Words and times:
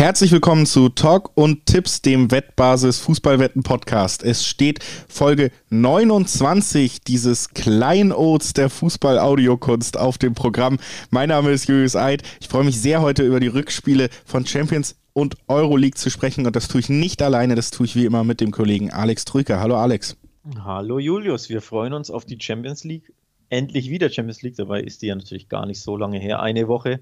Herzlich 0.00 0.32
willkommen 0.32 0.64
zu 0.64 0.88
Talk 0.88 1.30
und 1.34 1.66
Tipps, 1.66 2.00
dem 2.00 2.30
Wettbasis 2.30 3.00
Fußballwetten 3.00 3.62
Podcast. 3.62 4.24
Es 4.24 4.46
steht 4.46 4.82
Folge 4.82 5.50
29 5.68 7.02
dieses 7.02 7.50
Kleinods 7.50 8.54
der 8.54 8.70
Fußball-Audiokunst 8.70 9.98
auf 9.98 10.16
dem 10.16 10.32
Programm. 10.32 10.78
Mein 11.10 11.28
Name 11.28 11.50
ist 11.50 11.68
Julius 11.68 11.96
Eid. 11.96 12.22
Ich 12.40 12.48
freue 12.48 12.64
mich 12.64 12.80
sehr, 12.80 13.02
heute 13.02 13.24
über 13.24 13.40
die 13.40 13.48
Rückspiele 13.48 14.08
von 14.24 14.46
Champions 14.46 14.96
und 15.12 15.34
Euroleague 15.48 15.96
zu 15.96 16.08
sprechen. 16.08 16.46
Und 16.46 16.56
das 16.56 16.68
tue 16.68 16.80
ich 16.80 16.88
nicht 16.88 17.20
alleine, 17.20 17.54
das 17.54 17.70
tue 17.70 17.84
ich 17.84 17.94
wie 17.94 18.06
immer 18.06 18.24
mit 18.24 18.40
dem 18.40 18.52
Kollegen 18.52 18.90
Alex 18.90 19.26
Trüker. 19.26 19.60
Hallo 19.60 19.76
Alex. 19.76 20.16
Hallo 20.64 20.98
Julius, 20.98 21.50
wir 21.50 21.60
freuen 21.60 21.92
uns 21.92 22.10
auf 22.10 22.24
die 22.24 22.38
Champions 22.40 22.84
League. 22.84 23.12
Endlich 23.50 23.90
wieder 23.90 24.08
Champions 24.08 24.40
League, 24.40 24.56
dabei 24.56 24.80
ist 24.80 25.02
die 25.02 25.08
ja 25.08 25.14
natürlich 25.14 25.50
gar 25.50 25.66
nicht 25.66 25.82
so 25.82 25.98
lange 25.98 26.18
her. 26.18 26.40
Eine 26.40 26.68
Woche 26.68 27.00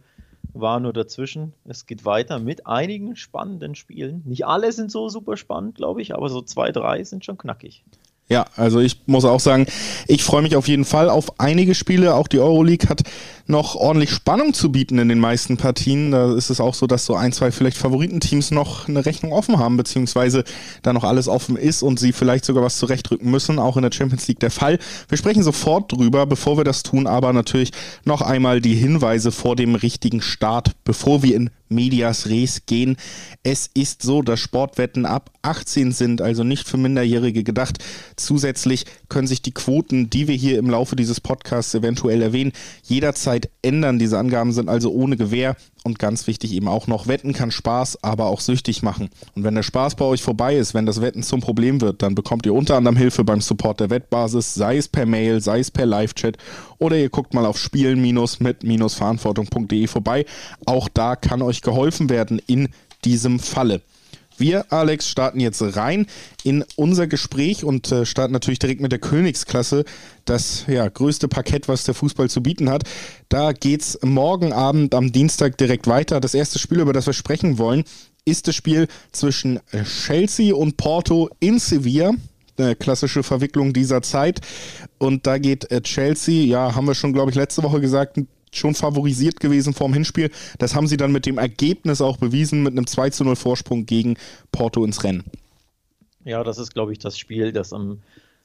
war 0.52 0.80
nur 0.80 0.92
dazwischen. 0.92 1.52
Es 1.64 1.86
geht 1.86 2.04
weiter 2.04 2.38
mit 2.38 2.66
einigen 2.66 3.16
spannenden 3.16 3.74
Spielen. 3.74 4.22
Nicht 4.24 4.46
alle 4.46 4.72
sind 4.72 4.90
so 4.90 5.08
super 5.08 5.36
spannend, 5.36 5.74
glaube 5.74 6.02
ich, 6.02 6.14
aber 6.14 6.28
so 6.28 6.42
zwei, 6.42 6.72
drei 6.72 7.04
sind 7.04 7.24
schon 7.24 7.38
knackig. 7.38 7.84
Ja, 8.30 8.44
also 8.56 8.80
ich 8.80 9.00
muss 9.06 9.24
auch 9.24 9.40
sagen, 9.40 9.66
ich 10.06 10.22
freue 10.22 10.42
mich 10.42 10.54
auf 10.54 10.68
jeden 10.68 10.84
Fall 10.84 11.08
auf 11.08 11.40
einige 11.40 11.74
Spiele. 11.74 12.14
Auch 12.14 12.28
die 12.28 12.38
Euroleague 12.38 12.86
hat 12.90 13.02
noch 13.46 13.74
ordentlich 13.74 14.10
Spannung 14.10 14.52
zu 14.52 14.70
bieten 14.70 14.98
in 14.98 15.08
den 15.08 15.18
meisten 15.18 15.56
Partien. 15.56 16.10
Da 16.10 16.34
ist 16.34 16.50
es 16.50 16.60
auch 16.60 16.74
so, 16.74 16.86
dass 16.86 17.06
so 17.06 17.14
ein, 17.14 17.32
zwei 17.32 17.50
vielleicht 17.50 17.78
Favoritenteams 17.78 18.50
noch 18.50 18.86
eine 18.86 19.06
Rechnung 19.06 19.32
offen 19.32 19.58
haben, 19.58 19.78
beziehungsweise 19.78 20.44
da 20.82 20.92
noch 20.92 21.04
alles 21.04 21.26
offen 21.26 21.56
ist 21.56 21.82
und 21.82 21.98
sie 21.98 22.12
vielleicht 22.12 22.44
sogar 22.44 22.62
was 22.62 22.76
zurechtrücken 22.76 23.30
müssen. 23.30 23.58
Auch 23.58 23.78
in 23.78 23.82
der 23.82 23.92
Champions 23.92 24.28
League 24.28 24.40
der 24.40 24.50
Fall. 24.50 24.78
Wir 25.08 25.16
sprechen 25.16 25.42
sofort 25.42 25.90
drüber. 25.90 26.26
Bevor 26.26 26.58
wir 26.58 26.64
das 26.64 26.82
tun, 26.82 27.06
aber 27.06 27.32
natürlich 27.32 27.70
noch 28.04 28.20
einmal 28.20 28.60
die 28.60 28.74
Hinweise 28.74 29.32
vor 29.32 29.56
dem 29.56 29.74
richtigen 29.74 30.20
Start, 30.20 30.72
bevor 30.84 31.22
wir 31.22 31.34
in 31.34 31.48
Medias 31.68 32.28
Res 32.28 32.66
gehen. 32.66 32.96
Es 33.42 33.68
ist 33.74 34.02
so, 34.02 34.22
dass 34.22 34.40
Sportwetten 34.40 35.06
ab 35.06 35.30
18 35.42 35.92
sind, 35.92 36.20
also 36.20 36.44
nicht 36.44 36.68
für 36.68 36.76
Minderjährige 36.76 37.44
gedacht. 37.44 37.78
Zusätzlich 38.16 38.84
können 39.08 39.26
sich 39.26 39.42
die 39.42 39.52
Quoten, 39.52 40.10
die 40.10 40.28
wir 40.28 40.34
hier 40.34 40.58
im 40.58 40.70
Laufe 40.70 40.96
dieses 40.96 41.20
Podcasts 41.20 41.74
eventuell 41.74 42.22
erwähnen, 42.22 42.52
jederzeit 42.82 43.50
ändern. 43.62 43.98
Diese 43.98 44.18
Angaben 44.18 44.52
sind 44.52 44.68
also 44.68 44.92
ohne 44.92 45.16
Gewähr 45.16 45.56
und 45.88 45.98
ganz 45.98 46.26
wichtig 46.26 46.52
eben 46.52 46.68
auch 46.68 46.86
noch, 46.86 47.08
Wetten 47.08 47.32
kann 47.32 47.50
Spaß, 47.50 48.04
aber 48.04 48.26
auch 48.26 48.40
süchtig 48.40 48.82
machen. 48.82 49.08
Und 49.34 49.42
wenn 49.42 49.54
der 49.54 49.62
Spaß 49.62 49.94
bei 49.96 50.04
euch 50.04 50.22
vorbei 50.22 50.54
ist, 50.56 50.74
wenn 50.74 50.84
das 50.86 51.00
Wetten 51.00 51.22
zum 51.22 51.40
Problem 51.40 51.80
wird, 51.80 52.02
dann 52.02 52.14
bekommt 52.14 52.44
ihr 52.46 52.54
unter 52.54 52.76
anderem 52.76 52.96
Hilfe 52.96 53.24
beim 53.24 53.40
Support 53.40 53.80
der 53.80 53.90
Wettbasis, 53.90 54.54
sei 54.54 54.76
es 54.76 54.86
per 54.86 55.06
Mail, 55.06 55.40
sei 55.40 55.58
es 55.60 55.70
per 55.70 55.86
Live-Chat 55.86 56.36
oder 56.78 56.96
ihr 56.96 57.08
guckt 57.08 57.32
mal 57.34 57.46
auf 57.46 57.58
spielen-mit-verantwortung.de 57.58 59.86
vorbei. 59.86 60.26
Auch 60.66 60.88
da 60.88 61.16
kann 61.16 61.40
euch 61.42 61.62
geholfen 61.62 62.10
werden 62.10 62.40
in 62.46 62.68
diesem 63.04 63.40
Falle. 63.40 63.80
Wir, 64.38 64.72
Alex, 64.72 65.08
starten 65.08 65.40
jetzt 65.40 65.62
rein 65.76 66.06
in 66.44 66.64
unser 66.76 67.06
Gespräch 67.06 67.64
und 67.64 67.90
äh, 67.92 68.06
starten 68.06 68.32
natürlich 68.32 68.58
direkt 68.58 68.80
mit 68.80 68.92
der 68.92 68.98
Königsklasse, 68.98 69.84
das 70.24 70.64
ja, 70.68 70.88
größte 70.88 71.28
Parkett, 71.28 71.68
was 71.68 71.84
der 71.84 71.94
Fußball 71.94 72.30
zu 72.30 72.42
bieten 72.42 72.70
hat. 72.70 72.84
Da 73.28 73.52
geht 73.52 73.82
es 73.82 73.98
morgen 74.02 74.52
Abend 74.52 74.94
am 74.94 75.12
Dienstag 75.12 75.58
direkt 75.58 75.86
weiter. 75.86 76.20
Das 76.20 76.34
erste 76.34 76.58
Spiel, 76.58 76.80
über 76.80 76.92
das 76.92 77.06
wir 77.06 77.12
sprechen 77.12 77.58
wollen, 77.58 77.84
ist 78.24 78.46
das 78.46 78.54
Spiel 78.54 78.88
zwischen 79.12 79.58
äh, 79.72 79.84
Chelsea 79.84 80.54
und 80.54 80.76
Porto 80.76 81.30
in 81.40 81.58
Sevilla 81.58 82.12
eine 82.58 82.76
klassische 82.76 83.22
Verwicklung 83.22 83.72
dieser 83.72 84.02
Zeit. 84.02 84.40
Und 84.98 85.26
da 85.26 85.38
geht 85.38 85.70
äh, 85.70 85.80
Chelsea, 85.80 86.46
ja, 86.46 86.74
haben 86.74 86.86
wir 86.86 86.94
schon, 86.94 87.12
glaube 87.12 87.30
ich, 87.30 87.36
letzte 87.36 87.62
Woche 87.62 87.80
gesagt, 87.80 88.18
schon 88.52 88.74
favorisiert 88.74 89.40
gewesen 89.40 89.74
vorm 89.74 89.92
Hinspiel. 89.92 90.30
Das 90.58 90.74
haben 90.74 90.86
sie 90.86 90.96
dann 90.96 91.12
mit 91.12 91.26
dem 91.26 91.38
Ergebnis 91.38 92.00
auch 92.00 92.16
bewiesen, 92.16 92.62
mit 92.62 92.72
einem 92.72 92.86
2 92.86 93.10
zu 93.10 93.24
0 93.24 93.36
Vorsprung 93.36 93.86
gegen 93.86 94.16
Porto 94.52 94.84
ins 94.84 95.04
Rennen. 95.04 95.24
Ja, 96.24 96.44
das 96.44 96.58
ist, 96.58 96.74
glaube 96.74 96.92
ich, 96.92 96.98
das 96.98 97.18
Spiel, 97.18 97.52
das 97.52 97.72
am 97.72 98.00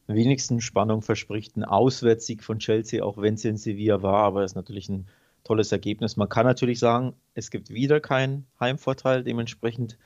wenigsten 0.08 0.62
Spannung 0.62 1.02
verspricht. 1.02 1.58
Ein 1.58 1.64
Auswärtssieg 1.64 2.44
von 2.44 2.60
Chelsea, 2.60 3.04
auch 3.04 3.18
wenn 3.18 3.36
es 3.36 3.46
in 3.46 3.58
Sevilla 3.58 4.02
war, 4.02 4.24
aber 4.24 4.44
es 4.44 4.52
ist 4.52 4.56
natürlich 4.56 4.90
ein 4.90 5.08
tolles 5.44 5.72
Ergebnis. 5.72 6.18
Man 6.18 6.30
kann 6.30 6.46
natürlich 6.46 6.80
sagen, 6.80 7.14
es 7.36 7.52
gibt 7.52 7.70
wieder 7.70 8.00
keinen 8.00 8.46
Heimvorteil. 8.60 9.24
Dementsprechend 9.24 9.98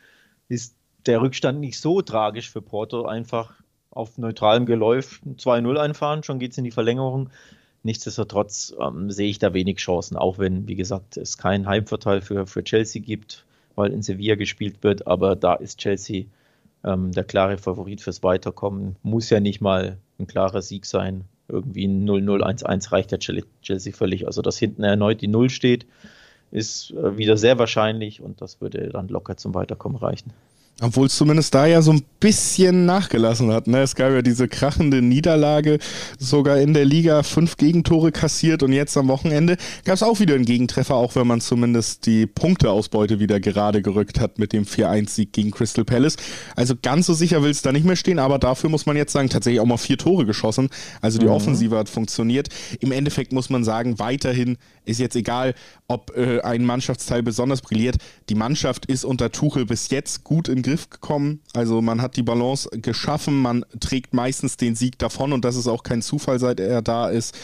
ist 0.50 0.76
der 1.06 1.22
Rückstand 1.22 1.60
nicht 1.60 1.80
so 1.80 2.02
tragisch 2.02 2.50
für 2.50 2.62
Porto. 2.62 3.06
Einfach 3.06 3.54
auf 3.92 4.18
neutralem 4.18 4.66
Geläuf 4.66 5.22
2-0 5.26 5.78
einfahren, 5.78 6.24
schon 6.24 6.40
geht 6.40 6.52
es 6.52 6.58
in 6.58 6.64
die 6.64 6.72
Verlängerung. 6.72 7.30
Nichtsdestotrotz 7.88 8.76
ähm, 8.82 9.10
sehe 9.12 9.30
ich 9.30 9.40
da 9.40 9.54
wenig 9.54 9.78
Chancen, 9.78 10.18
auch 10.18 10.40
wenn, 10.40 10.68
wie 10.68 10.76
gesagt, 10.76 11.16
es 11.16 11.38
keinen 11.38 11.68
Heimvorteil 11.68 12.20
für, 12.20 12.46
für 12.46 12.62
Chelsea 12.62 13.02
gibt, 13.02 13.46
weil 13.76 13.94
in 13.94 14.02
Sevilla 14.02 14.36
gespielt 14.36 14.84
wird. 14.84 15.08
Aber 15.08 15.38
da 15.38 15.54
ist 15.54 15.80
Chelsea 15.80 16.26
ähm, 16.84 17.14
der 17.14 17.24
klare 17.24 17.58
Favorit 17.58 18.02
fürs 18.02 18.24
Weiterkommen. 18.24 18.98
Muss 19.04 19.30
ja 19.30 19.40
nicht 19.40 19.62
mal 19.62 20.00
ein 20.20 20.28
klarer 20.28 20.62
Sieg 20.62 20.86
sein. 20.86 21.24
Irgendwie 21.48 21.88
ein 21.88 22.06
0-0-1-1 22.06 22.92
reicht 22.92 23.12
der 23.14 23.20
Chelsea 23.20 23.94
völlig. 23.94 24.28
Also, 24.28 24.42
dass 24.42 24.58
hinten 24.58 24.84
erneut 24.84 25.22
die 25.22 25.30
Null 25.30 25.50
steht, 25.50 25.86
ist 26.52 26.92
äh, 26.92 27.18
wieder 27.18 27.38
sehr 27.38 27.58
wahrscheinlich 27.58 28.20
und 28.20 28.42
das 28.42 28.60
würde 28.60 28.90
dann 28.90 29.08
locker 29.08 29.38
zum 29.38 29.54
Weiterkommen 29.54 29.98
reichen. 29.98 30.34
Obwohl 30.80 31.08
es 31.08 31.16
zumindest 31.16 31.56
da 31.56 31.66
ja 31.66 31.82
so 31.82 31.92
ein 31.92 32.04
bisschen 32.20 32.86
nachgelassen 32.86 33.52
hat. 33.52 33.66
Ne? 33.66 33.82
Es 33.82 33.96
gab 33.96 34.12
ja 34.12 34.22
diese 34.22 34.48
krachende 34.48 35.02
Niederlage, 35.02 35.80
sogar 36.20 36.60
in 36.60 36.76
der 36.76 36.86
Liga 36.86 37.24
fünf 37.24 37.58
Gegentore 37.58 38.12
kassiert 38.12 38.62
und 38.62 38.74
jetzt 38.74 38.96
am 38.96 39.08
Wochenende 39.08 39.58
gab 39.86 39.96
es 39.96 40.04
auch 40.04 40.20
wieder 40.20 40.36
einen 40.36 40.46
Gegentreffer, 40.46 40.96
auch 40.96 41.16
wenn 41.16 41.26
man 41.26 41.42
zumindest 41.42 42.06
die 42.06 42.28
Punkteausbeute 42.28 43.20
wieder 43.20 43.40
gerade 43.40 43.82
gerückt 43.82 44.20
hat 44.20 44.38
mit 44.38 44.54
dem 44.54 44.66
4-1-Sieg 44.66 45.34
gegen 45.34 45.50
Crystal 45.50 45.84
Palace. 45.84 46.18
Also 46.56 46.76
ganz 46.80 47.08
so 47.08 47.14
sicher 47.16 47.42
will 47.42 47.52
es 47.52 47.64
da 47.64 47.72
nicht 47.72 47.86
mehr 47.86 47.96
stehen, 47.96 48.20
aber 48.20 48.38
dafür 48.38 48.70
muss 48.70 48.86
man 48.86 48.98
jetzt 48.98 49.14
sagen, 49.14 49.30
tatsächlich 49.30 49.60
auch 49.60 49.66
mal 49.66 49.78
vier 49.78 49.98
Tore 49.98 50.28
geschossen. 50.28 50.70
Also 51.02 51.18
die 51.18 51.26
mhm. 51.26 51.32
Offensive 51.32 51.76
hat 51.76 51.90
funktioniert. 51.90 52.50
Im 52.80 52.92
Endeffekt 52.92 53.32
muss 53.32 53.50
man 53.50 53.64
sagen, 53.64 53.98
weiterhin 53.98 54.58
ist 54.86 55.00
jetzt 55.00 55.16
egal, 55.16 55.56
ob 55.88 56.16
äh, 56.16 56.42
ein 56.42 56.66
Mannschaftsteil 56.66 57.24
besonders 57.24 57.62
brilliert. 57.62 57.98
Die 58.30 58.36
Mannschaft 58.36 58.86
ist 58.86 59.06
unter 59.06 59.32
Tuchel 59.32 59.66
bis 59.66 59.90
jetzt 59.90 60.24
gut 60.24 60.48
in 60.48 60.62
Griff 60.68 60.90
gekommen. 60.90 61.42
Also 61.54 61.82
man 61.82 62.02
hat 62.02 62.18
die 62.18 62.24
Balance 62.24 62.70
geschaffen, 62.82 63.42
man 63.42 63.66
trägt 63.80 64.14
meistens 64.14 64.58
den 64.58 64.76
Sieg 64.76 65.00
davon 65.00 65.32
und 65.32 65.46
das 65.46 65.56
ist 65.56 65.68
auch 65.68 65.84
kein 65.84 66.02
Zufall, 66.02 66.40
seit 66.40 66.60
er 66.60 66.82
da 66.82 67.08
ist. 67.08 67.38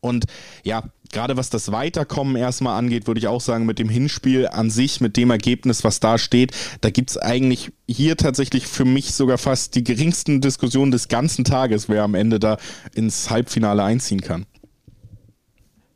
Und 0.00 0.26
ja, 0.62 0.84
gerade 1.12 1.36
was 1.36 1.50
das 1.50 1.72
Weiterkommen 1.72 2.36
erstmal 2.36 2.78
angeht, 2.78 3.08
würde 3.08 3.18
ich 3.18 3.26
auch 3.26 3.40
sagen, 3.40 3.66
mit 3.66 3.80
dem 3.80 3.88
Hinspiel 3.88 4.46
an 4.46 4.70
sich, 4.70 5.00
mit 5.00 5.16
dem 5.16 5.30
Ergebnis, 5.30 5.82
was 5.82 5.98
da 5.98 6.18
steht, 6.18 6.52
da 6.82 6.90
gibt 6.90 7.10
es 7.10 7.18
eigentlich 7.18 7.72
hier 7.88 8.16
tatsächlich 8.16 8.68
für 8.68 8.84
mich 8.84 9.12
sogar 9.12 9.38
fast 9.38 9.74
die 9.74 9.82
geringsten 9.82 10.40
Diskussionen 10.40 10.92
des 10.92 11.08
ganzen 11.08 11.44
Tages, 11.44 11.88
wer 11.88 12.04
am 12.04 12.14
Ende 12.14 12.38
da 12.38 12.58
ins 12.94 13.28
Halbfinale 13.28 13.82
einziehen 13.82 14.20
kann. 14.20 14.46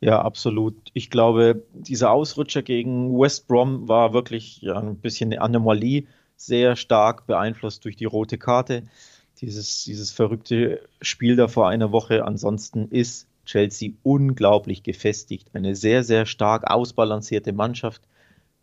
Ja, 0.01 0.21
absolut. 0.21 0.75
Ich 0.91 1.09
glaube, 1.09 1.63
dieser 1.71 2.11
Ausrutscher 2.11 2.61
gegen 2.61 3.17
West 3.17 3.47
Brom 3.47 3.87
war 3.87 4.11
wirklich 4.11 4.61
ja, 4.61 4.77
ein 4.77 4.97
bisschen 4.97 5.31
eine 5.31 5.41
Anomalie 5.41 6.03
sehr 6.45 6.75
stark 6.75 7.27
beeinflusst 7.27 7.85
durch 7.85 7.95
die 7.95 8.05
rote 8.05 8.37
Karte. 8.37 8.83
Dieses, 9.41 9.83
dieses 9.83 10.11
verrückte 10.11 10.81
Spiel 11.01 11.35
da 11.35 11.47
vor 11.47 11.67
einer 11.67 11.91
Woche. 11.91 12.25
Ansonsten 12.25 12.87
ist 12.89 13.27
Chelsea 13.45 13.91
unglaublich 14.03 14.83
gefestigt. 14.83 15.49
Eine 15.53 15.75
sehr, 15.75 16.03
sehr 16.03 16.25
stark 16.25 16.69
ausbalancierte 16.69 17.53
Mannschaft. 17.53 18.01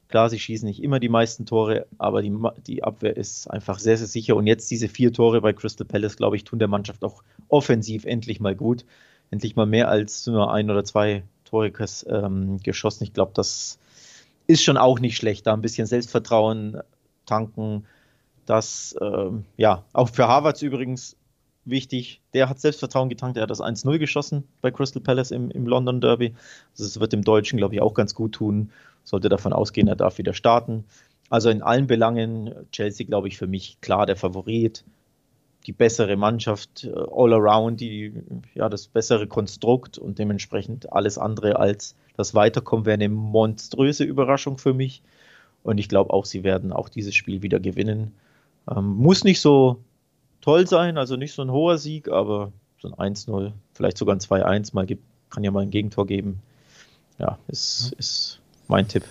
Klar, 0.09 0.29
sie 0.29 0.41
schießen 0.41 0.67
nicht 0.67 0.83
immer 0.83 0.99
die 0.99 1.09
meisten 1.09 1.47
Tore, 1.47 1.87
aber 1.99 2.23
die, 2.23 2.37
die 2.67 2.83
Abwehr 2.83 3.17
ist 3.17 3.49
einfach 3.49 3.79
sehr, 3.79 3.97
sehr 3.97 4.09
sicher. 4.09 4.35
Und 4.37 4.47
jetzt 4.47 4.71
diese 4.71 4.89
vier 4.89 5.13
Tore 5.13 5.41
bei 5.41 5.53
Crystal 5.53 5.87
Palace, 5.87 6.17
glaube 6.17 6.37
ich, 6.37 6.45
tun 6.45 6.59
der 6.59 6.69
Mannschaft 6.69 7.05
auch 7.05 7.23
offensiv 7.49 8.05
endlich 8.05 8.41
mal 8.41 8.57
gut. 8.57 8.85
Endlich 9.31 9.55
mal 9.55 9.67
mehr 9.67 9.89
als 9.89 10.27
nur 10.27 10.53
ein 10.53 10.71
oder 10.71 10.83
zwei 10.83 11.23
Tore 11.45 11.73
ähm, 12.07 12.59
geschossen. 12.63 13.05
Ich 13.05 13.13
glaube, 13.13 13.33
das 13.35 13.79
ist 14.49 14.65
schon 14.65 14.77
auch 14.77 14.99
nicht 14.99 15.17
schlecht. 15.17 15.47
Da 15.47 15.53
ein 15.53 15.63
bisschen 15.63 15.87
Selbstvertrauen 15.87 16.81
tanken. 17.31 17.87
Das, 18.47 18.97
äh, 19.01 19.31
ja, 19.57 19.85
auch 19.93 20.09
für 20.09 20.27
Harvards 20.27 20.63
übrigens 20.63 21.17
wichtig. 21.65 22.21
Der 22.35 22.49
hat 22.49 22.61
Selbstvertrauen 22.61 23.09
getankt. 23.09 23.37
Er 23.37 23.45
hat 23.45 23.51
das 23.51 23.61
1-0 23.61 23.99
geschossen 23.99 24.45
bei 24.61 24.71
Crystal 24.71 25.03
Palace 25.03 25.31
im, 25.31 25.51
im 25.51 25.67
London 25.67 26.01
Derby. 26.01 26.35
Also 26.73 26.85
es 26.85 26.99
wird 26.99 27.13
dem 27.13 27.23
Deutschen, 27.23 27.57
glaube 27.57 27.75
ich, 27.75 27.81
auch 27.81 27.95
ganz 27.95 28.15
gut 28.15 28.33
tun. 28.33 28.71
Sollte 29.05 29.29
davon 29.29 29.53
ausgehen, 29.53 29.89
er 29.89 29.97
darf 29.97 30.19
wieder 30.19 30.35
starten. 30.35 30.85
Also 31.29 31.49
in 31.49 31.63
allen 31.63 31.87
Belangen, 31.87 32.55
Chelsea, 32.73 33.07
glaube 33.07 33.29
ich, 33.29 33.39
für 33.39 33.47
mich 33.47 33.81
klar 33.81 34.07
der 34.07 34.17
Favorit. 34.17 34.85
Die 35.67 35.73
bessere 35.73 36.17
Mannschaft, 36.17 36.85
äh, 36.85 36.91
all 36.91 37.33
around, 37.33 37.81
die, 37.81 38.15
ja, 38.55 38.69
das 38.69 38.89
bessere 38.89 39.27
Konstrukt 39.27 39.99
und 39.99 40.19
dementsprechend 40.19 40.93
alles 40.93 41.19
andere 41.19 41.59
als 41.59 41.95
das 42.17 42.35
Weiterkommen 42.35 42.87
wäre 42.87 42.95
eine 42.95 43.09
monströse 43.09 44.05
Überraschung 44.05 44.59
für 44.59 44.75
mich. 44.75 45.03
Und 45.63 45.79
ich 45.79 45.89
glaube 45.89 46.13
auch, 46.13 46.25
sie 46.25 46.45
werden 46.45 46.73
auch 46.73 46.89
dieses 46.89 47.15
Spiel 47.15 47.43
wieder 47.43 47.61
gewinnen. 47.61 48.13
Ähm, 48.71 48.97
muss 48.97 49.25
nicht 49.25 49.41
so 49.41 49.79
toll 50.41 50.67
sein, 50.67 50.99
also 50.99 51.17
nicht 51.17 51.33
so 51.33 51.43
ein 51.43 51.51
hoher 51.51 51.79
Sieg, 51.79 52.09
aber 52.09 52.53
so 52.81 52.93
ein 52.93 53.15
1-0, 53.15 53.53
vielleicht 53.75 53.99
sogar 53.99 54.17
ein 54.17 54.21
2-1, 54.21 54.71
mal 54.75 54.87
gibt, 54.87 55.03
kann 55.29 55.45
ja 55.45 55.51
mal 55.51 55.63
ein 55.63 55.71
Gegentor 55.71 56.07
geben. 56.07 56.41
Ja, 57.19 57.39
ist, 57.49 57.95
ist 57.99 58.41
mein 58.69 58.89
Tipp. 58.89 59.05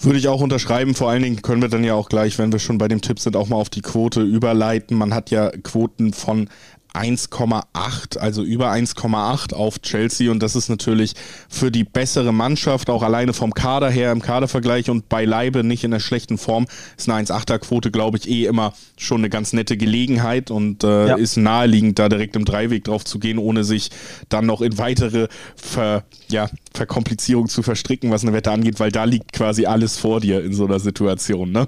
Würde 0.00 0.18
ich 0.18 0.28
auch 0.28 0.42
unterschreiben. 0.42 0.94
Vor 0.94 1.08
allen 1.08 1.22
Dingen 1.22 1.40
können 1.40 1.62
wir 1.62 1.70
dann 1.70 1.82
ja 1.82 1.94
auch 1.94 2.10
gleich, 2.10 2.38
wenn 2.38 2.52
wir 2.52 2.58
schon 2.58 2.76
bei 2.76 2.88
dem 2.88 3.00
Tipp 3.00 3.18
sind, 3.18 3.34
auch 3.34 3.48
mal 3.48 3.56
auf 3.56 3.70
die 3.70 3.80
Quote 3.80 4.20
überleiten. 4.20 4.96
Man 4.98 5.14
hat 5.14 5.30
ja 5.30 5.50
Quoten 5.50 6.12
von 6.12 6.50
1,8, 6.96 8.18
also 8.18 8.42
über 8.42 8.72
1,8 8.72 9.54
auf 9.54 9.80
Chelsea 9.80 10.30
und 10.30 10.42
das 10.42 10.56
ist 10.56 10.68
natürlich 10.68 11.14
für 11.48 11.70
die 11.70 11.84
bessere 11.84 12.32
Mannschaft, 12.32 12.90
auch 12.90 13.02
alleine 13.02 13.32
vom 13.32 13.52
Kader 13.54 13.90
her 13.90 14.12
im 14.12 14.22
Kadervergleich 14.22 14.90
und 14.90 15.08
beileibe 15.08 15.64
nicht 15.64 15.84
in 15.84 15.90
der 15.90 16.00
schlechten 16.00 16.38
Form, 16.38 16.66
ist 16.96 17.08
eine 17.08 17.26
1,8er 17.26 17.58
Quote, 17.58 17.90
glaube 17.90 18.18
ich, 18.18 18.28
eh 18.28 18.46
immer 18.46 18.72
schon 18.96 19.18
eine 19.18 19.30
ganz 19.30 19.52
nette 19.52 19.76
Gelegenheit 19.76 20.50
und 20.50 20.84
äh, 20.84 21.08
ja. 21.08 21.16
ist 21.16 21.36
naheliegend, 21.36 21.98
da 21.98 22.08
direkt 22.08 22.36
im 22.36 22.44
Dreiweg 22.44 22.84
drauf 22.84 23.04
zu 23.04 23.18
gehen, 23.18 23.38
ohne 23.38 23.64
sich 23.64 23.90
dann 24.28 24.46
noch 24.46 24.60
in 24.60 24.78
weitere 24.78 25.28
Ver, 25.56 26.04
ja, 26.28 26.48
Verkomplizierung 26.74 27.48
zu 27.48 27.62
verstricken, 27.62 28.10
was 28.10 28.22
eine 28.22 28.32
Wette 28.32 28.50
angeht, 28.50 28.80
weil 28.80 28.92
da 28.92 29.04
liegt 29.04 29.32
quasi 29.32 29.66
alles 29.66 29.98
vor 29.98 30.20
dir 30.20 30.42
in 30.44 30.52
so 30.52 30.66
einer 30.66 30.80
Situation. 30.80 31.52
Ne? 31.52 31.66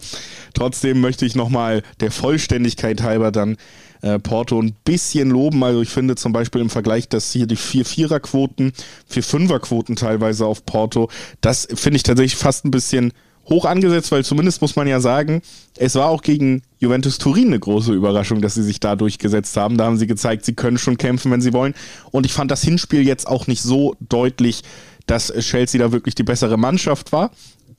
Trotzdem 0.55 1.01
möchte 1.01 1.27
ich 1.27 1.35
nochmal 1.35 1.83
der 2.01 2.11
Vollständigkeit 2.11 3.03
halber 3.03 3.33
dann 3.33 3.57
äh, 4.03 4.19
Porto 4.19 4.61
ein 4.61 4.75
bisschen 4.85 5.31
loben. 5.31 5.63
Also 5.63 5.83
ich 5.83 5.91
finde 5.91 6.17
zum 6.17 6.33
Beispiel 6.33 6.61
im 6.61 6.71
Vergleich, 6.71 7.09
dass 7.09 7.33
hier 7.33 7.47
die 7.47 7.57
4-4er-Quoten, 7.57 8.73
4-5er-Quoten 9.13 9.97
teilweise 9.97 10.47
auf 10.47 10.65
Porto, 10.65 11.09
das 11.41 11.69
finde 11.75 11.97
ich 11.97 12.03
tatsächlich 12.03 12.37
fast 12.37 12.65
ein 12.65 12.71
bisschen 12.71 13.13
hoch 13.49 13.65
angesetzt, 13.65 14.13
weil 14.13 14.25
zumindest 14.25 14.61
muss 14.61 14.77
man 14.77 14.87
ja 14.87 15.01
sagen, 15.01 15.43
es 15.77 15.95
war 15.95 16.09
auch 16.09 16.23
gegen 16.23 16.63
Juventus 16.79 17.19
Turin 17.19 17.49
eine 17.49 17.59
große 17.59 17.93
Überraschung, 17.93 18.43
dass 18.43 18.55
sie 18.55 18.63
sich 18.63 18.81
da 18.81 18.95
durchgesetzt 18.95 19.57
haben. 19.57 19.79
Da 19.79 19.87
haben 19.87 19.97
sie 19.97 20.07
gezeigt, 20.07 20.45
sie 20.45 20.55
können 20.55 20.79
schon 20.79 20.99
kämpfen, 20.99 21.31
wenn 21.33 21.41
sie 21.41 21.53
wollen. 21.53 21.75
Und 22.11 22.27
ich 22.27 22.33
fand 22.33 22.51
das 22.51 22.63
Hinspiel 22.63 23.07
jetzt 23.07 23.27
auch 23.27 23.47
nicht 23.47 23.63
so 23.63 23.97
deutlich, 24.01 24.63
dass 25.07 25.33
Chelsea 25.39 25.81
da 25.81 25.93
wirklich 25.93 26.15
die 26.15 26.23
bessere 26.23 26.59
Mannschaft 26.59 27.13
war. 27.13 27.31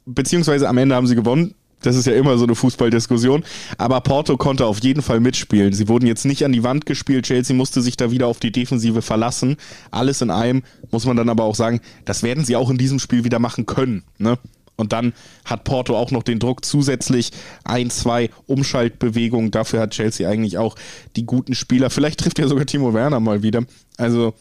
Beziehungsweise 0.05 0.67
am 0.67 0.77
Ende 0.77 0.95
haben 0.95 1.07
sie 1.07 1.15
gewonnen. 1.15 1.53
Das 1.81 1.95
ist 1.95 2.05
ja 2.05 2.13
immer 2.13 2.37
so 2.37 2.45
eine 2.45 2.55
Fußballdiskussion. 2.55 3.43
Aber 3.77 4.01
Porto 4.01 4.37
konnte 4.37 4.65
auf 4.65 4.81
jeden 4.83 5.01
Fall 5.01 5.19
mitspielen. 5.19 5.73
Sie 5.73 5.87
wurden 5.87 6.07
jetzt 6.07 6.25
nicht 6.25 6.43
an 6.43 6.51
die 6.51 6.63
Wand 6.63 6.85
gespielt. 6.85 7.25
Chelsea 7.25 7.55
musste 7.55 7.81
sich 7.81 7.97
da 7.97 8.11
wieder 8.11 8.27
auf 8.27 8.39
die 8.39 8.51
Defensive 8.51 9.01
verlassen. 9.01 9.57
Alles 9.91 10.21
in 10.21 10.29
allem 10.29 10.63
muss 10.91 11.05
man 11.05 11.17
dann 11.17 11.29
aber 11.29 11.43
auch 11.43 11.55
sagen, 11.55 11.79
das 12.05 12.23
werden 12.23 12.43
sie 12.43 12.55
auch 12.55 12.69
in 12.69 12.77
diesem 12.77 12.99
Spiel 12.99 13.23
wieder 13.23 13.39
machen 13.39 13.65
können. 13.65 14.03
Ne? 14.17 14.37
Und 14.79 14.93
dann 14.93 15.13
hat 15.43 15.65
Porto 15.65 15.97
auch 15.97 16.11
noch 16.11 16.23
den 16.23 16.39
Druck 16.39 16.63
zusätzlich 16.63 17.31
ein, 17.65 17.89
zwei 17.89 18.29
Umschaltbewegungen. 18.47 19.51
Dafür 19.51 19.81
hat 19.81 19.91
Chelsea 19.91 20.27
eigentlich 20.29 20.57
auch 20.57 20.75
die 21.17 21.25
guten 21.25 21.53
Spieler. 21.53 21.89
Vielleicht 21.89 22.21
trifft 22.21 22.39
ja 22.39 22.47
sogar 22.47 22.65
Timo 22.65 22.93
Werner 22.93 23.19
mal 23.19 23.43
wieder. 23.43 23.63
Also 23.97 24.33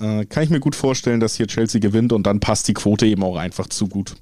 äh, 0.00 0.24
kann 0.26 0.44
ich 0.44 0.50
mir 0.50 0.60
gut 0.60 0.76
vorstellen, 0.76 1.18
dass 1.18 1.34
hier 1.34 1.48
Chelsea 1.48 1.80
gewinnt 1.80 2.12
und 2.12 2.24
dann 2.24 2.38
passt 2.38 2.68
die 2.68 2.74
Quote 2.74 3.06
eben 3.06 3.24
auch 3.24 3.36
einfach 3.36 3.68
zu 3.68 3.88
gut. 3.88 4.14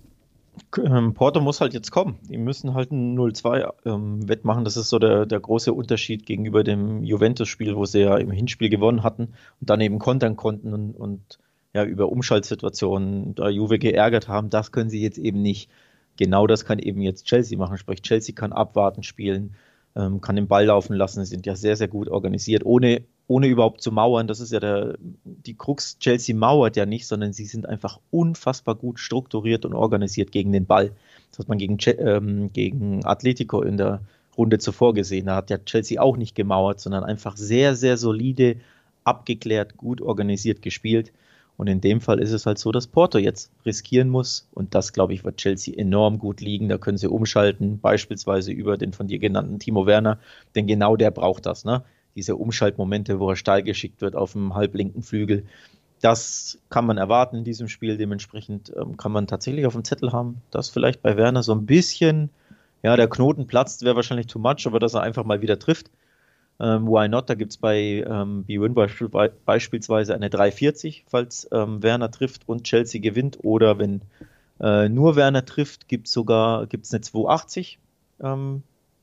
Ähm, 0.77 1.15
Porto 1.15 1.41
muss 1.41 1.61
halt 1.61 1.73
jetzt 1.73 1.91
kommen. 1.91 2.19
Die 2.29 2.37
müssen 2.37 2.75
halt 2.75 2.93
ein 2.93 3.17
0-2 3.19 3.73
ähm, 3.87 4.29
wettmachen. 4.29 4.65
Das 4.65 4.77
ist 4.77 4.91
so 4.91 4.99
der, 4.99 5.25
der 5.25 5.41
große 5.41 5.73
Unterschied 5.73 6.27
gegenüber 6.27 6.63
dem 6.63 7.03
Juventus-Spiel, 7.03 7.75
wo 7.77 7.87
sie 7.87 8.01
ja 8.01 8.17
im 8.19 8.31
Hinspiel 8.31 8.69
gewonnen 8.69 9.03
hatten 9.03 9.35
und 9.61 9.71
dann 9.71 9.81
eben 9.81 9.99
kontern 9.99 10.37
konnten 10.37 10.75
und, 10.75 10.95
und 10.95 11.39
ja 11.73 11.85
über 11.85 12.11
Umschaltsituationen 12.11 13.35
da 13.35 13.49
Juve 13.49 13.79
geärgert 13.79 14.29
haben. 14.29 14.51
Das 14.51 14.73
können 14.73 14.91
sie 14.91 15.01
jetzt 15.01 15.19
eben 15.19 15.41
nicht. 15.41 15.71
Genau 16.17 16.47
das 16.47 16.65
kann 16.65 16.79
eben 16.79 17.01
jetzt 17.01 17.27
Chelsea 17.27 17.57
machen. 17.59 17.79
Sprich, 17.79 18.03
Chelsea 18.03 18.35
kann 18.35 18.53
abwarten 18.53 19.03
spielen, 19.03 19.55
ähm, 19.97 20.21
kann 20.21 20.37
den 20.37 20.49
Ball 20.49 20.67
laufen 20.67 20.95
lassen. 20.95 21.25
Sie 21.25 21.31
sind 21.31 21.47
ja 21.47 21.57
sehr, 21.57 21.77
sehr 21.77 21.89
gut 21.89 22.09
organisiert, 22.09 22.65
ohne 22.67 23.03
ohne 23.29 23.47
überhaupt 23.47 23.83
zu 23.83 23.93
mauern. 23.93 24.27
Das 24.27 24.41
ist 24.41 24.53
ja 24.53 24.59
der, 24.59 24.97
die 25.25 25.55
Krux. 25.55 25.99
Chelsea 25.99 26.35
mauert 26.35 26.77
ja 26.77 26.87
nicht, 26.87 27.07
sondern 27.07 27.33
sie 27.33 27.45
sind 27.45 27.69
einfach 27.69 28.01
unfassbar 28.11 28.75
gut 28.75 28.99
strukturiert 28.99 29.65
und 29.65 29.75
organisiert 29.75 30.33
gegen 30.33 30.51
den 30.51 30.67
Ball. 30.67 30.93
Das 31.31 31.39
hat 31.39 31.49
man 31.49 31.59
gegen, 31.59 31.77
ähm, 31.99 32.51
gegen 32.53 33.05
Atletico 33.05 33.63
in 33.63 33.77
der 33.77 34.01
Runde 34.37 34.59
zuvor 34.59 34.95
gesehen. 34.95 35.27
Da 35.27 35.37
hat 35.37 35.51
ja 35.51 35.59
Chelsea 35.59 36.01
auch 36.01 36.17
nicht 36.17 36.35
gemauert, 36.35 36.81
sondern 36.81 37.05
einfach 37.05 37.37
sehr, 37.37 37.77
sehr 37.77 37.99
solide, 37.99 38.57
abgeklärt, 39.05 39.77
gut 39.77 40.01
organisiert 40.01 40.63
gespielt. 40.63 41.13
Und 41.59 41.67
in 41.67 41.81
dem 41.81 42.01
Fall 42.01 42.21
ist 42.21 42.33
es 42.33 42.47
halt 42.47 42.59
so, 42.59 42.73
dass 42.73 42.87
Porto 42.87 43.19
jetzt 43.19 43.51
riskieren 43.67 44.09
muss. 44.09 44.49
Und 44.55 44.75
das, 44.75 44.93
glaube 44.93 45.13
ich, 45.13 45.25
wird 45.25 45.39
Chelsea 45.39 45.77
enorm 45.77 46.19
gut 46.19 46.41
liegen. 46.41 46.69
Da 46.69 46.79
können 46.79 46.99
sie 46.99 47.09
umschalten, 47.09 47.81
beispielsweise 47.81 48.53
über 48.53 48.79
den 48.79 48.93
von 48.93 49.09
dir 49.09 49.19
genannten 49.19 49.59
Timo 49.59 49.85
Werner. 49.85 50.19
Denn 50.55 50.67
genau 50.67 50.97
der 50.97 51.11
braucht 51.11 51.47
das. 51.47 51.65
Ne? 51.65 51.83
Diese 52.15 52.37
Umschaltmomente, 52.37 53.21
wo 53.21 53.31
er 53.31 53.37
steil 53.37 53.63
geschickt 53.63 54.01
wird 54.01 54.17
auf 54.17 54.33
dem 54.33 54.55
halblinken 54.55 55.03
Flügel. 55.03 55.45
Das 56.01 56.59
kann 56.71 56.87
man 56.87 56.99
erwarten 56.99 57.37
in 57.37 57.45
diesem 57.45 57.69
Spiel. 57.69 57.97
Dementsprechend 57.97 58.73
ähm, 58.77 58.97
kann 58.97 59.13
man 59.13 59.27
tatsächlich 59.27 59.67
auf 59.67 59.73
dem 59.73 59.85
Zettel 59.85 60.13
haben, 60.13 60.43
dass 60.51 60.71
vielleicht 60.71 61.03
bei 61.03 61.17
Werner 61.17 61.43
so 61.43 61.53
ein 61.53 61.67
bisschen, 61.67 62.31
ja, 62.83 62.97
der 62.97 63.09
Knoten 63.09 63.47
platzt, 63.47 63.85
wäre 63.85 63.97
wahrscheinlich 63.97 64.29
too 64.29 64.39
much, 64.39 64.67
aber 64.67 64.79
dass 64.79 64.95
er 64.95 65.03
einfach 65.03 65.25
mal 65.25 65.43
wieder 65.43 65.59
trifft. 65.59 65.91
Ähm, 66.61 66.87
why 66.87 67.09
not? 67.09 67.31
Da 67.31 67.35
gibt 67.35 67.53
es 67.53 67.59
bei 67.59 68.05
ähm, 68.07 68.45
B-Win 68.45 68.75
beispielsweise 68.75 70.15
eine 70.15 70.31
340, 70.31 71.05
falls 71.07 71.49
ähm, 71.53 71.83
Werner 71.83 72.11
trifft 72.11 72.49
und 72.49 72.65
Chelsea 72.65 73.01
gewinnt. 73.01 73.39
Oder 73.43 73.79
wenn 73.79 74.03
äh, 74.61 74.89
nur 74.89 75.15
Werner 75.17 75.45
trifft, 75.45 75.89
gibt 75.89 76.09
es 76.09 76.13
sogar 76.13 76.67
gibt's 76.67 76.93
eine 76.93 77.01
280 77.01 77.79
ähm, 78.21 78.63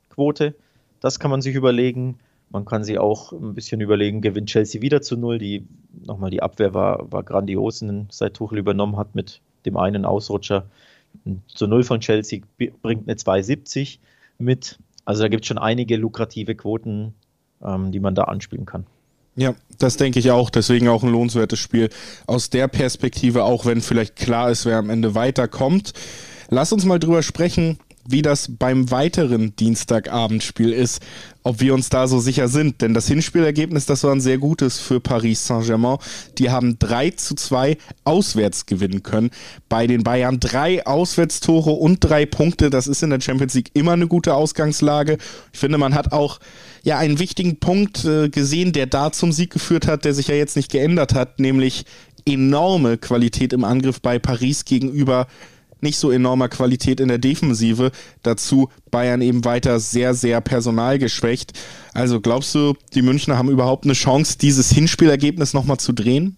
Quote. 0.09 0.55
Das 0.99 1.19
kann 1.19 1.31
man 1.31 1.41
sich 1.41 1.55
überlegen. 1.55 2.19
Man 2.55 2.63
kann 2.63 2.85
sich 2.85 2.97
auch 2.99 3.33
ein 3.33 3.53
bisschen 3.53 3.81
überlegen, 3.81 4.21
gewinnt 4.21 4.47
Chelsea 4.47 4.81
wieder 4.81 5.01
zu 5.01 5.17
null. 5.17 5.39
Die, 5.39 5.67
nochmal, 6.05 6.31
die 6.31 6.41
Abwehr 6.41 6.73
war, 6.73 7.11
war 7.11 7.21
grandios, 7.21 7.83
seit 8.11 8.33
Tuchel 8.33 8.59
übernommen 8.59 8.95
hat 8.95 9.13
mit 9.13 9.41
dem 9.65 9.75
einen 9.75 10.05
Ausrutscher. 10.05 10.65
Zu 11.47 11.67
null 11.67 11.83
von 11.83 11.99
Chelsea 11.99 12.43
bringt 12.81 13.09
eine 13.09 13.17
2,70 13.17 13.97
mit. 14.37 14.79
Also 15.03 15.23
da 15.23 15.27
gibt 15.27 15.43
es 15.43 15.49
schon 15.49 15.57
einige 15.57 15.97
lukrative 15.97 16.55
Quoten, 16.55 17.13
ähm, 17.61 17.91
die 17.91 17.99
man 17.99 18.15
da 18.15 18.23
anspielen 18.23 18.65
kann. 18.65 18.85
Ja, 19.35 19.53
das 19.77 19.97
denke 19.97 20.19
ich 20.19 20.31
auch. 20.31 20.49
Deswegen 20.49 20.87
auch 20.87 21.03
ein 21.03 21.11
lohnenswertes 21.11 21.59
Spiel 21.59 21.89
aus 22.25 22.49
der 22.51 22.69
Perspektive, 22.69 23.43
auch 23.43 23.65
wenn 23.65 23.81
vielleicht 23.81 24.15
klar 24.15 24.49
ist, 24.49 24.65
wer 24.65 24.77
am 24.77 24.89
Ende 24.89 25.13
weiterkommt. 25.13 25.91
Lass 26.49 26.71
uns 26.71 26.85
mal 26.85 26.99
drüber 26.99 27.21
sprechen, 27.21 27.79
wie 28.07 28.21
das 28.21 28.49
beim 28.59 28.91
weiteren 28.91 29.55
Dienstagabendspiel 29.55 30.71
ist, 30.71 31.01
ob 31.43 31.59
wir 31.59 31.73
uns 31.73 31.89
da 31.89 32.07
so 32.07 32.19
sicher 32.19 32.47
sind. 32.47 32.81
Denn 32.81 32.93
das 32.93 33.07
Hinspielergebnis, 33.07 33.85
das 33.85 34.03
war 34.03 34.11
ein 34.11 34.21
sehr 34.21 34.37
gutes 34.37 34.79
für 34.79 34.99
Paris 34.99 35.45
Saint-Germain. 35.45 35.97
Die 36.37 36.49
haben 36.49 36.77
3 36.79 37.11
zu 37.11 37.35
2 37.35 37.77
auswärts 38.03 38.65
gewinnen 38.65 39.03
können. 39.03 39.31
Bei 39.69 39.87
den 39.87 40.03
Bayern 40.03 40.39
drei 40.39 40.85
Auswärtstore 40.85 41.71
und 41.71 41.99
drei 41.99 42.25
Punkte. 42.25 42.69
Das 42.69 42.87
ist 42.87 43.03
in 43.03 43.09
der 43.09 43.21
Champions 43.21 43.53
League 43.53 43.71
immer 43.73 43.93
eine 43.93 44.07
gute 44.07 44.33
Ausgangslage. 44.33 45.17
Ich 45.53 45.59
finde, 45.59 45.77
man 45.77 45.95
hat 45.95 46.11
auch 46.11 46.39
ja 46.83 46.97
einen 46.99 47.19
wichtigen 47.19 47.59
Punkt 47.59 48.05
äh, 48.05 48.29
gesehen, 48.29 48.71
der 48.71 48.85
da 48.85 49.11
zum 49.11 49.31
Sieg 49.31 49.51
geführt 49.51 49.87
hat, 49.87 50.05
der 50.05 50.13
sich 50.13 50.27
ja 50.27 50.35
jetzt 50.35 50.55
nicht 50.55 50.71
geändert 50.71 51.15
hat, 51.15 51.39
nämlich 51.39 51.85
enorme 52.25 52.97
Qualität 52.97 53.53
im 53.53 53.63
Angriff 53.63 54.01
bei 54.01 54.19
Paris 54.19 54.65
gegenüber 54.65 55.27
nicht 55.81 55.97
so 55.97 56.11
enormer 56.11 56.49
Qualität 56.49 56.99
in 56.99 57.07
der 57.07 57.17
Defensive. 57.17 57.91
Dazu 58.23 58.69
Bayern 58.91 59.21
eben 59.21 59.45
weiter 59.45 59.79
sehr, 59.79 60.13
sehr 60.13 60.41
personalgeschwächt. 60.41 61.53
Also 61.93 62.21
glaubst 62.21 62.53
du, 62.55 62.73
die 62.93 63.01
Münchner 63.01 63.37
haben 63.37 63.49
überhaupt 63.49 63.85
eine 63.85 63.93
Chance, 63.93 64.37
dieses 64.37 64.71
Hinspielergebnis 64.71 65.53
nochmal 65.53 65.77
zu 65.77 65.93
drehen? 65.93 66.37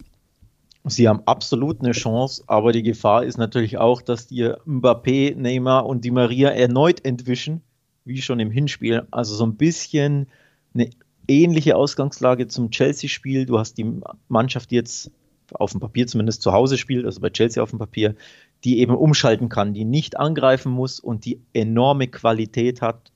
Sie 0.85 1.07
haben 1.07 1.21
absolut 1.25 1.81
eine 1.81 1.91
Chance, 1.91 2.43
aber 2.47 2.71
die 2.71 2.83
Gefahr 2.83 3.25
ist 3.25 3.37
natürlich 3.37 3.77
auch, 3.77 4.01
dass 4.01 4.27
die 4.27 4.45
Mbappé, 4.65 5.35
Neymar 5.35 5.85
und 5.85 6.05
die 6.05 6.11
Maria 6.11 6.49
erneut 6.49 7.03
entwischen, 7.03 7.61
wie 8.05 8.21
schon 8.21 8.39
im 8.39 8.51
Hinspiel. 8.51 9.05
Also 9.11 9.35
so 9.35 9.45
ein 9.45 9.55
bisschen 9.55 10.27
eine 10.73 10.89
ähnliche 11.27 11.75
Ausgangslage 11.75 12.47
zum 12.47 12.71
Chelsea-Spiel. 12.71 13.45
Du 13.45 13.59
hast 13.59 13.77
die 13.77 13.99
Mannschaft, 14.29 14.71
jetzt 14.71 15.11
auf 15.53 15.71
dem 15.71 15.81
Papier 15.81 16.07
zumindest 16.07 16.41
zu 16.41 16.51
Hause 16.51 16.77
spielt, 16.77 17.05
also 17.05 17.21
bei 17.21 17.29
Chelsea 17.29 17.61
auf 17.61 17.69
dem 17.69 17.79
Papier, 17.79 18.15
die 18.63 18.79
eben 18.79 18.95
umschalten 18.95 19.49
kann, 19.49 19.73
die 19.73 19.85
nicht 19.85 20.17
angreifen 20.17 20.71
muss 20.71 20.99
und 20.99 21.25
die 21.25 21.39
enorme 21.53 22.07
Qualität 22.07 22.81
hat, 22.81 23.11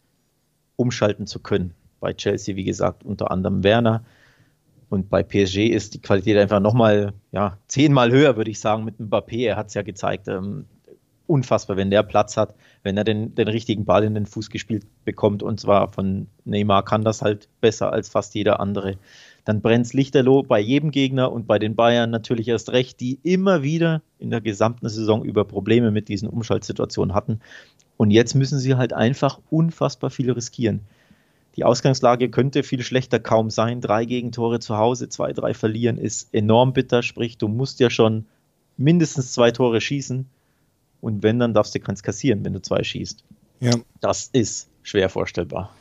umschalten 0.76 1.28
zu 1.28 1.40
können. 1.40 1.74
Bei 2.00 2.14
Chelsea, 2.14 2.56
wie 2.56 2.64
gesagt, 2.64 3.04
unter 3.04 3.32
anderem 3.32 3.64
Werner. 3.64 4.04
Und 4.90 5.10
bei 5.10 5.24
PSG 5.24 5.68
ist 5.68 5.94
die 5.94 6.02
Qualität 6.02 6.38
einfach 6.38 6.60
nochmal, 6.60 7.14
ja, 7.32 7.58
zehnmal 7.68 8.12
höher, 8.12 8.36
würde 8.36 8.52
ich 8.52 8.60
sagen, 8.60 8.84
mit 8.84 9.00
Mbappé. 9.00 9.48
Er 9.48 9.56
hat 9.56 9.68
es 9.68 9.74
ja 9.74 9.84
gezeigt. 9.84 10.28
Ähm, 10.28 10.66
unfassbar, 11.28 11.78
wenn 11.78 11.90
der 11.90 12.04
Platz 12.04 12.36
hat, 12.36 12.54
wenn 12.84 12.98
er 12.98 13.06
den, 13.06 13.34
den 13.36 13.48
richtigen 13.48 13.86
Ball 13.86 14.04
in 14.04 14.14
den 14.14 14.26
Fuß 14.26 14.50
gespielt 14.50 14.86
bekommt. 15.06 15.44
Und 15.44 15.60
zwar 15.60 15.92
von 15.92 16.28
Neymar 16.44 16.84
kann 16.84 17.04
das 17.04 17.22
halt 17.22 17.48
besser 17.62 17.94
als 17.94 18.10
fast 18.10 18.36
jeder 18.36 18.60
andere 18.60 18.98
dann 19.46 19.62
brennt 19.62 19.88
es 19.88 19.94
lichterloh 19.94 20.44
bei 20.44 20.60
jedem 20.60 20.92
Gegner 20.92 21.32
und 21.32 21.48
bei 21.48 21.58
den 21.58 21.76
Bayern 21.76 22.10
natürlich 22.10 22.48
erst 22.48 22.72
recht, 22.72 23.00
die 23.00 23.20
immer 23.24 23.64
wieder 23.64 24.02
in 24.20 24.30
der 24.30 24.42
gesamten 24.42 24.88
Saison 24.88 25.24
über 25.24 25.46
Probleme 25.46 25.92
mit 25.92 26.10
diesen 26.10 26.30
Umschaltsituationen 26.30 27.16
hatten. 27.16 27.40
Und 27.98 28.12
jetzt 28.12 28.36
müssen 28.36 28.60
sie 28.60 28.76
halt 28.76 28.94
einfach 28.94 29.40
unfassbar 29.50 30.10
viel 30.10 30.32
riskieren. 30.32 30.82
Die 31.56 31.64
Ausgangslage 31.64 32.30
könnte 32.30 32.64
viel 32.64 32.82
schlechter 32.82 33.20
kaum 33.20 33.50
sein. 33.50 33.82
Drei 33.82 34.06
Gegentore 34.06 34.60
zu 34.60 34.78
Hause, 34.78 35.10
zwei, 35.10 35.34
drei 35.34 35.54
verlieren 35.54 35.98
ist 35.98 36.34
enorm 36.34 36.74
bitter. 36.74 37.04
Sprich, 37.04 37.38
du 37.38 37.48
musst 37.48 37.80
ja 37.80 37.90
schon 37.90 38.26
mindestens 38.78 39.34
zwei 39.34 39.52
Tore 39.52 39.82
schießen, 39.82 40.26
Und 41.02 41.24
wenn, 41.24 41.40
dann 41.40 41.54
darfst 41.54 41.76
du 41.76 41.80
keins 41.80 42.04
kassieren, 42.04 42.46
wenn 42.46 42.54
du 42.54 42.62
zwei 42.62 42.84
schießt. 42.84 43.24
Ja. 43.60 43.74
Das 44.00 44.30
ist 44.32 44.70
schwer 44.84 45.10
vorstellbar. 45.10 45.76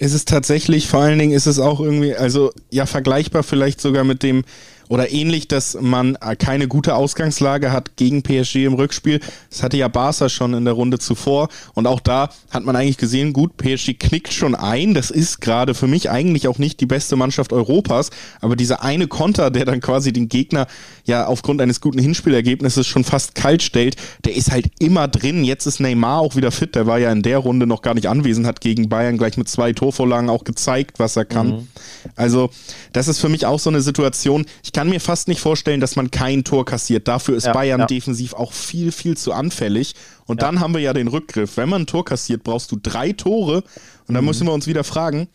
Ist 0.00 0.14
es 0.14 0.24
tatsächlich, 0.24 0.88
vor 0.88 1.00
allen 1.00 1.18
Dingen 1.18 1.32
ist 1.32 1.44
es 1.44 1.58
auch 1.58 1.78
irgendwie, 1.78 2.14
also 2.14 2.52
ja, 2.70 2.86
vergleichbar 2.86 3.42
vielleicht 3.42 3.82
sogar 3.82 4.02
mit 4.02 4.22
dem 4.22 4.44
oder 4.90 5.12
ähnlich, 5.12 5.46
dass 5.46 5.78
man 5.80 6.18
keine 6.38 6.66
gute 6.66 6.96
Ausgangslage 6.96 7.70
hat 7.70 7.94
gegen 7.94 8.24
PSG 8.24 8.64
im 8.64 8.74
Rückspiel. 8.74 9.20
Das 9.48 9.62
hatte 9.62 9.76
ja 9.76 9.86
Barca 9.86 10.28
schon 10.28 10.52
in 10.52 10.64
der 10.64 10.74
Runde 10.74 10.98
zuvor. 10.98 11.48
Und 11.74 11.86
auch 11.86 12.00
da 12.00 12.30
hat 12.50 12.64
man 12.64 12.74
eigentlich 12.74 12.96
gesehen, 12.96 13.32
gut, 13.32 13.56
PSG 13.56 13.94
knickt 13.96 14.32
schon 14.32 14.56
ein. 14.56 14.92
Das 14.92 15.12
ist 15.12 15.40
gerade 15.40 15.74
für 15.74 15.86
mich 15.86 16.10
eigentlich 16.10 16.48
auch 16.48 16.58
nicht 16.58 16.80
die 16.80 16.86
beste 16.86 17.14
Mannschaft 17.14 17.52
Europas. 17.52 18.10
Aber 18.40 18.56
dieser 18.56 18.82
eine 18.82 19.06
Konter, 19.06 19.52
der 19.52 19.64
dann 19.64 19.80
quasi 19.80 20.12
den 20.12 20.28
Gegner 20.28 20.66
ja 21.04 21.26
aufgrund 21.26 21.60
eines 21.60 21.80
guten 21.80 22.00
Hinspielergebnisses 22.00 22.88
schon 22.88 23.04
fast 23.04 23.36
kalt 23.36 23.62
stellt, 23.62 23.94
der 24.24 24.34
ist 24.34 24.50
halt 24.50 24.72
immer 24.80 25.06
drin. 25.06 25.44
Jetzt 25.44 25.66
ist 25.66 25.78
Neymar 25.78 26.18
auch 26.18 26.34
wieder 26.34 26.50
fit. 26.50 26.74
Der 26.74 26.88
war 26.88 26.98
ja 26.98 27.12
in 27.12 27.22
der 27.22 27.38
Runde 27.38 27.64
noch 27.64 27.82
gar 27.82 27.94
nicht 27.94 28.08
anwesend, 28.08 28.44
hat 28.44 28.60
gegen 28.60 28.88
Bayern 28.88 29.18
gleich 29.18 29.36
mit 29.36 29.48
zwei 29.48 29.72
Torvorlagen 29.72 30.28
auch 30.28 30.42
gezeigt, 30.42 30.98
was 30.98 31.14
er 31.14 31.26
kann. 31.26 31.48
Mhm. 31.48 31.68
Also, 32.16 32.50
das 32.92 33.06
ist 33.06 33.20
für 33.20 33.28
mich 33.28 33.46
auch 33.46 33.60
so 33.60 33.70
eine 33.70 33.82
Situation. 33.82 34.46
Ich 34.64 34.72
kann 34.72 34.79
kann 34.80 34.88
mir 34.88 35.00
fast 35.00 35.28
nicht 35.28 35.42
vorstellen, 35.42 35.78
dass 35.78 35.94
man 35.94 36.10
kein 36.10 36.42
Tor 36.42 36.64
kassiert. 36.64 37.06
Dafür 37.06 37.36
ist 37.36 37.44
ja, 37.44 37.52
Bayern 37.52 37.80
ja. 37.80 37.86
defensiv 37.86 38.32
auch 38.32 38.54
viel, 38.54 38.92
viel 38.92 39.14
zu 39.14 39.34
anfällig. 39.34 39.94
Und 40.24 40.40
ja. 40.40 40.46
dann 40.46 40.60
haben 40.60 40.72
wir 40.72 40.80
ja 40.80 40.94
den 40.94 41.08
Rückgriff. 41.08 41.58
Wenn 41.58 41.68
man 41.68 41.82
ein 41.82 41.86
Tor 41.86 42.06
kassiert, 42.06 42.44
brauchst 42.44 42.72
du 42.72 42.78
drei 42.82 43.12
Tore. 43.12 43.62
Und 44.06 44.14
dann 44.14 44.24
mhm. 44.24 44.28
müssen 44.28 44.46
wir 44.46 44.54
uns 44.54 44.66
wieder 44.66 44.82
fragen, 44.82 45.28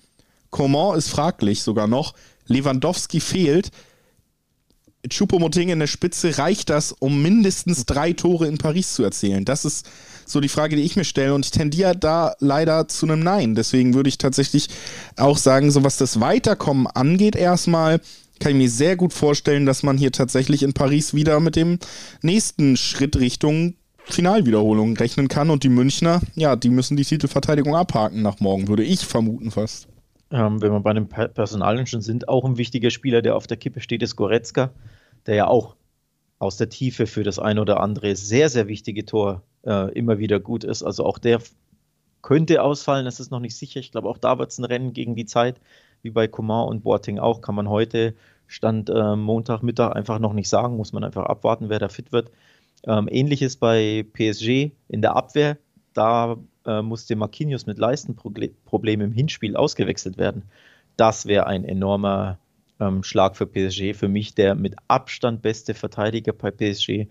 Coman 0.49 0.97
ist 0.97 1.09
fraglich 1.09 1.61
sogar 1.61 1.85
noch, 1.85 2.15
Lewandowski 2.47 3.19
fehlt. 3.19 3.69
Choupo-Moting 5.07 5.69
in 5.69 5.77
der 5.77 5.85
Spitze, 5.85 6.39
reicht 6.39 6.71
das, 6.71 6.91
um 6.91 7.21
mindestens 7.21 7.85
drei 7.85 8.13
Tore 8.13 8.47
in 8.47 8.57
Paris 8.57 8.95
zu 8.95 9.03
erzielen? 9.03 9.45
Das 9.45 9.63
ist 9.63 9.87
so 10.25 10.39
die 10.39 10.49
Frage, 10.49 10.75
die 10.75 10.81
ich 10.81 10.95
mir 10.95 11.05
stelle. 11.05 11.35
Und 11.35 11.45
ich 11.45 11.51
tendiere 11.51 11.95
da 11.95 12.33
leider 12.39 12.87
zu 12.87 13.05
einem 13.05 13.19
Nein. 13.19 13.53
Deswegen 13.53 13.93
würde 13.93 14.09
ich 14.09 14.17
tatsächlich 14.17 14.69
auch 15.17 15.37
sagen, 15.37 15.69
so 15.69 15.83
was 15.83 15.97
das 15.97 16.19
Weiterkommen 16.19 16.87
angeht, 16.87 17.35
erstmal 17.35 18.01
kann 18.39 18.51
ich 18.51 18.57
mir 18.57 18.69
sehr 18.69 18.95
gut 18.95 19.13
vorstellen, 19.13 19.65
dass 19.65 19.83
man 19.83 19.97
hier 19.97 20.11
tatsächlich 20.11 20.63
in 20.63 20.73
Paris 20.73 21.13
wieder 21.13 21.39
mit 21.39 21.55
dem 21.55 21.79
nächsten 22.21 22.77
Schritt 22.77 23.17
Richtung 23.17 23.75
Finalwiederholung 24.05 24.95
rechnen 24.97 25.27
kann. 25.27 25.49
Und 25.49 25.63
die 25.63 25.69
Münchner, 25.69 26.21
ja, 26.35 26.55
die 26.55 26.69
müssen 26.69 26.97
die 26.97 27.05
Titelverteidigung 27.05 27.75
abhaken 27.75 28.21
nach 28.21 28.39
morgen, 28.39 28.67
würde 28.67 28.83
ich 28.83 29.05
vermuten 29.05 29.51
fast. 29.51 29.87
Ähm, 30.31 30.61
wenn 30.61 30.71
wir 30.71 30.79
bei 30.79 30.93
den 30.93 31.07
Personalien 31.07 31.87
schon 31.87 32.01
sind, 32.01 32.27
auch 32.27 32.45
ein 32.45 32.57
wichtiger 32.57 32.89
Spieler, 32.89 33.21
der 33.21 33.35
auf 33.35 33.47
der 33.47 33.57
Kippe 33.57 33.79
steht, 33.79 34.03
ist 34.03 34.15
Goretzka, 34.15 34.71
der 35.27 35.35
ja 35.35 35.47
auch 35.47 35.75
aus 36.39 36.57
der 36.57 36.69
Tiefe 36.69 37.07
für 37.07 37.23
das 37.23 37.39
ein 37.39 37.59
oder 37.59 37.79
andere 37.79 38.15
sehr, 38.15 38.49
sehr 38.49 38.67
wichtige 38.67 39.05
Tor 39.05 39.43
äh, 39.65 39.91
immer 39.93 40.19
wieder 40.19 40.39
gut 40.39 40.63
ist. 40.63 40.83
Also 40.83 41.05
auch 41.05 41.17
der 41.17 41.41
könnte 42.21 42.63
ausfallen, 42.63 43.05
das 43.05 43.19
ist 43.19 43.31
noch 43.31 43.39
nicht 43.39 43.55
sicher. 43.55 43.79
Ich 43.79 43.91
glaube, 43.91 44.09
auch 44.09 44.17
da 44.17 44.39
wird 44.39 44.51
es 44.51 44.57
ein 44.57 44.65
Rennen 44.65 44.93
gegen 44.93 45.15
die 45.15 45.25
Zeit 45.25 45.61
wie 46.05 46.11
bei 46.11 46.27
Coman 46.27 46.69
und 46.69 46.83
Boating 46.83 47.19
auch, 47.19 47.41
kann 47.41 47.55
man 47.55 47.67
heute 47.67 48.13
Stand 48.47 48.89
äh, 48.89 49.15
Montagmittag 49.15 49.93
einfach 49.95 50.19
noch 50.19 50.33
nicht 50.33 50.47
sagen, 50.47 50.77
muss 50.77 50.93
man 50.93 51.03
einfach 51.03 51.25
abwarten, 51.25 51.69
wer 51.69 51.79
da 51.79 51.89
fit 51.89 52.11
wird. 52.11 52.31
Ähm, 52.85 53.09
Ähnliches 53.11 53.57
bei 53.57 54.05
PSG 54.13 54.71
in 54.87 55.01
der 55.01 55.15
Abwehr, 55.15 55.57
da 55.93 56.37
äh, 56.65 56.83
musste 56.83 57.15
Marquinhos 57.15 57.65
mit 57.65 57.79
Leistenproblemen 57.79 59.07
im 59.07 59.13
Hinspiel 59.13 59.55
ausgewechselt 59.55 60.17
werden. 60.17 60.43
Das 60.95 61.25
wäre 61.25 61.47
ein 61.47 61.65
enormer 61.65 62.37
ähm, 62.79 63.03
Schlag 63.03 63.35
für 63.35 63.47
PSG. 63.47 63.95
Für 63.95 64.07
mich 64.07 64.35
der 64.35 64.53
mit 64.53 64.75
Abstand 64.87 65.41
beste 65.41 65.73
Verteidiger 65.73 66.33
bei 66.33 66.51
PSG. 66.51 67.07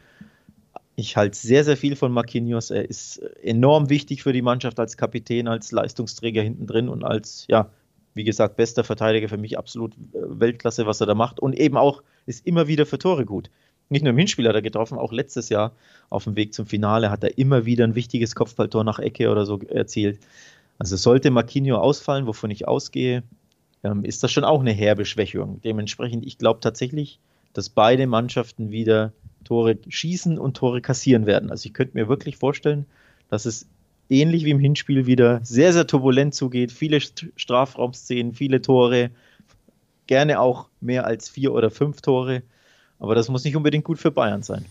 Ich 0.94 1.16
halte 1.16 1.36
sehr, 1.36 1.64
sehr 1.64 1.76
viel 1.76 1.96
von 1.96 2.12
Marquinhos. 2.12 2.70
Er 2.70 2.88
ist 2.88 3.18
enorm 3.42 3.90
wichtig 3.90 4.22
für 4.22 4.32
die 4.32 4.42
Mannschaft 4.42 4.78
als 4.78 4.96
Kapitän, 4.96 5.48
als 5.48 5.72
Leistungsträger 5.72 6.42
hinten 6.42 6.68
drin 6.68 6.88
und 6.88 7.02
als 7.02 7.46
ja, 7.48 7.70
wie 8.14 8.24
gesagt, 8.24 8.56
bester 8.56 8.84
Verteidiger 8.84 9.28
für 9.28 9.36
mich 9.36 9.58
absolut 9.58 9.92
äh, 9.94 9.96
Weltklasse, 10.12 10.86
was 10.86 11.00
er 11.00 11.06
da 11.06 11.14
macht. 11.14 11.40
Und 11.40 11.54
eben 11.58 11.76
auch 11.76 12.02
ist 12.26 12.46
immer 12.46 12.68
wieder 12.68 12.86
für 12.86 12.98
Tore 12.98 13.24
gut. 13.24 13.50
Nicht 13.90 14.02
nur 14.02 14.10
im 14.10 14.18
Hinspiel 14.18 14.48
hat 14.48 14.54
er 14.54 14.62
getroffen, 14.62 14.96
auch 14.96 15.12
letztes 15.12 15.50
Jahr 15.50 15.72
auf 16.08 16.24
dem 16.24 16.36
Weg 16.36 16.54
zum 16.54 16.66
Finale 16.66 17.10
hat 17.10 17.22
er 17.22 17.36
immer 17.36 17.66
wieder 17.66 17.84
ein 17.84 17.94
wichtiges 17.94 18.34
Kopfballtor 18.34 18.82
nach 18.82 18.98
Ecke 18.98 19.30
oder 19.30 19.44
so 19.44 19.60
erzielt. 19.60 20.20
Also 20.78 20.96
sollte 20.96 21.30
Marquinho 21.30 21.76
ausfallen, 21.76 22.26
wovon 22.26 22.50
ich 22.50 22.66
ausgehe, 22.66 23.22
ähm, 23.82 24.04
ist 24.04 24.22
das 24.22 24.32
schon 24.32 24.44
auch 24.44 24.60
eine 24.60 24.72
herbe 24.72 25.04
Schwächung. 25.04 25.60
Dementsprechend, 25.62 26.24
ich 26.24 26.38
glaube 26.38 26.60
tatsächlich, 26.60 27.20
dass 27.52 27.68
beide 27.68 28.06
Mannschaften 28.06 28.70
wieder 28.70 29.12
Tore 29.44 29.78
schießen 29.86 30.38
und 30.38 30.56
Tore 30.56 30.80
kassieren 30.80 31.26
werden. 31.26 31.50
Also 31.50 31.66
ich 31.66 31.74
könnte 31.74 31.96
mir 31.96 32.08
wirklich 32.08 32.36
vorstellen, 32.38 32.86
dass 33.28 33.44
es 33.44 33.68
ähnlich 34.08 34.44
wie 34.44 34.50
im 34.50 34.58
Hinspiel 34.58 35.06
wieder 35.06 35.40
sehr, 35.42 35.72
sehr 35.72 35.86
turbulent 35.86 36.34
zugeht. 36.34 36.72
Viele 36.72 37.00
Strafraumszenen, 37.00 38.34
viele 38.34 38.62
Tore, 38.62 39.10
gerne 40.06 40.40
auch 40.40 40.66
mehr 40.80 41.06
als 41.06 41.28
vier 41.28 41.52
oder 41.52 41.70
fünf 41.70 42.00
Tore. 42.00 42.42
Aber 42.98 43.14
das 43.14 43.28
muss 43.28 43.44
nicht 43.44 43.56
unbedingt 43.56 43.84
gut 43.84 43.98
für 43.98 44.10
Bayern 44.10 44.42
sein. 44.42 44.64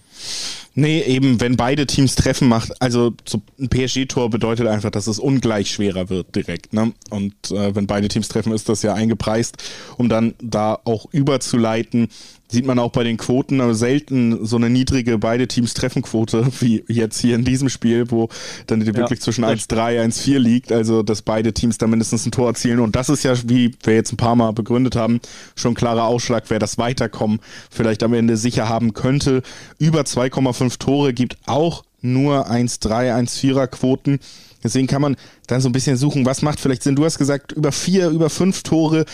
Nee, 0.76 1.02
eben, 1.02 1.40
wenn 1.40 1.56
beide 1.56 1.86
Teams 1.86 2.16
treffen 2.16 2.48
macht, 2.48 2.82
also 2.82 3.14
so 3.26 3.42
ein 3.60 3.70
PSG-Tor 3.70 4.32
bedeutet 4.32 4.66
einfach, 4.68 4.90
dass 4.90 5.06
es 5.06 5.20
ungleich 5.20 5.70
schwerer 5.70 6.10
wird 6.10 6.36
direkt. 6.36 6.74
Ne? 6.74 6.94
Und 7.12 7.34
äh, 7.52 7.76
wenn 7.76 7.86
beide 7.86 8.08
Teams 8.08 8.28
treffen, 8.28 8.52
ist 8.54 8.70
das 8.70 8.82
ja 8.82 8.96
eingepreist, 8.96 9.58
um 9.98 10.10
dann 10.10 10.34
da 10.42 10.80
auch 10.84 11.06
überzuleiten 11.12 12.10
Sieht 12.54 12.68
man 12.68 12.78
auch 12.78 12.92
bei 12.92 13.04
den 13.04 13.18
Quoten, 13.18 13.62
aber 13.62 13.74
selten 13.74 14.46
so 14.46 14.58
eine 14.58 14.70
niedrige 14.70 15.18
beide 15.18 15.48
Teams 15.48 15.74
Treffenquote 15.74 16.48
wie 16.60 16.84
jetzt 16.88 17.20
hier 17.20 17.34
in 17.34 17.44
diesem 17.44 17.68
Spiel, 17.68 18.12
wo 18.12 18.30
dann 18.68 18.82
ja, 18.82 18.96
wirklich 18.96 19.22
zwischen 19.22 19.44
1-3, 19.44 20.00
1-4 20.06 20.38
liegt, 20.38 20.72
also 20.72 21.02
dass 21.02 21.24
beide 21.24 21.54
Teams 21.54 21.80
da 21.80 21.88
mindestens 21.88 22.28
ein 22.28 22.32
Tor 22.32 22.50
erzielen. 22.50 22.80
Und 22.80 22.96
das 22.96 23.10
ist 23.10 23.24
ja, 23.24 23.34
wie 23.48 23.74
wir 23.82 23.96
jetzt 23.96 24.14
ein 24.14 24.18
paar 24.18 24.36
Mal 24.36 24.52
begründet 24.54 24.96
haben, 24.96 25.20
schon 25.56 25.72
ein 25.72 25.76
klarer 25.76 26.04
Ausschlag, 26.04 26.44
wer 26.50 26.60
das 26.60 26.78
Weiterkommen 26.78 27.40
vielleicht 27.72 28.04
am 28.04 28.14
Ende 28.14 28.38
sicher 28.38 28.70
haben 28.70 28.94
könnte. 28.94 29.42
Über 29.80 30.02
2,5 30.02 30.78
Tore 30.78 31.14
gibt 31.14 31.38
auch 31.48 31.84
nur 32.02 32.52
1-3, 32.52 33.16
1-4er 33.16 33.66
Quoten. 33.66 34.20
Deswegen 34.64 34.88
kann 34.88 35.02
man 35.02 35.16
dann 35.48 35.62
so 35.62 35.70
ein 35.70 35.74
bisschen 35.74 35.98
suchen, 35.98 36.26
was 36.26 36.42
macht 36.42 36.60
vielleicht 36.60 36.84
Sinn. 36.84 36.96
Du 36.96 37.06
hast 37.06 37.18
gesagt, 37.18 37.52
über 37.52 37.72
vier, 37.72 38.10
über 38.10 38.30
fünf 38.30 38.64
Tore 38.64 39.06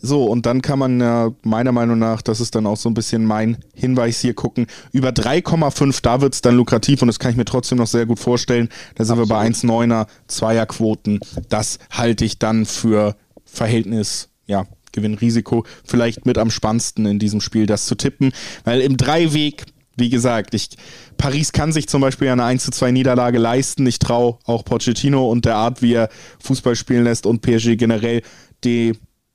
so, 0.00 0.24
und 0.24 0.46
dann 0.46 0.62
kann 0.62 0.78
man 0.78 1.00
ja 1.00 1.32
meiner 1.42 1.72
Meinung 1.72 1.98
nach, 1.98 2.20
das 2.22 2.40
ist 2.40 2.54
dann 2.54 2.66
auch 2.66 2.76
so 2.76 2.88
ein 2.88 2.94
bisschen 2.94 3.24
mein 3.24 3.58
Hinweis 3.74 4.20
hier 4.20 4.34
gucken, 4.34 4.66
über 4.92 5.10
3,5, 5.10 6.00
da 6.02 6.20
wird 6.20 6.34
es 6.34 6.42
dann 6.42 6.54
lukrativ 6.54 7.02
und 7.02 7.08
das 7.08 7.18
kann 7.18 7.30
ich 7.30 7.36
mir 7.36 7.44
trotzdem 7.44 7.78
noch 7.78 7.86
sehr 7.86 8.06
gut 8.06 8.18
vorstellen. 8.18 8.68
Da 8.94 9.04
sind 9.04 9.18
Absolut. 9.18 9.30
wir 9.30 9.34
bei 9.34 9.46
1,9er 9.46 10.06
Zweierquoten. 10.28 11.20
Das 11.48 11.78
halte 11.90 12.24
ich 12.24 12.38
dann 12.38 12.66
für 12.66 13.16
Verhältnis, 13.44 14.28
ja, 14.46 14.66
Gewinnrisiko 14.92 15.64
vielleicht 15.84 16.24
mit 16.24 16.38
am 16.38 16.50
spannendsten 16.50 17.06
in 17.06 17.18
diesem 17.18 17.40
Spiel, 17.40 17.66
das 17.66 17.86
zu 17.86 17.94
tippen. 17.94 18.32
Weil 18.64 18.80
im 18.80 18.96
Dreiweg, 18.96 19.64
wie 19.96 20.10
gesagt, 20.10 20.54
ich, 20.54 20.70
Paris 21.16 21.52
kann 21.52 21.72
sich 21.72 21.88
zum 21.88 22.02
Beispiel 22.02 22.28
eine 22.28 22.44
1 22.44 22.64
zu 22.64 22.70
2 22.70 22.90
Niederlage 22.90 23.38
leisten. 23.38 23.86
Ich 23.86 23.98
traue 23.98 24.38
auch 24.44 24.64
Pochettino 24.64 25.30
und 25.30 25.44
der 25.44 25.56
Art, 25.56 25.82
wie 25.82 25.94
er 25.94 26.10
Fußball 26.40 26.76
spielen 26.76 27.04
lässt 27.04 27.26
und 27.26 27.40
PSG 27.40 27.76
generell 27.76 28.22
die 28.64 28.92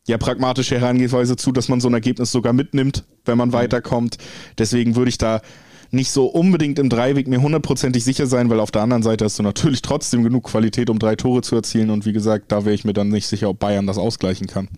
ja 0.08 0.18
pragmatische 0.18 0.80
Herangehensweise 0.80 1.36
zu, 1.36 1.52
dass 1.52 1.68
man 1.68 1.80
so 1.80 1.88
ein 1.90 1.94
Ergebnis 1.94 2.32
sogar 2.32 2.54
mitnimmt, 2.54 3.06
wenn 3.26 3.38
man 3.38 3.50
mhm. 3.50 3.54
weiterkommt. 3.54 4.18
Deswegen 4.58 4.96
würde 4.96 5.10
ich 5.10 5.18
da 5.18 5.42
nicht 5.92 6.12
so 6.12 6.28
unbedingt 6.28 6.80
im 6.80 6.90
Dreiweg 6.90 7.28
mir 7.28 7.42
hundertprozentig 7.42 8.04
sicher 8.04 8.26
sein, 8.26 8.50
weil 8.50 8.60
auf 8.60 8.72
der 8.72 8.82
anderen 8.82 9.04
Seite 9.04 9.26
hast 9.26 9.40
du 9.40 9.44
natürlich 9.44 9.82
trotzdem 9.82 10.24
genug 10.24 10.46
Qualität, 10.46 10.90
um 10.90 11.00
drei 11.00 11.16
Tore 11.16 11.42
zu 11.42 11.56
erzielen. 11.56 11.90
Und 11.90 12.06
wie 12.06 12.14
gesagt, 12.14 12.52
da 12.52 12.66
wäre 12.66 12.74
ich 12.74 12.86
mir 12.86 12.94
dann 12.94 13.10
nicht 13.10 13.28
sicher, 13.28 13.50
ob 13.50 13.60
Bayern 13.60 13.88
das 13.88 13.98
ausgleichen 13.98 14.48
kann. 14.48 14.70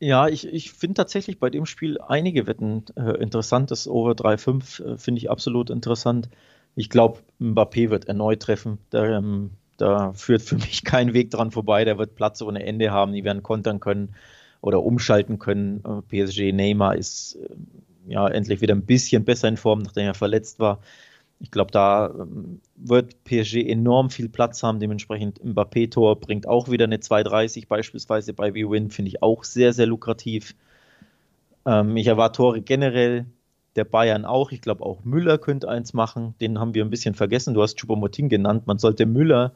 Ja, 0.00 0.28
ich, 0.28 0.46
ich 0.46 0.72
finde 0.72 0.94
tatsächlich 0.94 1.40
bei 1.40 1.50
dem 1.50 1.66
Spiel 1.66 2.00
einige 2.00 2.46
Wetten 2.46 2.84
äh, 2.96 3.20
interessant. 3.20 3.70
Das 3.70 3.88
Over 3.88 4.14
3-5 4.14 4.94
äh, 4.94 4.96
finde 4.98 5.18
ich 5.18 5.30
absolut 5.30 5.70
interessant. 5.70 6.28
Ich 6.76 6.88
glaube, 6.88 7.20
Mbappé 7.40 7.90
wird 7.90 8.06
erneut 8.06 8.40
treffen. 8.40 8.78
Der, 8.92 9.04
ähm, 9.18 9.50
da 9.76 10.12
führt 10.12 10.42
für 10.42 10.54
mich 10.56 10.84
kein 10.84 11.14
Weg 11.14 11.30
dran 11.30 11.50
vorbei. 11.50 11.84
Der 11.84 11.98
wird 11.98 12.14
Platz 12.14 12.40
ohne 12.42 12.64
Ende 12.64 12.92
haben. 12.92 13.12
Die 13.12 13.24
werden 13.24 13.42
kontern 13.42 13.80
können 13.80 14.14
oder 14.60 14.82
umschalten 14.84 15.38
können. 15.40 15.82
Äh, 15.84 16.02
PSG 16.02 16.52
Neymar 16.52 16.94
ist 16.96 17.34
äh, 17.36 18.12
ja 18.12 18.28
endlich 18.28 18.60
wieder 18.60 18.74
ein 18.76 18.86
bisschen 18.86 19.24
besser 19.24 19.48
in 19.48 19.56
Form, 19.56 19.80
nachdem 19.80 20.06
er 20.06 20.14
verletzt 20.14 20.60
war. 20.60 20.80
Ich 21.40 21.50
glaube, 21.50 21.72
da 21.72 22.08
ähm, 22.08 22.60
wird 22.80 23.24
PSG 23.24 23.68
enorm 23.68 24.10
viel 24.10 24.28
Platz 24.28 24.62
haben. 24.62 24.80
Dementsprechend 24.80 25.42
Mbappé-Tor 25.44 26.20
bringt 26.20 26.46
auch 26.46 26.70
wieder 26.70 26.84
eine 26.84 26.98
2,30 26.98 27.68
beispielsweise 27.68 28.32
bei 28.32 28.52
V-Win. 28.52 28.90
Finde 28.90 29.08
ich 29.10 29.22
auch 29.22 29.44
sehr, 29.44 29.72
sehr 29.72 29.86
lukrativ. 29.86 30.54
Ähm, 31.66 31.96
ich 31.96 32.06
erwarte 32.06 32.36
Tore 32.36 32.60
generell 32.60 33.26
der 33.76 33.84
Bayern 33.84 34.24
auch. 34.24 34.52
Ich 34.52 34.60
glaube, 34.60 34.84
auch 34.84 35.04
Müller 35.04 35.38
könnte 35.38 35.68
eins 35.68 35.92
machen. 35.92 36.34
Den 36.40 36.58
haben 36.58 36.74
wir 36.74 36.84
ein 36.84 36.90
bisschen 36.90 37.14
vergessen. 37.14 37.54
Du 37.54 37.62
hast 37.62 37.78
Choupo-Moting 37.78 38.28
genannt. 38.28 38.66
Man 38.66 38.78
sollte 38.78 39.06
Müller 39.06 39.52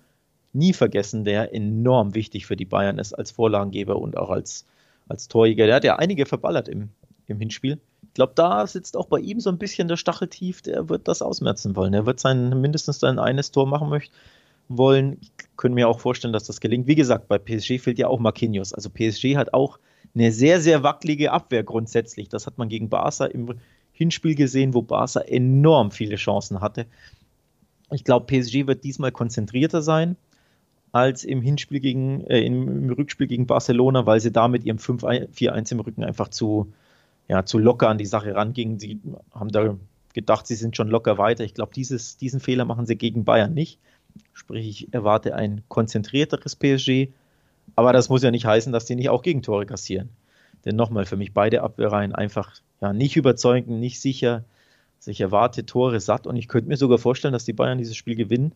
nie 0.52 0.72
vergessen, 0.72 1.24
der 1.24 1.54
enorm 1.54 2.14
wichtig 2.14 2.46
für 2.46 2.56
die 2.56 2.64
Bayern 2.64 2.98
ist 2.98 3.14
als 3.14 3.30
Vorlagengeber 3.30 3.96
und 3.96 4.16
auch 4.16 4.30
als, 4.30 4.66
als 5.08 5.28
Torjäger. 5.28 5.66
Der 5.66 5.76
hat 5.76 5.84
ja 5.84 5.96
einige 5.96 6.26
verballert 6.26 6.68
im, 6.68 6.90
im 7.26 7.38
Hinspiel. 7.38 7.80
Ich 8.12 8.14
glaube, 8.16 8.34
da 8.36 8.66
sitzt 8.66 8.94
auch 8.98 9.06
bei 9.06 9.20
ihm 9.20 9.40
so 9.40 9.48
ein 9.48 9.56
bisschen 9.56 9.88
der 9.88 9.96
Stachel 9.96 10.28
tief, 10.28 10.60
der 10.60 10.90
wird 10.90 11.08
das 11.08 11.22
ausmerzen 11.22 11.74
wollen. 11.76 11.94
Er 11.94 12.04
wird 12.04 12.20
sein, 12.20 12.60
mindestens 12.60 13.00
sein 13.00 13.18
eines 13.18 13.52
Tor 13.52 13.66
machen 13.66 13.88
möchten 13.88 14.14
wollen. 14.68 15.16
Ich 15.22 15.32
könnte 15.56 15.76
mir 15.76 15.88
auch 15.88 15.98
vorstellen, 15.98 16.34
dass 16.34 16.44
das 16.44 16.60
gelingt. 16.60 16.86
Wie 16.86 16.94
gesagt, 16.94 17.26
bei 17.26 17.38
PSG 17.38 17.78
fehlt 17.80 17.98
ja 17.98 18.08
auch 18.08 18.20
Marquinhos. 18.20 18.74
Also 18.74 18.90
PSG 18.90 19.36
hat 19.36 19.54
auch 19.54 19.78
eine 20.14 20.30
sehr, 20.30 20.60
sehr 20.60 20.82
wackelige 20.82 21.32
Abwehr 21.32 21.62
grundsätzlich. 21.62 22.28
Das 22.28 22.46
hat 22.46 22.58
man 22.58 22.68
gegen 22.68 22.90
Barca 22.90 23.24
im 23.24 23.54
Hinspiel 23.92 24.34
gesehen, 24.34 24.74
wo 24.74 24.82
Barca 24.82 25.20
enorm 25.20 25.90
viele 25.90 26.16
Chancen 26.16 26.60
hatte. 26.60 26.84
Ich 27.92 28.04
glaube, 28.04 28.26
PSG 28.26 28.66
wird 28.66 28.84
diesmal 28.84 29.10
konzentrierter 29.10 29.80
sein 29.80 30.16
als 30.92 31.24
im 31.24 31.40
Hinspiel 31.40 31.80
gegen, 31.80 32.26
äh, 32.26 32.42
im, 32.42 32.90
Rückspiel 32.90 33.26
gegen 33.26 33.46
Barcelona, 33.46 34.04
weil 34.04 34.20
sie 34.20 34.32
da 34.32 34.48
mit 34.48 34.64
ihrem 34.64 34.76
5-4-1 34.76 35.72
im 35.72 35.80
Rücken 35.80 36.04
einfach 36.04 36.28
zu, 36.28 36.74
ja, 37.32 37.46
zu 37.46 37.58
locker 37.58 37.88
an 37.88 37.96
die 37.96 38.04
Sache 38.04 38.34
rangingen. 38.34 38.78
Sie 38.78 39.00
haben 39.34 39.50
da 39.50 39.74
gedacht, 40.12 40.46
sie 40.46 40.54
sind 40.54 40.76
schon 40.76 40.88
locker 40.88 41.16
weiter. 41.16 41.44
Ich 41.44 41.54
glaube, 41.54 41.72
diesen 41.72 42.40
Fehler 42.40 42.66
machen 42.66 42.84
sie 42.84 42.96
gegen 42.96 43.24
Bayern 43.24 43.54
nicht. 43.54 43.78
Sprich, 44.34 44.68
ich 44.68 44.92
erwarte 44.92 45.34
ein 45.34 45.62
konzentrierteres 45.68 46.56
PSG, 46.56 47.08
aber 47.74 47.94
das 47.94 48.10
muss 48.10 48.22
ja 48.22 48.30
nicht 48.30 48.44
heißen, 48.44 48.70
dass 48.70 48.84
die 48.84 48.96
nicht 48.96 49.08
auch 49.08 49.22
Gegentore 49.22 49.64
kassieren. 49.64 50.10
Denn 50.66 50.76
nochmal, 50.76 51.06
für 51.06 51.16
mich 51.16 51.32
beide 51.32 51.62
Abwehrreihen 51.62 52.14
einfach 52.14 52.52
ja, 52.82 52.92
nicht 52.92 53.16
überzeugend, 53.16 53.80
nicht 53.80 53.98
sicher. 53.98 54.44
Also 54.98 55.10
ich 55.10 55.22
erwarte 55.22 55.64
Tore 55.64 56.00
satt 56.00 56.26
und 56.26 56.36
ich 56.36 56.48
könnte 56.48 56.68
mir 56.68 56.76
sogar 56.76 56.98
vorstellen, 56.98 57.32
dass 57.32 57.46
die 57.46 57.54
Bayern 57.54 57.78
dieses 57.78 57.96
Spiel 57.96 58.14
gewinnen. 58.14 58.52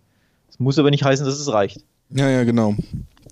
Das 0.48 0.58
muss 0.58 0.78
aber 0.78 0.90
nicht 0.90 1.02
heißen, 1.02 1.24
dass 1.24 1.40
es 1.40 1.50
reicht. 1.50 1.82
Ja, 2.10 2.28
ja, 2.28 2.44
genau. 2.44 2.74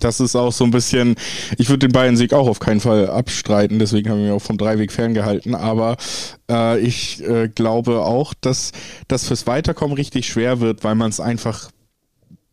Das 0.00 0.20
ist 0.20 0.34
auch 0.34 0.52
so 0.52 0.64
ein 0.64 0.70
bisschen, 0.70 1.14
ich 1.56 1.68
würde 1.68 1.86
den 1.86 1.92
Bayern-Sieg 1.92 2.32
auch 2.32 2.48
auf 2.48 2.58
keinen 2.58 2.80
Fall 2.80 3.08
abstreiten, 3.08 3.78
deswegen 3.78 4.10
haben 4.10 4.18
wir 4.18 4.24
mich 4.24 4.32
auch 4.32 4.44
vom 4.44 4.58
Dreiweg 4.58 4.90
ferngehalten. 4.92 5.54
Aber 5.54 5.96
äh, 6.50 6.78
ich 6.80 7.22
äh, 7.22 7.48
glaube 7.48 8.00
auch, 8.00 8.34
dass 8.34 8.72
das 9.08 9.26
fürs 9.26 9.46
Weiterkommen 9.46 9.96
richtig 9.96 10.26
schwer 10.26 10.60
wird, 10.60 10.82
weil 10.84 10.96
man 10.96 11.10
es 11.10 11.20
einfach 11.20 11.70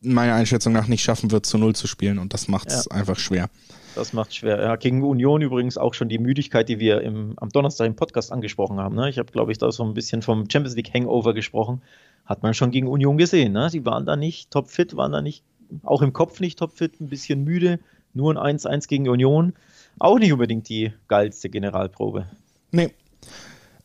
meiner 0.02 0.36
Einschätzung 0.36 0.74
nach 0.74 0.88
nicht 0.88 1.04
schaffen 1.04 1.32
wird, 1.32 1.46
zu 1.46 1.58
Null 1.58 1.76
zu 1.76 1.88
spielen. 1.88 2.20
Und 2.20 2.34
das 2.34 2.48
macht 2.48 2.70
es 2.70 2.88
ja. 2.90 2.98
einfach 2.98 3.18
schwer. 3.18 3.50
Das 3.96 4.14
macht 4.14 4.34
schwer. 4.34 4.62
Ja, 4.62 4.76
gegen 4.78 5.04
Union 5.04 5.42
übrigens 5.42 5.78
auch 5.78 5.94
schon 5.94 6.10
die 6.10 6.18
Müdigkeit, 6.18 6.70
die 6.70 6.80
wir 6.80 7.02
im, 7.02 7.34
am 7.38 7.50
Donnerstag 7.50 7.88
im 7.88 7.96
Podcast 7.96 8.32
angesprochen 8.32 8.80
haben. 8.80 8.96
Ne? 8.96 9.10
Ich 9.10 9.18
habe, 9.18 9.32
glaube 9.32 9.52
ich, 9.52 9.58
da 9.58 9.72
so 9.72 9.84
ein 9.84 9.94
bisschen 9.94 10.22
vom 10.22 10.50
Champions 10.50 10.76
League 10.76 10.94
Hangover 10.94 11.34
gesprochen. 11.34 11.82
Hat 12.26 12.44
man 12.44 12.54
schon 12.54 12.72
gegen 12.72 12.88
Union 12.88 13.18
gesehen. 13.18 13.52
Ne? 13.54 13.70
Sie 13.70 13.86
waren 13.86 14.06
da 14.06 14.16
nicht 14.16 14.50
topfit, 14.52 14.96
waren 14.96 15.12
da 15.12 15.22
nicht, 15.22 15.44
auch 15.84 16.02
im 16.02 16.14
Kopf 16.14 16.40
nicht 16.40 16.60
topfit, 16.60 17.00
ein 17.00 17.10
bisschen 17.10 17.44
müde. 17.44 17.80
Nur 18.14 18.36
ein 18.42 18.58
1-1 18.58 18.88
gegen 18.88 19.08
Union. 19.08 19.54
Auch 20.00 20.20
nicht 20.20 20.34
unbedingt 20.34 20.68
die 20.70 20.92
geilste 21.08 21.50
Generalprobe. 21.50 22.28
Nee, 22.72 22.92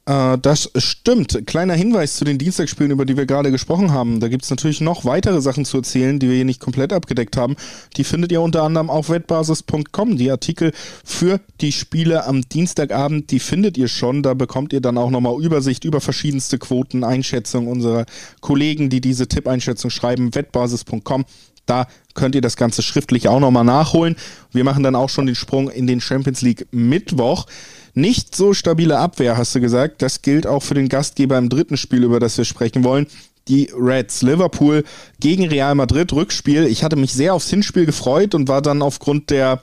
äh, 0.07 0.39
das 0.39 0.71
stimmt. 0.77 1.47
Kleiner 1.47 1.75
Hinweis 1.75 2.17
zu 2.17 2.25
den 2.25 2.39
Dienstagsspielen, 2.39 2.93
über 2.93 3.05
die 3.05 3.17
wir 3.17 3.27
gerade 3.27 3.51
gesprochen 3.51 3.93
haben. 3.93 4.21
Da 4.21 4.29
gibt 4.29 4.45
es 4.45 4.51
natürlich 4.51 4.81
noch 4.81 5.05
weitere 5.05 5.41
Sachen 5.41 5.65
zu 5.65 5.79
erzählen, 5.79 6.19
die 6.19 6.29
wir 6.29 6.37
hier 6.37 6.45
nicht 6.45 6.61
komplett 6.61 6.93
abgedeckt 6.93 7.37
haben. 7.37 7.57
Die 7.97 8.05
findet 8.05 8.31
ihr 8.31 8.41
unter 8.41 8.63
anderem 8.63 8.89
auf 8.89 9.11
wettbasis.com. 9.11 10.17
Die 10.17 10.31
Artikel 10.31 10.73
für 11.05 11.41
die 11.61 11.73
Spiele 11.73 12.25
am 12.25 12.49
Dienstagabend, 12.49 13.33
die 13.33 13.41
findet 13.41 13.77
ihr 13.77 13.89
schon. 13.89 14.23
Da 14.23 14.35
bekommt 14.35 14.73
ihr 14.73 14.81
dann 14.81 14.97
auch 14.97 15.11
nochmal 15.11 15.43
Übersicht 15.43 15.85
über 15.85 16.01
verschiedenste 16.01 16.59
Quoten, 16.59 17.03
Einschätzungen 17.03 17.69
unserer 17.69 18.07
Kollegen, 18.41 18.89
die 18.89 19.01
diese 19.01 19.27
Tippeinschätzung 19.27 19.91
schreiben. 19.91 20.35
wettbasis.com. 20.35 21.25
Da 21.67 21.87
könnt 22.15 22.35
ihr 22.35 22.41
das 22.41 22.57
Ganze 22.57 22.83
schriftlich 22.83 23.29
auch 23.29 23.41
nochmal 23.41 23.65
nachholen. 23.65 24.17
Wir 24.53 24.65
machen 24.65 24.83
dann 24.83 24.95
auch 24.95 25.09
schon 25.09 25.27
den 25.27 25.35
Sprung 25.35 25.69
in 25.69 25.87
den 25.87 26.01
Champions 26.01 26.43
League 26.43 26.67
Mittwoch. 26.71 27.47
Nicht 27.95 28.35
so 28.35 28.55
stabile 28.55 28.99
Abwehr, 28.99 29.37
hast 29.37 29.55
du 29.55 29.61
gesagt. 29.61 30.03
Das 30.03 30.23
gilt 30.23 30.47
auch 30.47 30.63
für 30.63 30.75
den 30.75 30.89
Gastgeber 30.89 31.39
im 31.39 31.49
dritten 31.49 31.77
Spiel, 31.77 32.05
über 32.05 32.21
das 32.21 32.39
wir 32.39 32.45
sprechen 32.45 32.85
wollen. 32.85 33.07
Die 33.49 33.71
Reds. 33.75 34.23
Liverpool 34.23 34.85
gegen 35.21 35.47
Real 35.47 35.75
Madrid, 35.75 36.13
Rückspiel. 36.13 36.67
Ich 36.67 36.83
hatte 36.83 36.97
mich 36.97 37.13
sehr 37.13 37.35
aufs 37.35 37.51
Hinspiel 37.51 37.87
gefreut 37.87 38.35
und 38.35 38.49
war 38.49 38.61
dann 38.61 38.83
aufgrund 38.83 39.31
der 39.31 39.61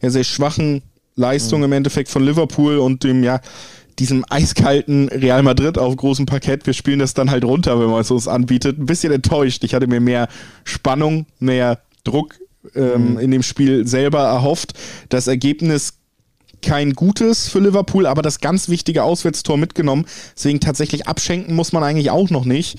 ja, 0.00 0.10
sehr 0.10 0.24
schwachen 0.24 0.82
Leistung 1.16 1.60
mhm. 1.60 1.66
im 1.66 1.72
Endeffekt 1.72 2.08
von 2.08 2.22
Liverpool 2.22 2.78
und 2.78 3.02
dem, 3.02 3.24
ja, 3.24 3.40
diesem 3.98 4.24
eiskalten 4.28 5.08
Real 5.08 5.42
Madrid 5.42 5.78
auf 5.78 5.96
großem 5.96 6.26
Parkett. 6.26 6.66
Wir 6.66 6.74
spielen 6.74 6.98
das 6.98 7.14
dann 7.14 7.30
halt 7.30 7.44
runter, 7.44 7.80
wenn 7.80 7.90
man 7.90 8.00
es 8.00 8.10
uns 8.10 8.28
anbietet. 8.28 8.78
Ein 8.78 8.86
bisschen 8.86 9.12
enttäuscht. 9.12 9.64
Ich 9.64 9.74
hatte 9.74 9.86
mir 9.86 10.00
mehr 10.00 10.28
Spannung, 10.64 11.26
mehr 11.38 11.80
Druck 12.04 12.34
ähm, 12.74 13.12
mhm. 13.12 13.18
in 13.18 13.30
dem 13.30 13.42
Spiel 13.42 13.86
selber 13.86 14.20
erhofft. 14.20 14.74
Das 15.08 15.26
Ergebnis 15.26 15.94
kein 16.62 16.94
gutes 16.94 17.48
für 17.48 17.60
Liverpool, 17.60 18.06
aber 18.06 18.22
das 18.22 18.40
ganz 18.40 18.68
wichtige 18.68 19.02
Auswärtstor 19.02 19.56
mitgenommen. 19.56 20.06
Deswegen 20.36 20.60
tatsächlich 20.60 21.06
abschenken 21.06 21.54
muss 21.54 21.72
man 21.72 21.82
eigentlich 21.82 22.10
auch 22.10 22.30
noch 22.30 22.44
nicht. 22.44 22.78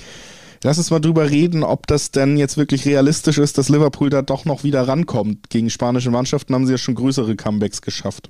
Lass 0.63 0.77
uns 0.80 0.89
mal 0.89 0.99
drüber 0.99 1.30
reden, 1.30 1.63
ob 1.63 1.86
das 1.88 2.12
denn 2.12 2.36
jetzt 2.36 2.58
wirklich 2.58 2.86
realistisch 2.86 3.38
ist, 3.38 3.58
dass 3.58 3.69
Liverpool 3.69 4.10
da 4.10 4.23
doch 4.23 4.45
noch 4.45 4.63
wieder 4.63 4.88
rankommt. 4.88 5.49
Gegen 5.49 5.69
spanische 5.69 6.10
Mannschaften 6.10 6.53
haben 6.56 6.65
sie 6.65 6.73
ja 6.73 6.77
schon 6.77 6.95
größere 6.95 7.36
Comebacks 7.36 7.82
geschafft. 7.82 8.30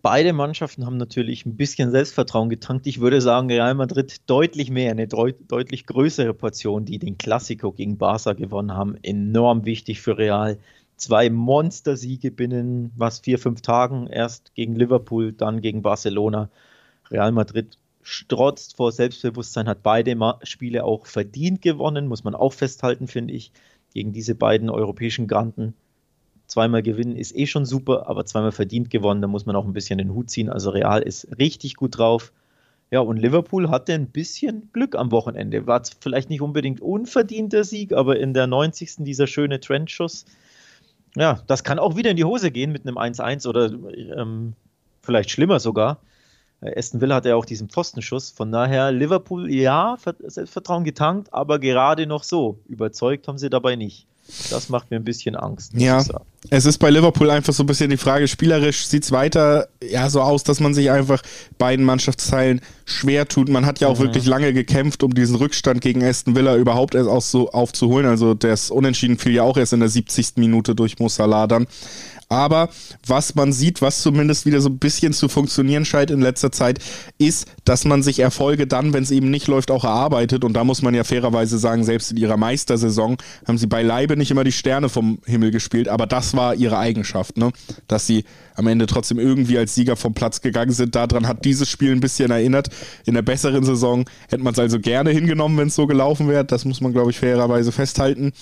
Beide 0.00 0.32
Mannschaften 0.32 0.86
haben 0.86 0.96
natürlich 0.96 1.44
ein 1.44 1.56
bisschen 1.56 1.90
Selbstvertrauen 1.90 2.48
getankt. 2.48 2.86
Ich 2.86 3.00
würde 3.00 3.20
sagen, 3.20 3.50
Real 3.50 3.74
Madrid 3.74 4.20
deutlich 4.26 4.70
mehr, 4.70 4.92
eine 4.92 5.08
deutlich 5.08 5.86
größere 5.86 6.34
Portion, 6.34 6.84
die 6.84 7.00
den 7.00 7.18
Klassiko 7.18 7.72
gegen 7.72 7.98
Barca 7.98 8.32
gewonnen 8.32 8.74
haben. 8.74 8.96
Enorm 9.02 9.64
wichtig 9.64 10.00
für 10.00 10.18
Real 10.18 10.58
zwei 10.96 11.30
Monstersiege 11.30 12.30
binnen 12.30 12.92
was 12.96 13.18
vier, 13.18 13.40
fünf 13.40 13.60
Tagen. 13.60 14.06
Erst 14.06 14.54
gegen 14.54 14.76
Liverpool, 14.76 15.32
dann 15.32 15.60
gegen 15.60 15.82
Barcelona. 15.82 16.48
Real 17.10 17.32
Madrid 17.32 17.76
strotzt 18.02 18.76
vor 18.76 18.92
Selbstbewusstsein, 18.92 19.68
hat 19.68 19.82
beide 19.82 20.16
Spiele 20.44 20.84
auch 20.84 21.06
verdient 21.06 21.60
gewonnen, 21.60 22.06
muss 22.06 22.22
man 22.22 22.36
auch 22.36 22.52
festhalten, 22.52 23.08
finde 23.08 23.34
ich. 23.34 23.52
Gegen 23.92 24.12
diese 24.12 24.34
beiden 24.36 24.70
europäischen 24.70 25.26
Granten. 25.26 25.74
Zweimal 26.46 26.82
gewinnen 26.82 27.16
ist 27.16 27.36
eh 27.36 27.46
schon 27.46 27.64
super, 27.64 28.08
aber 28.08 28.26
zweimal 28.26 28.52
verdient 28.52 28.90
gewonnen, 28.90 29.22
da 29.22 29.28
muss 29.28 29.46
man 29.46 29.56
auch 29.56 29.64
ein 29.64 29.72
bisschen 29.72 29.98
den 29.98 30.12
Hut 30.12 30.30
ziehen. 30.30 30.50
Also 30.50 30.70
Real 30.70 31.02
ist 31.02 31.28
richtig 31.38 31.76
gut 31.76 31.98
drauf. 31.98 32.32
Ja, 32.90 33.00
und 33.00 33.16
Liverpool 33.16 33.70
hatte 33.70 33.94
ein 33.94 34.08
bisschen 34.08 34.68
Glück 34.72 34.94
am 34.96 35.12
Wochenende. 35.12 35.66
War 35.66 35.82
vielleicht 36.00 36.28
nicht 36.28 36.42
unbedingt 36.42 36.82
unverdienter 36.82 37.64
Sieg, 37.64 37.94
aber 37.94 38.18
in 38.18 38.34
der 38.34 38.46
90. 38.46 38.96
dieser 38.98 39.26
schöne 39.26 39.60
Trendschuss 39.60 40.26
ja, 41.16 41.40
das 41.46 41.64
kann 41.64 41.78
auch 41.78 41.96
wieder 41.96 42.10
in 42.10 42.16
die 42.16 42.24
Hose 42.24 42.50
gehen 42.50 42.72
mit 42.72 42.86
einem 42.86 42.96
1-1 42.96 43.46
oder 43.46 43.70
ähm, 44.16 44.54
vielleicht 45.02 45.30
schlimmer 45.30 45.60
sogar. 45.60 45.98
Äh, 46.60 46.78
Aston 46.78 47.00
Villa 47.00 47.16
hat 47.16 47.26
ja 47.26 47.36
auch 47.36 47.44
diesen 47.44 47.68
Pfostenschuss. 47.68 48.30
Von 48.30 48.50
daher, 48.50 48.92
Liverpool, 48.92 49.52
ja, 49.52 49.96
Selbstvertrauen 50.22 50.84
getankt, 50.84 51.32
aber 51.32 51.58
gerade 51.58 52.06
noch 52.06 52.24
so. 52.24 52.58
Überzeugt 52.66 53.28
haben 53.28 53.38
sie 53.38 53.50
dabei 53.50 53.76
nicht. 53.76 54.06
Das 54.50 54.68
macht 54.68 54.90
mir 54.90 54.96
ein 54.96 55.04
bisschen 55.04 55.36
Angst. 55.36 55.72
Ja, 55.74 56.04
es 56.50 56.66
ist 56.66 56.78
bei 56.78 56.90
Liverpool 56.90 57.30
einfach 57.30 57.52
so 57.52 57.62
ein 57.62 57.66
bisschen 57.66 57.90
die 57.90 57.96
Frage, 57.96 58.26
spielerisch 58.28 58.86
sieht 58.86 59.04
es 59.04 59.12
weiter 59.12 59.68
ja 59.82 60.08
so 60.10 60.20
aus, 60.20 60.42
dass 60.42 60.60
man 60.60 60.74
sich 60.74 60.90
einfach 60.90 61.22
beiden 61.58 61.84
Mannschaftsteilen 61.84 62.60
schwer 62.84 63.28
tut. 63.28 63.48
Man 63.48 63.66
hat 63.66 63.80
ja 63.80 63.88
auch 63.88 63.98
mhm. 63.98 64.04
wirklich 64.04 64.26
lange 64.26 64.52
gekämpft, 64.52 65.02
um 65.02 65.14
diesen 65.14 65.36
Rückstand 65.36 65.80
gegen 65.80 66.02
Aston 66.04 66.34
Villa 66.34 66.56
überhaupt 66.56 66.94
erst 66.94 67.08
auch 67.08 67.22
so 67.22 67.50
aufzuholen. 67.50 68.06
Also 68.06 68.34
das 68.34 68.70
Unentschieden 68.70 69.18
fiel 69.18 69.32
ja 69.32 69.42
auch 69.42 69.56
erst 69.56 69.72
in 69.72 69.80
der 69.80 69.88
70. 69.88 70.36
Minute 70.36 70.74
durch 70.74 70.98
Musala 70.98 71.46
dann. 71.46 71.66
Aber 72.32 72.70
was 73.06 73.34
man 73.34 73.52
sieht, 73.52 73.82
was 73.82 74.00
zumindest 74.00 74.46
wieder 74.46 74.62
so 74.62 74.70
ein 74.70 74.78
bisschen 74.78 75.12
zu 75.12 75.28
funktionieren 75.28 75.84
scheint 75.84 76.10
in 76.10 76.22
letzter 76.22 76.50
Zeit, 76.50 76.78
ist, 77.18 77.46
dass 77.66 77.84
man 77.84 78.02
sich 78.02 78.20
Erfolge 78.20 78.66
dann, 78.66 78.94
wenn 78.94 79.02
es 79.02 79.10
eben 79.10 79.30
nicht 79.30 79.48
läuft, 79.48 79.70
auch 79.70 79.84
erarbeitet. 79.84 80.42
Und 80.42 80.54
da 80.54 80.64
muss 80.64 80.80
man 80.80 80.94
ja 80.94 81.04
fairerweise 81.04 81.58
sagen, 81.58 81.84
selbst 81.84 82.10
in 82.10 82.16
ihrer 82.16 82.38
Meistersaison 82.38 83.18
haben 83.46 83.58
sie 83.58 83.66
beileibe 83.66 84.16
nicht 84.16 84.30
immer 84.30 84.44
die 84.44 84.52
Sterne 84.52 84.88
vom 84.88 85.18
Himmel 85.26 85.50
gespielt. 85.50 85.88
Aber 85.88 86.06
das 86.06 86.34
war 86.34 86.54
ihre 86.54 86.78
Eigenschaft, 86.78 87.36
ne? 87.36 87.52
dass 87.86 88.06
sie 88.06 88.24
am 88.54 88.66
Ende 88.66 88.86
trotzdem 88.86 89.18
irgendwie 89.18 89.58
als 89.58 89.74
Sieger 89.74 89.96
vom 89.96 90.14
Platz 90.14 90.40
gegangen 90.40 90.72
sind. 90.72 90.94
Daran 90.94 91.28
hat 91.28 91.44
dieses 91.44 91.68
Spiel 91.68 91.92
ein 91.92 92.00
bisschen 92.00 92.30
erinnert. 92.30 92.68
In 93.04 93.12
der 93.12 93.22
besseren 93.22 93.64
Saison 93.64 94.06
hätte 94.30 94.42
man 94.42 94.54
es 94.54 94.58
also 94.58 94.80
gerne 94.80 95.10
hingenommen, 95.10 95.58
wenn 95.58 95.68
es 95.68 95.74
so 95.74 95.86
gelaufen 95.86 96.28
wäre. 96.28 96.46
Das 96.46 96.64
muss 96.64 96.80
man, 96.80 96.92
glaube 96.92 97.10
ich, 97.10 97.18
fairerweise 97.18 97.72
festhalten. 97.72 98.32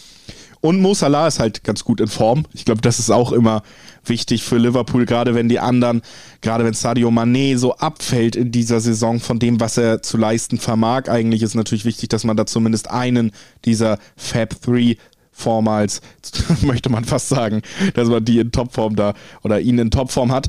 Und 0.60 0.80
Mo 0.80 0.92
Salah 0.92 1.28
ist 1.28 1.40
halt 1.40 1.64
ganz 1.64 1.84
gut 1.84 2.00
in 2.00 2.08
Form. 2.08 2.44
Ich 2.52 2.64
glaube, 2.64 2.82
das 2.82 2.98
ist 2.98 3.10
auch 3.10 3.32
immer 3.32 3.62
wichtig 4.04 4.42
für 4.42 4.58
Liverpool, 4.58 5.06
gerade 5.06 5.34
wenn 5.34 5.48
die 5.48 5.58
anderen, 5.58 6.02
gerade 6.42 6.64
wenn 6.64 6.74
Sadio 6.74 7.08
Mané 7.08 7.56
so 7.56 7.74
abfällt 7.76 8.36
in 8.36 8.52
dieser 8.52 8.80
Saison 8.80 9.20
von 9.20 9.38
dem, 9.38 9.58
was 9.58 9.78
er 9.78 10.02
zu 10.02 10.18
leisten 10.18 10.58
vermag. 10.58 11.08
Eigentlich 11.08 11.42
ist 11.42 11.54
natürlich 11.54 11.86
wichtig, 11.86 12.10
dass 12.10 12.24
man 12.24 12.36
da 12.36 12.44
zumindest 12.44 12.90
einen 12.90 13.32
dieser 13.64 13.98
Fab 14.16 14.60
3 14.60 14.96
vormals, 15.32 16.02
möchte 16.60 16.90
man 16.90 17.04
fast 17.04 17.28
sagen, 17.28 17.62
dass 17.94 18.08
man 18.08 18.24
die 18.24 18.38
in 18.38 18.52
Topform 18.52 18.96
da 18.96 19.14
oder 19.42 19.60
ihn 19.60 19.78
in 19.78 19.90
Topform 19.90 20.30
hat. 20.30 20.48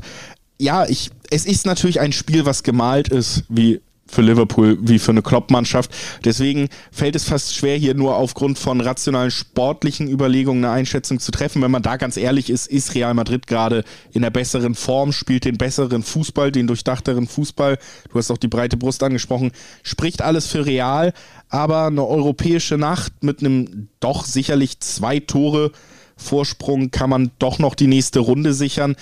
Ja, 0.58 0.86
ich, 0.86 1.10
es 1.30 1.46
ist 1.46 1.64
natürlich 1.64 2.00
ein 2.00 2.12
Spiel, 2.12 2.44
was 2.44 2.62
gemalt 2.62 3.08
ist, 3.08 3.44
wie 3.48 3.80
für 4.12 4.22
Liverpool 4.22 4.78
wie 4.80 4.98
für 4.98 5.10
eine 5.10 5.22
Klopp-Mannschaft. 5.22 5.90
Deswegen 6.24 6.68
fällt 6.92 7.16
es 7.16 7.24
fast 7.24 7.54
schwer, 7.54 7.76
hier 7.76 7.94
nur 7.94 8.16
aufgrund 8.16 8.58
von 8.58 8.80
rationalen 8.80 9.30
sportlichen 9.30 10.08
Überlegungen 10.08 10.64
eine 10.64 10.74
Einschätzung 10.74 11.18
zu 11.18 11.32
treffen. 11.32 11.62
Wenn 11.62 11.70
man 11.70 11.82
da 11.82 11.96
ganz 11.96 12.16
ehrlich 12.16 12.50
ist, 12.50 12.66
ist 12.66 12.94
Real 12.94 13.14
Madrid 13.14 13.46
gerade 13.46 13.84
in 14.12 14.22
der 14.22 14.30
besseren 14.30 14.74
Form, 14.74 15.12
spielt 15.12 15.46
den 15.46 15.56
besseren 15.56 16.02
Fußball, 16.02 16.52
den 16.52 16.66
durchdachteren 16.66 17.26
Fußball. 17.26 17.78
Du 18.10 18.18
hast 18.18 18.30
auch 18.30 18.38
die 18.38 18.48
breite 18.48 18.76
Brust 18.76 19.02
angesprochen. 19.02 19.50
Spricht 19.82 20.20
alles 20.20 20.46
für 20.46 20.66
Real, 20.66 21.14
aber 21.48 21.86
eine 21.86 22.06
europäische 22.06 22.76
Nacht 22.76 23.12
mit 23.22 23.40
einem 23.40 23.88
doch 24.00 24.26
sicherlich 24.26 24.80
zwei 24.80 25.20
Tore 25.20 25.72
Vorsprung 26.16 26.90
kann 26.90 27.10
man 27.10 27.30
doch 27.38 27.58
noch 27.58 27.74
die 27.74 27.86
nächste 27.86 28.20
Runde 28.20 28.52
sichern 28.52 28.96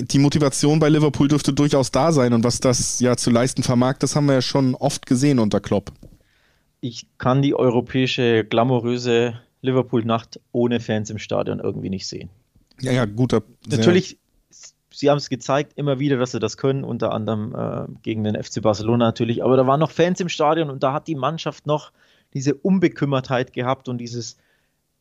die 0.00 0.18
Motivation 0.18 0.78
bei 0.78 0.88
Liverpool 0.88 1.28
dürfte 1.28 1.52
durchaus 1.52 1.90
da 1.90 2.12
sein 2.12 2.32
und 2.32 2.44
was 2.44 2.60
das 2.60 3.00
ja 3.00 3.16
zu 3.16 3.30
leisten 3.30 3.62
vermag, 3.62 3.98
das 3.98 4.16
haben 4.16 4.26
wir 4.26 4.34
ja 4.34 4.42
schon 4.42 4.74
oft 4.74 5.06
gesehen 5.06 5.38
unter 5.38 5.60
Klopp. 5.60 5.92
Ich 6.80 7.06
kann 7.18 7.42
die 7.42 7.54
europäische 7.54 8.44
glamouröse 8.44 9.40
Liverpool-Nacht 9.60 10.40
ohne 10.50 10.80
Fans 10.80 11.10
im 11.10 11.18
Stadion 11.18 11.60
irgendwie 11.60 11.90
nicht 11.90 12.06
sehen. 12.06 12.28
Ja, 12.80 12.92
ja, 12.92 13.04
guter. 13.04 13.42
Natürlich, 13.68 14.18
sie 14.90 15.08
haben 15.08 15.18
es 15.18 15.28
gezeigt 15.28 15.74
immer 15.76 15.98
wieder, 16.00 16.16
dass 16.16 16.32
sie 16.32 16.40
das 16.40 16.56
können, 16.56 16.82
unter 16.82 17.12
anderem 17.12 17.54
äh, 17.54 17.92
gegen 18.02 18.24
den 18.24 18.42
FC 18.42 18.60
Barcelona 18.60 19.06
natürlich, 19.06 19.44
aber 19.44 19.56
da 19.56 19.66
waren 19.66 19.80
noch 19.80 19.90
Fans 19.90 20.20
im 20.20 20.28
Stadion 20.28 20.70
und 20.70 20.82
da 20.82 20.92
hat 20.92 21.06
die 21.06 21.14
Mannschaft 21.14 21.66
noch 21.66 21.92
diese 22.34 22.54
Unbekümmertheit 22.54 23.52
gehabt 23.52 23.88
und 23.88 23.98
dieses, 23.98 24.36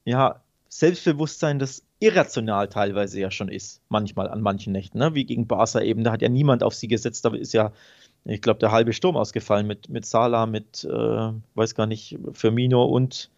ja, 0.05 0.41
Selbstbewusstsein, 0.69 1.59
das 1.59 1.83
irrational 2.01 2.67
teilweise 2.67 3.19
ja 3.19 3.31
schon 3.31 3.47
ist, 3.47 3.81
manchmal 3.87 4.27
an 4.27 4.41
manchen 4.41 4.73
Nächten, 4.73 4.97
ne? 4.97 5.13
wie 5.13 5.23
gegen 5.23 5.47
Barca 5.47 5.81
eben, 5.81 6.03
da 6.03 6.11
hat 6.11 6.21
ja 6.21 6.29
niemand 6.29 6.63
auf 6.63 6.73
sie 6.73 6.87
gesetzt, 6.87 7.23
da 7.23 7.33
ist 7.33 7.53
ja, 7.53 7.71
ich 8.25 8.41
glaube, 8.41 8.59
der 8.59 8.71
halbe 8.71 8.91
Sturm 8.91 9.15
ausgefallen 9.15 9.67
mit, 9.67 9.87
mit 9.87 10.05
Salah, 10.05 10.47
mit, 10.47 10.83
äh, 10.83 11.31
weiß 11.55 11.75
gar 11.75 11.85
nicht, 11.85 12.17
Firmino 12.33 12.83
und 12.83 13.29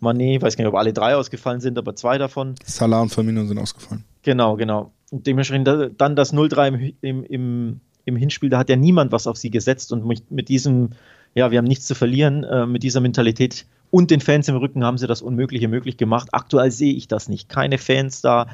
Mané, 0.00 0.40
weiß 0.40 0.56
gar 0.56 0.64
nicht, 0.64 0.72
ob 0.72 0.78
alle 0.78 0.92
drei 0.92 1.16
ausgefallen 1.16 1.60
sind, 1.60 1.78
aber 1.78 1.96
zwei 1.96 2.18
davon. 2.18 2.54
Salah 2.64 3.00
und 3.00 3.08
Firmino 3.10 3.44
sind 3.44 3.58
ausgefallen. 3.58 4.04
Genau, 4.22 4.56
genau. 4.56 4.92
Und 5.10 5.26
dementsprechend 5.26 5.68
dann 5.96 6.14
das 6.14 6.32
0-3 6.34 6.92
im, 7.00 7.24
im, 7.24 7.80
im, 8.04 8.16
Hinspiel, 8.16 8.50
da 8.50 8.58
hat 8.58 8.68
ja 8.68 8.76
niemand 8.76 9.12
was 9.12 9.26
auf 9.26 9.38
sie 9.38 9.50
gesetzt 9.50 9.92
und 9.92 10.04
mit, 10.06 10.48
diesem, 10.48 10.90
ja, 11.34 11.50
wir 11.50 11.58
haben 11.58 11.66
nichts 11.66 11.86
zu 11.86 11.94
verlieren, 11.94 12.44
äh, 12.44 12.66
mit 12.66 12.82
dieser 12.82 13.00
Mentalität 13.00 13.66
und 13.90 14.10
den 14.10 14.20
Fans 14.20 14.48
im 14.48 14.56
Rücken 14.56 14.84
haben 14.84 14.98
sie 14.98 15.06
das 15.06 15.22
Unmögliche 15.22 15.68
möglich 15.68 15.96
gemacht. 15.96 16.28
Aktuell 16.32 16.70
sehe 16.70 16.94
ich 16.94 17.08
das 17.08 17.28
nicht. 17.28 17.48
Keine 17.48 17.78
Fans 17.78 18.20
da. 18.20 18.46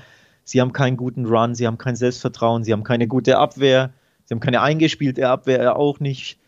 Sie 0.45 0.61
haben 0.61 0.73
keinen 0.73 0.97
guten 0.97 1.27
Run, 1.27 1.55
sie 1.55 1.67
haben 1.67 1.79
kein 1.79 1.97
Selbstvertrauen, 1.97 2.63
sie 2.63 2.73
haben 2.73 2.85
keine 2.85 3.09
gute 3.09 3.37
Abwehr, 3.37 3.91
sie 4.25 4.35
haben 4.35 4.41
keine 4.41 4.63
eingespielte 4.63 5.29
Abwehr 5.29 5.77
auch 5.77 5.99
nicht. 5.99 6.39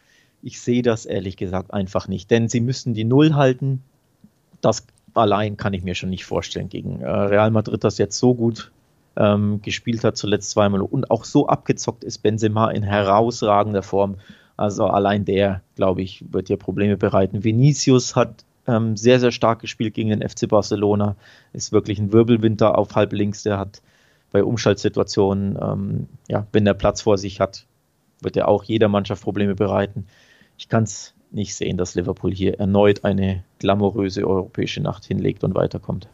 Ich 0.40 0.60
sehe 0.60 0.82
das 0.82 1.04
ehrlich 1.04 1.36
gesagt 1.36 1.74
einfach 1.74 2.06
nicht, 2.06 2.30
denn 2.30 2.48
sie 2.48 2.60
müssen 2.60 2.94
die 2.94 3.04
Null 3.04 3.34
halten. 3.34 3.82
Das 4.60 4.86
allein 5.14 5.56
kann 5.56 5.74
ich 5.74 5.82
mir 5.82 5.96
schon 5.96 6.10
nicht 6.10 6.24
vorstellen 6.24 6.68
gegen 6.68 7.00
äh, 7.00 7.10
Real 7.10 7.50
Madrid, 7.50 7.82
das 7.82 7.98
jetzt 7.98 8.18
so 8.18 8.34
gut 8.34 8.70
ähm, 9.16 9.60
gespielt 9.62 10.04
hat, 10.04 10.16
zuletzt 10.16 10.50
zweimal 10.50 10.80
und 10.80 11.10
auch 11.10 11.24
so 11.24 11.48
abgezockt 11.48 12.04
ist 12.04 12.18
Benzema 12.18 12.70
in 12.70 12.84
herausragender 12.84 13.82
Form. 13.82 14.16
Also 14.56 14.86
allein 14.86 15.24
der, 15.24 15.62
glaube 15.74 16.02
ich, 16.02 16.24
wird 16.32 16.48
hier 16.48 16.56
Probleme 16.56 16.96
bereiten. 16.96 17.42
Vinicius 17.42 18.16
hat 18.16 18.44
ähm, 18.68 18.96
sehr, 18.96 19.18
sehr 19.18 19.32
stark 19.32 19.60
gespielt 19.60 19.94
gegen 19.94 20.10
den 20.10 20.28
FC 20.28 20.46
Barcelona. 20.48 21.16
Ist 21.52 21.72
wirklich 21.72 21.98
ein 21.98 22.12
Wirbelwinter 22.12 22.78
auf 22.78 22.94
halb 22.94 23.12
links. 23.12 23.42
Der 23.42 23.58
hat 23.58 23.82
bei 24.30 24.44
Umschaltsituationen, 24.44 25.58
ähm, 25.60 26.06
ja, 26.28 26.46
wenn 26.52 26.64
der 26.64 26.74
Platz 26.74 27.00
vor 27.02 27.18
sich 27.18 27.40
hat, 27.40 27.66
wird 28.20 28.36
er 28.36 28.48
auch 28.48 28.64
jeder 28.64 28.88
Mannschaft 28.88 29.22
Probleme 29.22 29.54
bereiten. 29.54 30.06
Ich 30.58 30.68
kann 30.68 30.84
es 30.84 31.14
nicht 31.30 31.54
sehen, 31.54 31.76
dass 31.76 31.94
Liverpool 31.94 32.32
hier 32.32 32.58
erneut 32.58 33.04
eine 33.04 33.44
glamouröse 33.58 34.26
europäische 34.26 34.80
Nacht 34.80 35.04
hinlegt 35.04 35.44
und 35.44 35.54
weiterkommt. 35.54 36.08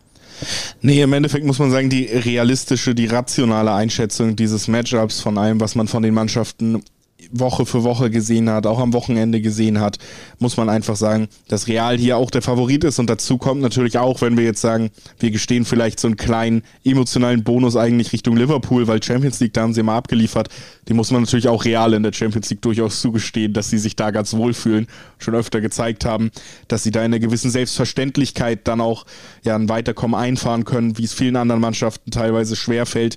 Nee, 0.81 1.03
im 1.03 1.13
Endeffekt 1.13 1.47
muss 1.47 1.59
man 1.59 1.71
sagen, 1.71 1.89
die 1.89 2.07
realistische, 2.07 2.95
die 2.95 3.07
rationale 3.07 3.73
Einschätzung 3.73 4.37
dieses 4.37 4.69
Matchups 4.69 5.21
von 5.21 5.39
allem, 5.39 5.61
was 5.61 5.75
man 5.75 5.87
von 5.87 6.03
den 6.03 6.15
Mannschaften 6.15 6.83
Woche 7.31 7.67
für 7.67 7.85
Woche 7.85 8.11
gesehen 8.11 8.51
hat, 8.51 8.67
auch 8.67 8.79
am 8.79 8.93
Wochenende 8.93 9.41
gesehen 9.41 9.81
hat, 9.81 9.99
muss 10.39 10.57
man 10.57 10.69
einfach 10.69 10.97
sagen, 10.97 11.29
dass 11.49 11.69
Real 11.69 11.97
hier 11.97 12.17
auch 12.17 12.31
der 12.31 12.43
Favorit 12.43 12.85
ist. 12.85 12.99
Und 12.99 13.09
dazu 13.09 13.39
kommt 13.39 13.61
natürlich 13.61 13.99
auch, 13.99 14.21
wenn 14.21 14.37
wir 14.37 14.45
jetzt 14.45 14.61
sagen, 14.61 14.91
wir 15.19 15.31
gestehen 15.31 15.65
vielleicht 15.65 16.01
so 16.01 16.09
einen 16.09 16.17
kleinen 16.17 16.63
emotionalen 16.85 17.45
Bonus 17.45 17.77
eigentlich 17.77 18.13
Richtung 18.13 18.37
Liverpool, 18.37 18.87
weil 18.87 19.03
Champions 19.03 19.41
League, 19.41 19.53
da 19.55 19.63
haben 19.63 19.75
sie 19.75 19.81
immer 19.81 19.95
abgeliefert. 19.95 20.49
Die 20.89 20.95
muss 20.95 21.11
man 21.11 21.23
natürlich 21.23 21.49
auch 21.49 21.65
Real 21.65 21.93
in 21.95 22.03
der 22.03 22.13
Champions 22.13 22.51
League 22.51 22.63
durchaus 22.63 23.01
zugestehen, 23.01 23.53
dass 23.53 23.71
sie 23.71 23.79
sich 23.79 23.97
da 23.97 24.11
ganz 24.11 24.35
wohlfühlen, 24.35 24.87
schon 25.19 25.35
öfter 25.35 25.61
gezeigt 25.61 26.05
haben, 26.05 26.31
dass 26.69 26.83
sie 26.83 26.91
da 26.91 27.01
in 27.01 27.07
einer 27.07 27.19
gewissen 27.21 27.51
Selbstverständlichkeit 27.51 28.67
dann 28.67 28.81
auch 28.81 29.07
ja, 29.43 29.57
ein 29.57 29.69
Weiterkommen 29.69 30.19
einfahren 30.19 30.65
können, 30.65 30.99
wie 30.99 31.05
es 31.05 31.15
vielen 31.15 31.37
anderen 31.37 31.61
Mannschaften 31.61 32.11
teilweise 32.11 32.57
schwerfällt. 32.57 33.17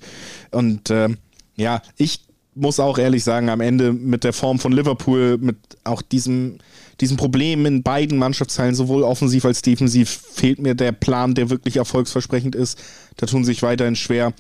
Und 0.52 0.90
äh, 0.90 1.10
ja, 1.58 1.82
ich 1.98 2.27
muss 2.58 2.80
auch 2.80 2.98
ehrlich 2.98 3.24
sagen, 3.24 3.50
am 3.50 3.62
Ende 3.62 3.93
mit 3.93 4.24
der 4.24 4.34
Form 4.34 4.60
von 4.60 4.72
Liverpool, 4.72 5.38
mit 5.39 5.58
auch 5.84 6.02
diesem, 6.02 6.58
diesem 7.00 7.17
Problem 7.17 7.65
in 7.65 7.84
beiden 7.84 8.17
Mannschaftsteilen, 8.17 8.76
sowohl 8.76 9.04
offensiv 9.04 9.46
als 9.46 9.62
defensiv, 9.62 10.10
fehlt 10.10 10.60
mir 10.60 10.76
der 10.76 10.91
Plan, 10.91 11.36
der 11.36 11.50
wirklich 11.50 11.78
erfolgsversprechend 11.78 12.56
ist. 12.56 12.80
Da 13.17 13.26
tun 13.26 13.46
sich 13.46 13.62
weiterhin 13.62 13.96
schwer. 13.96 14.34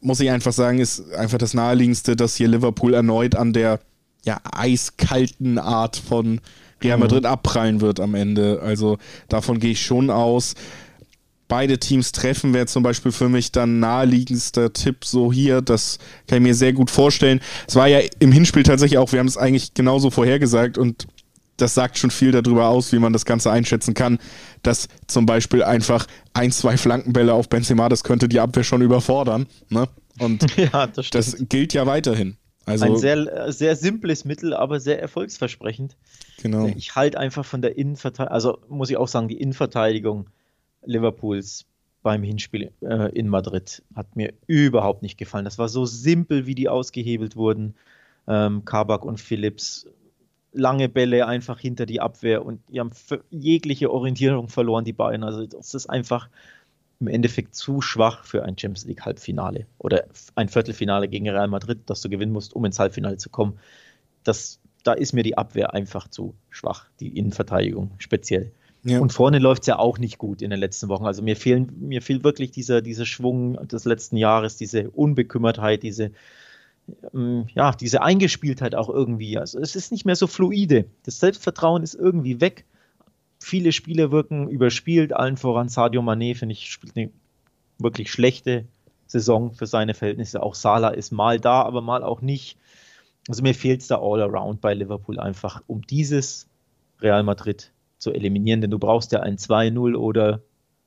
Muss 0.00 0.20
ich 0.20 0.30
einfach 0.30 0.52
sagen, 0.52 0.78
ist 0.78 1.12
einfach 1.12 1.38
das 1.38 1.54
Naheliegendste, 1.54 2.14
dass 2.14 2.36
hier 2.36 2.48
Liverpool 2.48 2.94
erneut 2.94 3.34
an 3.34 3.52
der 3.52 3.80
ja, 4.24 4.40
eiskalten 4.52 5.58
Art 5.58 5.96
von 5.96 6.40
Real 6.82 6.96
mhm. 6.96 7.02
Madrid 7.02 7.26
abprallen 7.26 7.80
wird 7.80 8.00
am 8.00 8.14
Ende. 8.14 8.60
Also 8.62 8.98
davon 9.28 9.58
gehe 9.58 9.72
ich 9.72 9.82
schon 9.82 10.10
aus 10.10 10.54
beide 11.48 11.78
Teams 11.78 12.12
treffen, 12.12 12.54
wäre 12.54 12.66
zum 12.66 12.82
Beispiel 12.82 13.10
für 13.10 13.28
mich 13.28 13.50
dann 13.52 13.80
naheliegendster 13.80 14.72
Tipp 14.72 15.04
so 15.04 15.32
hier. 15.32 15.62
Das 15.62 15.98
kann 16.26 16.38
ich 16.38 16.42
mir 16.42 16.54
sehr 16.54 16.72
gut 16.72 16.90
vorstellen. 16.90 17.40
Es 17.66 17.74
war 17.74 17.88
ja 17.88 18.00
im 18.20 18.32
Hinspiel 18.32 18.62
tatsächlich 18.62 18.98
auch, 18.98 19.12
wir 19.12 19.18
haben 19.18 19.26
es 19.26 19.36
eigentlich 19.36 19.74
genauso 19.74 20.10
vorhergesagt 20.10 20.78
und 20.78 21.06
das 21.56 21.74
sagt 21.74 21.98
schon 21.98 22.10
viel 22.10 22.30
darüber 22.30 22.68
aus, 22.68 22.92
wie 22.92 22.98
man 22.98 23.12
das 23.12 23.24
Ganze 23.24 23.50
einschätzen 23.50 23.94
kann, 23.94 24.18
dass 24.62 24.88
zum 25.06 25.26
Beispiel 25.26 25.62
einfach 25.62 26.06
ein, 26.32 26.52
zwei 26.52 26.76
Flankenbälle 26.76 27.34
auf 27.34 27.48
Benzema, 27.48 27.88
das 27.88 28.04
könnte 28.04 28.28
die 28.28 28.40
Abwehr 28.40 28.62
schon 28.62 28.80
überfordern. 28.80 29.46
Ne? 29.68 29.88
Und 30.20 30.46
ja, 30.56 30.86
das, 30.86 31.10
das, 31.10 31.36
gilt 31.48 31.74
ja 31.74 31.86
weiterhin. 31.86 32.36
Also, 32.64 32.84
ein 32.84 32.96
sehr, 32.96 33.50
sehr 33.50 33.76
simples 33.76 34.24
Mittel, 34.24 34.54
aber 34.54 34.78
sehr 34.78 35.00
erfolgsversprechend. 35.00 35.96
Genau. 36.42 36.70
Ich 36.76 36.94
halte 36.94 37.18
einfach 37.18 37.44
von 37.44 37.62
der 37.62 37.76
Innenverteidigung, 37.76 38.32
also 38.32 38.58
muss 38.68 38.90
ich 38.90 38.96
auch 38.96 39.08
sagen, 39.08 39.28
die 39.28 39.40
Innenverteidigung 39.40 40.26
Liverpools 40.84 41.66
beim 42.02 42.22
Hinspiel 42.22 42.72
äh, 42.80 43.10
in 43.12 43.28
Madrid 43.28 43.82
hat 43.94 44.16
mir 44.16 44.32
überhaupt 44.46 45.02
nicht 45.02 45.18
gefallen. 45.18 45.44
Das 45.44 45.58
war 45.58 45.68
so 45.68 45.84
simpel, 45.84 46.46
wie 46.46 46.54
die 46.54 46.68
ausgehebelt 46.68 47.36
wurden. 47.36 47.74
Ähm, 48.26 48.64
Kabak 48.64 49.04
und 49.04 49.20
Phillips, 49.20 49.86
lange 50.52 50.88
Bälle 50.88 51.26
einfach 51.26 51.58
hinter 51.58 51.86
die 51.86 52.00
Abwehr 52.00 52.44
und 52.44 52.60
die 52.70 52.80
haben 52.80 52.90
jegliche 53.30 53.90
Orientierung 53.90 54.48
verloren, 54.48 54.84
die 54.84 54.92
beiden. 54.92 55.24
Also 55.24 55.46
das 55.46 55.74
ist 55.74 55.88
einfach 55.88 56.28
im 57.00 57.06
Endeffekt 57.06 57.54
zu 57.54 57.80
schwach 57.80 58.24
für 58.24 58.44
ein 58.44 58.58
Champions 58.58 58.86
League 58.86 59.04
Halbfinale 59.04 59.66
oder 59.78 60.06
ein 60.34 60.48
Viertelfinale 60.48 61.08
gegen 61.08 61.28
Real 61.28 61.48
Madrid, 61.48 61.80
das 61.86 62.00
du 62.00 62.08
gewinnen 62.08 62.32
musst, 62.32 62.54
um 62.54 62.64
ins 62.64 62.78
Halbfinale 62.78 63.18
zu 63.18 63.30
kommen. 63.30 63.58
Das, 64.24 64.60
da 64.82 64.94
ist 64.94 65.12
mir 65.12 65.22
die 65.22 65.38
Abwehr 65.38 65.74
einfach 65.74 66.08
zu 66.08 66.34
schwach, 66.50 66.86
die 67.00 67.16
Innenverteidigung 67.16 67.92
speziell. 67.98 68.52
Ja. 68.84 69.00
Und 69.00 69.12
vorne 69.12 69.38
läuft 69.38 69.62
es 69.62 69.66
ja 69.66 69.78
auch 69.78 69.98
nicht 69.98 70.18
gut 70.18 70.40
in 70.40 70.50
den 70.50 70.60
letzten 70.60 70.88
Wochen. 70.88 71.04
Also 71.04 71.22
mir, 71.22 71.36
fehlen, 71.36 71.72
mir 71.80 72.00
fehlt 72.00 72.24
wirklich 72.24 72.50
dieser, 72.52 72.80
dieser 72.80 73.06
Schwung 73.06 73.54
des 73.68 73.84
letzten 73.84 74.16
Jahres, 74.16 74.56
diese 74.56 74.90
Unbekümmertheit, 74.90 75.82
diese, 75.82 76.12
ähm, 77.12 77.46
ja, 77.54 77.72
diese 77.72 78.02
Eingespieltheit 78.02 78.74
auch 78.74 78.88
irgendwie. 78.88 79.36
Also 79.36 79.58
es 79.58 79.74
ist 79.74 79.90
nicht 79.90 80.04
mehr 80.04 80.16
so 80.16 80.26
fluide. 80.26 80.86
Das 81.04 81.18
Selbstvertrauen 81.20 81.82
ist 81.82 81.94
irgendwie 81.94 82.40
weg. 82.40 82.64
Viele 83.40 83.72
Spieler 83.72 84.10
wirken 84.10 84.48
überspielt, 84.48 85.12
allen 85.12 85.36
voran 85.36 85.68
Sadio 85.68 86.02
Mané, 86.02 86.36
finde 86.36 86.52
ich, 86.52 86.70
spielt 86.70 86.96
eine 86.96 87.10
wirklich 87.78 88.10
schlechte 88.10 88.66
Saison 89.06 89.52
für 89.52 89.66
seine 89.66 89.94
Verhältnisse. 89.94 90.42
Auch 90.42 90.54
Salah 90.54 90.90
ist 90.90 91.12
mal 91.12 91.40
da, 91.40 91.62
aber 91.62 91.80
mal 91.80 92.02
auch 92.02 92.20
nicht. 92.20 92.58
Also 93.28 93.42
mir 93.42 93.54
fehlt 93.54 93.82
es 93.82 93.88
da 93.88 94.00
all 94.00 94.22
around 94.22 94.60
bei 94.60 94.74
Liverpool 94.74 95.18
einfach, 95.18 95.62
um 95.66 95.82
dieses 95.82 96.48
Real 97.00 97.22
Madrid 97.22 97.72
zu 97.98 98.12
eliminieren, 98.12 98.60
denn 98.60 98.70
du 98.70 98.78
brauchst 98.78 99.12
ja 99.12 99.20
ein 99.20 99.36
2-0 99.36 99.96
oder 99.96 100.40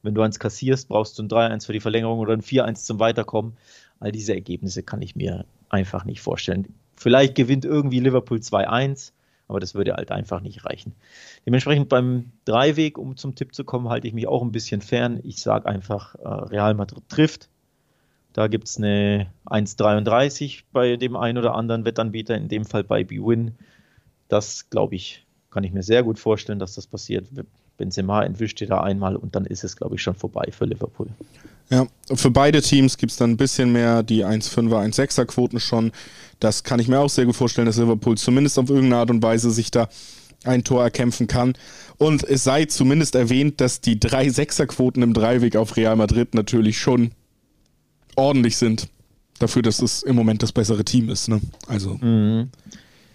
wenn 0.03 0.15
du 0.15 0.21
eins 0.21 0.39
kassierst, 0.39 0.87
brauchst 0.87 1.19
du 1.19 1.23
ein 1.23 1.29
3-1 1.29 1.65
für 1.65 1.73
die 1.73 1.79
Verlängerung 1.79 2.19
oder 2.19 2.33
ein 2.33 2.41
4-1 2.41 2.85
zum 2.85 2.99
Weiterkommen. 2.99 3.53
All 3.99 4.11
diese 4.11 4.33
Ergebnisse 4.33 4.83
kann 4.83 5.01
ich 5.01 5.15
mir 5.15 5.45
einfach 5.69 6.05
nicht 6.05 6.21
vorstellen. 6.21 6.73
Vielleicht 6.95 7.35
gewinnt 7.35 7.65
irgendwie 7.65 7.99
Liverpool 7.99 8.39
2-1, 8.39 9.11
aber 9.47 9.59
das 9.59 9.75
würde 9.75 9.93
halt 9.93 10.11
einfach 10.11 10.41
nicht 10.41 10.65
reichen. 10.65 10.93
Dementsprechend 11.45 11.89
beim 11.89 12.31
Dreiweg, 12.45 12.97
um 12.97 13.17
zum 13.17 13.35
Tipp 13.35 13.53
zu 13.53 13.63
kommen, 13.63 13.89
halte 13.89 14.07
ich 14.07 14.13
mich 14.13 14.27
auch 14.27 14.41
ein 14.41 14.51
bisschen 14.51 14.81
fern. 14.81 15.19
Ich 15.23 15.41
sage 15.41 15.67
einfach, 15.67 16.15
äh, 16.15 16.27
Real 16.27 16.73
Madrid 16.73 17.03
trifft. 17.09 17.49
Da 18.33 18.47
gibt 18.47 18.67
es 18.67 18.77
eine 18.77 19.27
1,33 19.45 20.63
bei 20.71 20.95
dem 20.95 21.15
einen 21.15 21.37
oder 21.37 21.53
anderen 21.55 21.85
Wettanbieter, 21.85 22.35
in 22.35 22.47
dem 22.47 22.65
Fall 22.65 22.83
bei 22.83 23.03
BWin 23.03 23.55
Das, 24.29 24.69
glaube 24.69 24.95
ich, 24.95 25.25
kann 25.51 25.63
ich 25.63 25.73
mir 25.73 25.83
sehr 25.83 26.03
gut 26.03 26.17
vorstellen, 26.17 26.59
dass 26.59 26.75
das 26.75 26.87
passiert. 26.87 27.27
Benzema 27.77 28.23
entwischt 28.23 28.61
ihr 28.61 28.67
da 28.67 28.81
einmal 28.81 29.15
und 29.15 29.35
dann 29.35 29.45
ist 29.45 29.63
es, 29.63 29.75
glaube 29.75 29.95
ich, 29.95 30.01
schon 30.01 30.15
vorbei 30.15 30.49
für 30.51 30.65
Liverpool. 30.65 31.07
Ja, 31.69 31.87
für 32.13 32.31
beide 32.31 32.61
Teams 32.61 32.97
gibt 32.97 33.11
es 33.11 33.17
dann 33.17 33.31
ein 33.31 33.37
bisschen 33.37 33.71
mehr 33.71 34.03
die 34.03 34.25
1,5er, 34.25 34.85
1,6er 34.85 35.25
Quoten 35.25 35.59
schon. 35.59 35.91
Das 36.39 36.63
kann 36.63 36.79
ich 36.79 36.87
mir 36.87 36.99
auch 36.99 37.09
sehr 37.09 37.25
gut 37.25 37.35
vorstellen, 37.35 37.65
dass 37.65 37.77
Liverpool 37.77 38.17
zumindest 38.17 38.59
auf 38.59 38.69
irgendeine 38.69 38.97
Art 38.97 39.09
und 39.09 39.23
Weise 39.23 39.51
sich 39.51 39.71
da 39.71 39.87
ein 40.43 40.63
Tor 40.63 40.83
erkämpfen 40.83 41.27
kann. 41.27 41.53
Und 41.97 42.23
es 42.23 42.43
sei 42.43 42.65
zumindest 42.65 43.15
erwähnt, 43.15 43.61
dass 43.61 43.79
die 43.79 43.99
drei 43.99 44.29
Sechserquoten 44.29 45.03
im 45.03 45.13
Dreiweg 45.13 45.55
auf 45.55 45.77
Real 45.77 45.95
Madrid 45.95 46.33
natürlich 46.33 46.77
schon 46.79 47.11
ordentlich 48.15 48.57
sind. 48.57 48.89
Dafür, 49.39 49.61
dass 49.61 49.81
es 49.81 50.03
im 50.03 50.15
Moment 50.15 50.43
das 50.43 50.51
bessere 50.51 50.83
Team 50.83 51.09
ist. 51.09 51.29
Ne? 51.29 51.41
Also. 51.67 51.95
Mhm. 52.01 52.49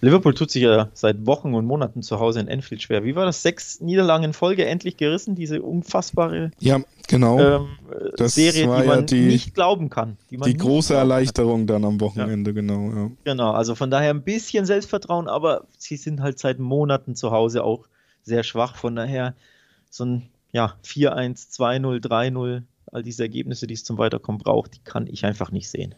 Liverpool 0.01 0.35
tut 0.35 0.51
sich 0.51 0.63
ja 0.63 0.89
seit 0.93 1.27
Wochen 1.27 1.55
und 1.55 1.65
Monaten 1.65 2.03
zu 2.03 2.21
Hause 2.21 2.41
in 2.41 2.49
Enfield 2.49 2.83
schwer. 2.83 3.05
Wie 3.05 3.17
war 3.17 3.25
das? 3.25 3.43
Sechs 3.43 3.81
Niederlagen 3.81 4.25
in 4.25 4.33
Folge 4.33 4.67
endlich 4.67 4.97
gerissen, 4.97 5.35
diese 5.35 5.63
unfassbare 5.63 6.51
ja, 6.59 6.81
genau. 7.09 7.39
ähm, 7.39 7.69
Serie, 8.19 8.63
die 8.63 8.67
man 8.67 8.87
ja 8.87 9.03
die, 9.03 9.27
nicht 9.27 9.55
glauben 9.55 9.89
kann. 9.89 10.17
Die, 10.31 10.37
die 10.37 10.57
große 10.57 10.95
Erleichterung 10.95 11.67
dann 11.67 11.85
am 11.85 12.01
Wochenende, 12.01 12.51
ja. 12.51 12.55
genau. 12.55 12.91
Ja. 12.91 13.11
Genau, 13.25 13.51
also 13.53 13.75
von 13.75 13.91
daher 13.91 14.11
ein 14.11 14.23
bisschen 14.23 14.67
Selbstvertrauen, 14.67 15.29
aber 15.29 15.67
sie 15.79 15.97
sind 15.97 16.21
halt 16.21 16.39
seit 16.39 16.59
Monaten 16.59 17.17
zu 17.17 17.31
Hause 17.31 17.65
auch 17.65 17.87
sehr 18.23 18.43
schwach. 18.43 18.77
Von 18.77 18.97
daher 18.97 19.35
so 19.91 20.05
ein 20.05 20.29
ja, 20.53 20.75
4-1, 20.85 21.55
2-0, 21.55 22.07
3-0, 22.07 22.63
all 22.93 23.03
diese 23.03 23.23
Ergebnisse, 23.23 23.67
die 23.67 23.75
es 23.75 23.85
zum 23.85 23.99
Weiterkommen 23.99 24.41
braucht, 24.41 24.75
die 24.75 24.81
kann 24.85 25.07
ich 25.07 25.25
einfach 25.25 25.51
nicht 25.51 25.69
sehen. 25.69 25.95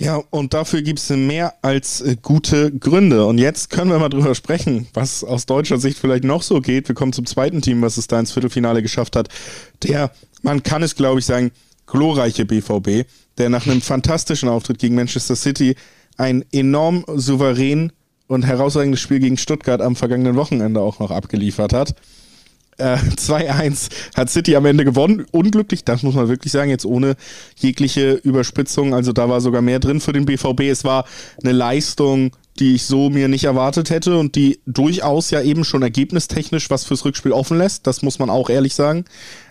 Ja, 0.00 0.22
und 0.30 0.54
dafür 0.54 0.80
gibt 0.80 0.98
es 0.98 1.10
mehr 1.10 1.52
als 1.60 2.00
äh, 2.00 2.16
gute 2.20 2.72
Gründe. 2.72 3.26
Und 3.26 3.36
jetzt 3.36 3.68
können 3.68 3.90
wir 3.90 3.98
mal 3.98 4.08
drüber 4.08 4.34
sprechen, 4.34 4.88
was 4.94 5.22
aus 5.22 5.44
deutscher 5.44 5.78
Sicht 5.78 5.98
vielleicht 5.98 6.24
noch 6.24 6.40
so 6.42 6.62
geht. 6.62 6.88
Wir 6.88 6.94
kommen 6.94 7.12
zum 7.12 7.26
zweiten 7.26 7.60
Team, 7.60 7.82
was 7.82 7.98
es 7.98 8.06
da 8.06 8.18
ins 8.18 8.32
Viertelfinale 8.32 8.80
geschafft 8.80 9.14
hat. 9.14 9.28
Der, 9.82 10.10
man 10.40 10.62
kann 10.62 10.82
es 10.82 10.96
glaube 10.96 11.20
ich 11.20 11.26
sagen, 11.26 11.50
glorreiche 11.86 12.46
BVB, 12.46 13.06
der 13.36 13.50
nach 13.50 13.66
einem 13.66 13.82
fantastischen 13.82 14.48
Auftritt 14.48 14.78
gegen 14.78 14.94
Manchester 14.94 15.36
City 15.36 15.76
ein 16.16 16.46
enorm 16.50 17.04
souverän 17.06 17.92
und 18.26 18.46
herausragendes 18.46 19.00
Spiel 19.00 19.20
gegen 19.20 19.36
Stuttgart 19.36 19.82
am 19.82 19.96
vergangenen 19.96 20.34
Wochenende 20.36 20.80
auch 20.80 20.98
noch 20.98 21.10
abgeliefert 21.10 21.74
hat. 21.74 21.94
2-1 22.80 23.90
äh, 23.90 23.94
hat 24.16 24.30
City 24.30 24.56
am 24.56 24.66
Ende 24.66 24.84
gewonnen. 24.84 25.26
Unglücklich, 25.30 25.84
das 25.84 26.02
muss 26.02 26.14
man 26.14 26.28
wirklich 26.28 26.52
sagen, 26.52 26.70
jetzt 26.70 26.86
ohne 26.86 27.16
jegliche 27.56 28.12
Überspritzung. 28.12 28.94
Also 28.94 29.12
da 29.12 29.28
war 29.28 29.40
sogar 29.40 29.62
mehr 29.62 29.78
drin 29.78 30.00
für 30.00 30.12
den 30.12 30.26
BVB. 30.26 30.60
Es 30.62 30.84
war 30.84 31.04
eine 31.42 31.52
Leistung, 31.52 32.32
die 32.58 32.74
ich 32.74 32.84
so 32.84 33.10
mir 33.10 33.28
nicht 33.28 33.44
erwartet 33.44 33.90
hätte 33.90 34.18
und 34.18 34.34
die 34.34 34.60
durchaus 34.66 35.30
ja 35.30 35.40
eben 35.40 35.64
schon 35.64 35.82
ergebnistechnisch 35.82 36.68
was 36.70 36.84
fürs 36.84 37.04
Rückspiel 37.04 37.32
offen 37.32 37.58
lässt. 37.58 37.86
Das 37.86 38.02
muss 38.02 38.18
man 38.18 38.30
auch 38.30 38.50
ehrlich 38.50 38.74
sagen. 38.74 39.04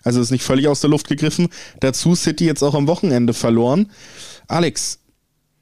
Also 0.03 0.21
ist 0.21 0.31
nicht 0.31 0.43
völlig 0.43 0.67
aus 0.67 0.81
der 0.81 0.89
Luft 0.89 1.07
gegriffen. 1.07 1.49
Dazu 1.79 2.15
City 2.15 2.45
jetzt 2.45 2.63
auch 2.63 2.75
am 2.75 2.87
Wochenende 2.87 3.33
verloren. 3.33 3.91
Alex, 4.47 4.99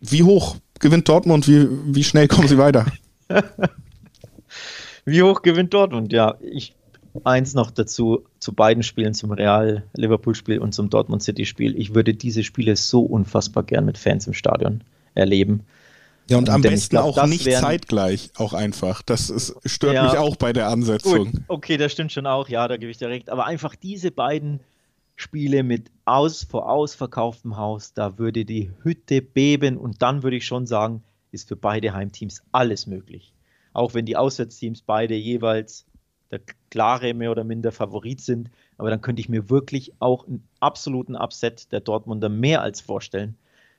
wie 0.01 0.23
hoch 0.23 0.57
gewinnt 0.79 1.07
Dortmund? 1.07 1.47
Wie, 1.47 1.67
wie 1.85 2.03
schnell 2.03 2.27
kommen 2.27 2.47
sie 2.47 2.57
weiter? 2.57 2.85
wie 5.05 5.21
hoch 5.21 5.41
gewinnt 5.41 5.73
Dortmund? 5.73 6.11
Ja, 6.11 6.35
ich 6.41 6.76
Eins 7.23 7.53
noch 7.53 7.71
dazu 7.71 8.25
zu 8.39 8.53
beiden 8.53 8.83
Spielen, 8.83 9.13
zum 9.13 9.31
Real-Liverpool-Spiel 9.31 10.59
und 10.59 10.73
zum 10.73 10.89
Dortmund 10.89 11.23
City-Spiel. 11.23 11.79
Ich 11.79 11.95
würde 11.95 12.13
diese 12.13 12.43
Spiele 12.43 12.75
so 12.75 13.01
unfassbar 13.01 13.63
gern 13.63 13.85
mit 13.85 13.97
Fans 13.97 14.27
im 14.27 14.33
Stadion 14.33 14.83
erleben. 15.15 15.65
Ja, 16.29 16.37
und 16.37 16.49
am 16.49 16.61
Denn 16.61 16.71
besten 16.71 16.97
glaub, 16.97 17.17
auch 17.17 17.25
nicht 17.25 17.45
wären, 17.45 17.61
zeitgleich, 17.61 18.31
auch 18.37 18.53
einfach. 18.53 19.01
Das 19.01 19.29
ist, 19.29 19.55
stört 19.65 19.93
ja, 19.93 20.03
mich 20.03 20.17
auch 20.17 20.35
bei 20.35 20.51
der 20.51 20.67
Ansetzung. 20.67 21.31
Gut, 21.31 21.41
okay, 21.47 21.77
das 21.77 21.93
stimmt 21.93 22.11
schon 22.11 22.27
auch, 22.27 22.49
ja, 22.49 22.67
da 22.67 22.75
gebe 22.75 22.91
ich 22.91 22.97
dir 22.97 23.07
recht. 23.07 23.29
Aber 23.29 23.45
einfach 23.45 23.75
diese 23.75 24.11
beiden 24.11 24.59
Spiele 25.15 25.63
mit 25.63 25.89
aus, 26.05 26.43
vor 26.43 26.69
ausverkauftem 26.69 27.55
Haus, 27.57 27.93
da 27.93 28.17
würde 28.17 28.43
die 28.43 28.71
Hütte 28.83 29.21
beben 29.21 29.77
und 29.77 30.01
dann 30.01 30.21
würde 30.21 30.37
ich 30.37 30.45
schon 30.45 30.67
sagen, 30.67 31.03
ist 31.31 31.47
für 31.47 31.55
beide 31.55 31.93
Heimteams 31.93 32.43
alles 32.51 32.87
möglich. 32.87 33.33
Auch 33.73 33.93
wenn 33.93 34.05
die 34.05 34.17
Auswärtsteams 34.17 34.81
beide 34.81 35.15
jeweils 35.15 35.85
der 36.31 36.41
klare 36.69 37.13
mehr 37.13 37.31
oder 37.31 37.43
minder 37.43 37.71
Favorit 37.71 38.21
sind. 38.21 38.49
Aber 38.77 38.89
dann 38.89 39.01
könnte 39.01 39.19
ich 39.19 39.29
mir 39.29 39.49
wirklich 39.49 39.93
auch 39.99 40.27
einen 40.27 40.43
absoluten 40.59 41.15
Upset 41.15 41.71
der 41.71 41.79
Dortmunder 41.79 42.29
mehr 42.29 42.61
als 42.61 42.81
vorstellen, 42.81 43.35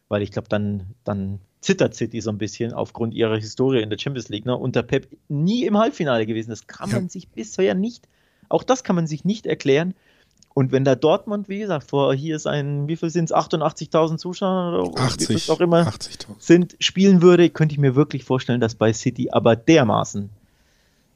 weil 0.09 0.23
ich 0.23 0.33
glaube, 0.33 0.49
dann, 0.49 0.87
dann 1.05 1.41
zittert 1.61 1.95
City 1.95 2.21
so 2.21 2.31
ein 2.31 2.39
bisschen 2.39 2.73
aufgrund 2.73 3.15
ihrer 3.15 3.37
Historie 3.37 3.83
in 3.83 3.91
der 3.91 3.99
Champions 3.99 4.29
League. 4.29 4.47
Ne? 4.47 4.57
Unter 4.57 4.83
Pep 4.83 5.09
nie 5.29 5.65
im 5.65 5.79
Halbfinale 5.79 6.27
gewesen. 6.27 6.51
Das 6.51 6.67
kann 6.67 6.91
ja. 6.91 6.97
man 6.97 7.09
sich 7.09 7.29
bisher 7.29 7.75
nicht, 7.75 8.09
auch 8.49 8.63
das 8.63 8.85
kann 8.85 8.97
man 8.97 9.07
sich 9.07 9.25
nicht 9.25 9.47
erklären. 9.47 9.95
Und 10.55 10.73
wenn 10.73 10.85
da 10.85 10.97
Dortmund, 10.97 11.49
wie 11.49 11.61
gesagt, 11.61 11.91
vor 11.91 12.13
hier 12.15 12.35
ist 12.35 12.47
ein, 12.47 12.89
wie 12.89 12.97
viel 12.97 13.11
sind 13.11 13.27
es, 13.27 13.35
88.000 13.35 14.17
Zuschauer 14.17 14.89
oder 14.89 15.03
80, 15.03 15.29
wie 15.29 15.39
viel 15.39 15.55
auch 15.55 15.61
immer 15.61 15.93
sind, 16.39 16.77
spielen 16.81 17.23
würde, 17.23 17.49
könnte 17.51 17.75
ich 17.75 17.79
mir 17.79 17.95
wirklich 17.95 18.25
vorstellen, 18.25 18.61
dass 18.61 18.75
bei 18.75 18.93
City 18.93 19.31
aber 19.31 19.55
dermaßen 19.55 20.31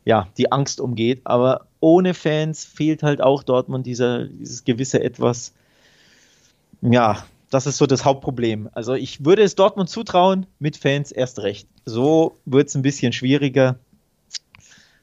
ja, 0.05 0.29
die 0.37 0.53
Angst 0.53 0.81
umgeht. 0.81 1.23
Aber 1.25 1.67
ohne 1.81 2.15
Fans 2.15 2.65
fehlt 2.65 3.03
halt 3.03 3.21
auch 3.21 3.43
Dortmund 3.43 3.87
dieser, 3.87 4.27
dieses 4.27 4.65
gewisse 4.65 5.03
Etwas. 5.03 5.53
Ja, 6.81 7.25
das 7.51 7.67
ist 7.67 7.77
so 7.77 7.87
das 7.87 8.05
Hauptproblem. 8.05 8.71
Also 8.73 8.95
ich 8.95 9.25
würde 9.25 9.43
es 9.43 9.55
Dortmund 9.55 9.91
zutrauen, 9.91 10.47
mit 10.59 10.77
Fans 10.77 11.13
erst 11.13 11.41
recht. 11.41 11.69
So 11.85 12.37
wird 12.47 12.69
es 12.69 12.75
ein 12.75 12.83
bisschen 12.83 13.13
schwieriger. 13.13 13.79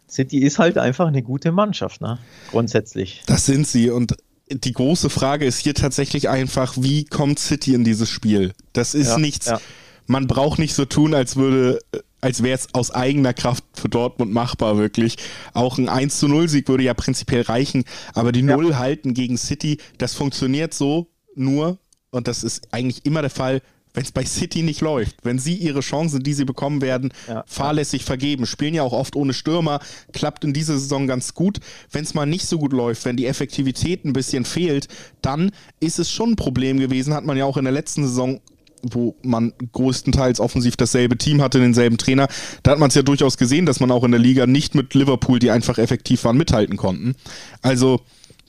City 0.10 0.40
ist 0.40 0.58
halt 0.58 0.78
einfach 0.78 1.08
eine 1.08 1.22
gute 1.22 1.52
Mannschaft, 1.52 2.02
ne? 2.02 2.18
Grundsätzlich. 2.50 3.22
Das 3.28 3.46
sind 3.46 3.68
sie. 3.68 3.92
Und 3.92 4.18
die 4.50 4.74
große 4.74 5.12
Frage 5.12 5.46
ist 5.46 5.60
hier 5.60 5.76
tatsächlich 5.76 6.30
einfach, 6.30 6.74
wie 6.78 7.06
kommt 7.06 7.38
City 7.38 7.76
in 7.76 7.84
dieses 7.84 8.10
Spiel? 8.10 8.54
Das 8.74 8.96
ist 8.96 9.10
ja, 9.10 9.18
nichts. 9.20 9.46
Ja. 9.46 9.62
Man 10.08 10.26
braucht 10.26 10.58
nicht 10.58 10.74
so 10.74 10.86
tun, 10.86 11.14
als 11.14 11.36
würde 11.36 11.80
äh, 11.92 12.00
als 12.22 12.44
wäre 12.44 12.56
es 12.56 12.74
aus 12.74 12.92
eigener 12.92 13.34
Kraft 13.34 13.64
für 13.74 13.90
Dortmund 13.90 14.32
machbar, 14.32 14.78
wirklich. 14.78 15.18
Auch 15.54 15.78
ein 15.78 15.90
1 15.90 16.20
zu 16.20 16.28
0 16.28 16.50
Sieg 16.50 16.68
würde 16.68 16.84
ja 16.84 16.94
prinzipiell 16.94 17.42
reichen, 17.42 17.86
aber 18.14 18.32
die 18.32 18.42
Null 18.42 18.72
ja. 18.72 18.78
halten 18.80 19.14
gegen 19.14 19.38
City, 19.38 19.78
das 19.98 20.14
funktioniert 20.14 20.74
so 20.74 21.08
nur, 21.36 21.78
und 22.12 22.28
das 22.28 22.44
ist 22.44 22.74
eigentlich 22.74 23.06
immer 23.06 23.22
der 23.22 23.30
Fall, 23.30 23.62
wenn 23.94 24.04
es 24.04 24.12
bei 24.12 24.24
City 24.24 24.62
nicht 24.62 24.82
läuft, 24.82 25.18
wenn 25.24 25.40
sie 25.40 25.56
ihre 25.56 25.80
Chancen, 25.80 26.22
die 26.22 26.34
sie 26.34 26.46
bekommen 26.46 26.82
werden, 26.82 27.12
ja. 27.28 27.44
fahrlässig 27.48 28.06
vergeben, 28.06 28.46
spielen 28.46 28.74
ja 28.74 28.84
auch 28.84 28.94
oft 28.94 29.16
ohne 29.16 29.34
Stürmer, 29.34 29.80
klappt 30.14 30.44
in 30.44 30.54
dieser 30.54 30.78
Saison 30.78 31.08
ganz 31.08 31.34
gut. 31.34 31.60
Wenn 31.92 32.04
es 32.04 32.14
mal 32.14 32.26
nicht 32.26 32.46
so 32.46 32.60
gut 32.60 32.72
läuft, 32.72 33.06
wenn 33.06 33.18
die 33.18 33.26
Effektivität 33.26 34.06
ein 34.06 34.14
bisschen 34.14 34.46
fehlt, 34.46 34.88
dann 35.22 35.52
ist 35.80 36.00
es 36.00 36.12
schon 36.12 36.32
ein 36.32 36.36
Problem 36.36 36.80
gewesen, 36.80 37.14
hat 37.14 37.26
man 37.26 37.38
ja 37.38 37.46
auch 37.46 37.58
in 37.58 37.66
der 37.66 37.74
letzten 37.74 38.04
Saison 38.04 38.40
wo 38.82 39.16
man 39.24 39.54
größtenteils 39.72 40.40
offensiv 40.40 40.78
dasselbe 40.78 41.18
Team 41.18 41.42
hatte, 41.42 41.60
denselben 41.60 41.98
Trainer, 41.98 42.28
da 42.64 42.72
hat 42.72 42.80
man 42.80 42.90
es 42.90 42.96
ja 42.96 43.02
durchaus 43.02 43.38
gesehen, 43.38 43.66
dass 43.66 43.80
man 43.80 43.92
auch 43.92 44.04
in 44.04 44.12
der 44.12 44.20
Liga 44.20 44.48
nicht 44.48 44.76
mit 44.76 44.94
Liverpool, 44.94 45.40
die 45.40 45.52
einfach 45.52 45.78
effektiv 45.78 46.24
waren, 46.24 46.38
mithalten 46.38 46.78
konnten. 46.78 47.16
Also 47.62 48.02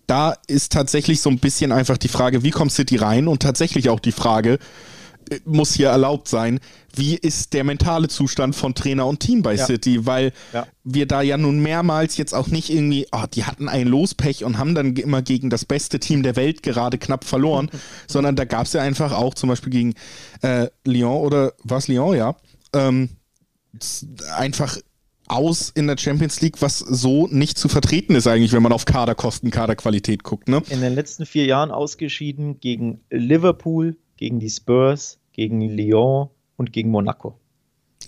da 0.07 0.35
ist 0.49 0.73
tatsächlich 0.73 1.21
so 1.21 1.31
ein 1.31 1.39
bisschen 1.39 1.71
einfach 1.71 1.97
die 1.97 2.09
Frage, 2.09 2.43
wie 2.43 2.51
kommt 2.51 2.73
City 2.73 2.97
rein 2.97 3.29
und 3.29 3.43
tatsächlich 3.43 3.89
auch 3.89 4.01
die 4.01 4.13
Frage, 4.13 4.59
muss 5.45 5.75
hier 5.75 5.89
erlaubt 5.89 6.29
sein. 6.29 6.61
Wie 6.95 7.15
ist 7.15 7.53
der 7.53 7.65
mentale 7.65 8.09
Zustand 8.09 8.57
von 8.57 8.75
Trainer 8.75 9.07
und 9.07 9.21
Team 9.21 9.43
bei 9.43 9.55
ja. 9.55 9.67
City? 9.67 10.07
Weil 10.07 10.33
ja. 10.53 10.67
wir 10.85 11.07
da 11.07 11.23
ja 11.23 11.37
nun 11.37 11.61
mehrmals 11.61 12.17
jetzt 12.17 12.35
auch 12.35 12.49
nicht 12.49 12.71
irgendwie, 12.71 13.07
oh, 13.13 13.25
die 13.33 13.45
hatten 13.45 13.69
ein 13.69 13.87
Lospech 13.87 14.45
und 14.45 14.59
haben 14.59 14.75
dann 14.75 14.97
immer 14.97 15.23
gegen 15.23 15.51
das 15.51 15.65
beste 15.65 16.01
Team 16.01 16.23
der 16.23 16.37
Welt 16.37 16.63
gerade 16.63 16.99
knapp 16.99 17.25
verloren, 17.25 17.71
sondern 18.07 18.37
da 18.37 18.45
gab 18.45 18.67
es 18.67 18.73
ja 18.73 18.83
einfach 18.83 19.13
auch 19.13 19.35
zum 19.35 19.49
Beispiel 19.49 19.71
gegen 19.71 19.95
äh, 20.43 20.69
Lyon 20.85 21.25
oder 21.25 21.53
was 21.63 21.89
Lyon, 21.89 22.17
ja, 22.17 22.37
ähm, 22.73 23.11
einfach 24.37 24.77
aus 25.31 25.71
in 25.71 25.87
der 25.87 25.97
Champions 25.97 26.41
League, 26.41 26.61
was 26.61 26.81
so 26.81 27.29
nicht 27.29 27.57
zu 27.57 27.69
vertreten 27.69 28.17
ist 28.17 28.27
eigentlich, 28.27 28.53
wenn 28.53 28.63
man 28.63 28.73
auf 28.73 28.85
Kaderkosten, 28.85 29.51
Kaderqualität 29.51 30.25
guckt. 30.25 30.49
Ne? 30.49 30.61
In 30.71 30.81
den 30.81 30.95
letzten 30.95 31.25
vier 31.25 31.45
Jahren 31.45 31.71
ausgeschieden 31.71 32.59
gegen 32.59 33.01
Liverpool, 33.11 33.97
gegen 34.17 34.41
die 34.41 34.51
Spurs, 34.51 35.20
gegen 35.41 35.63
Lyon 35.63 36.29
und 36.59 36.71
gegen 36.71 36.91
Monaco. 36.91 37.39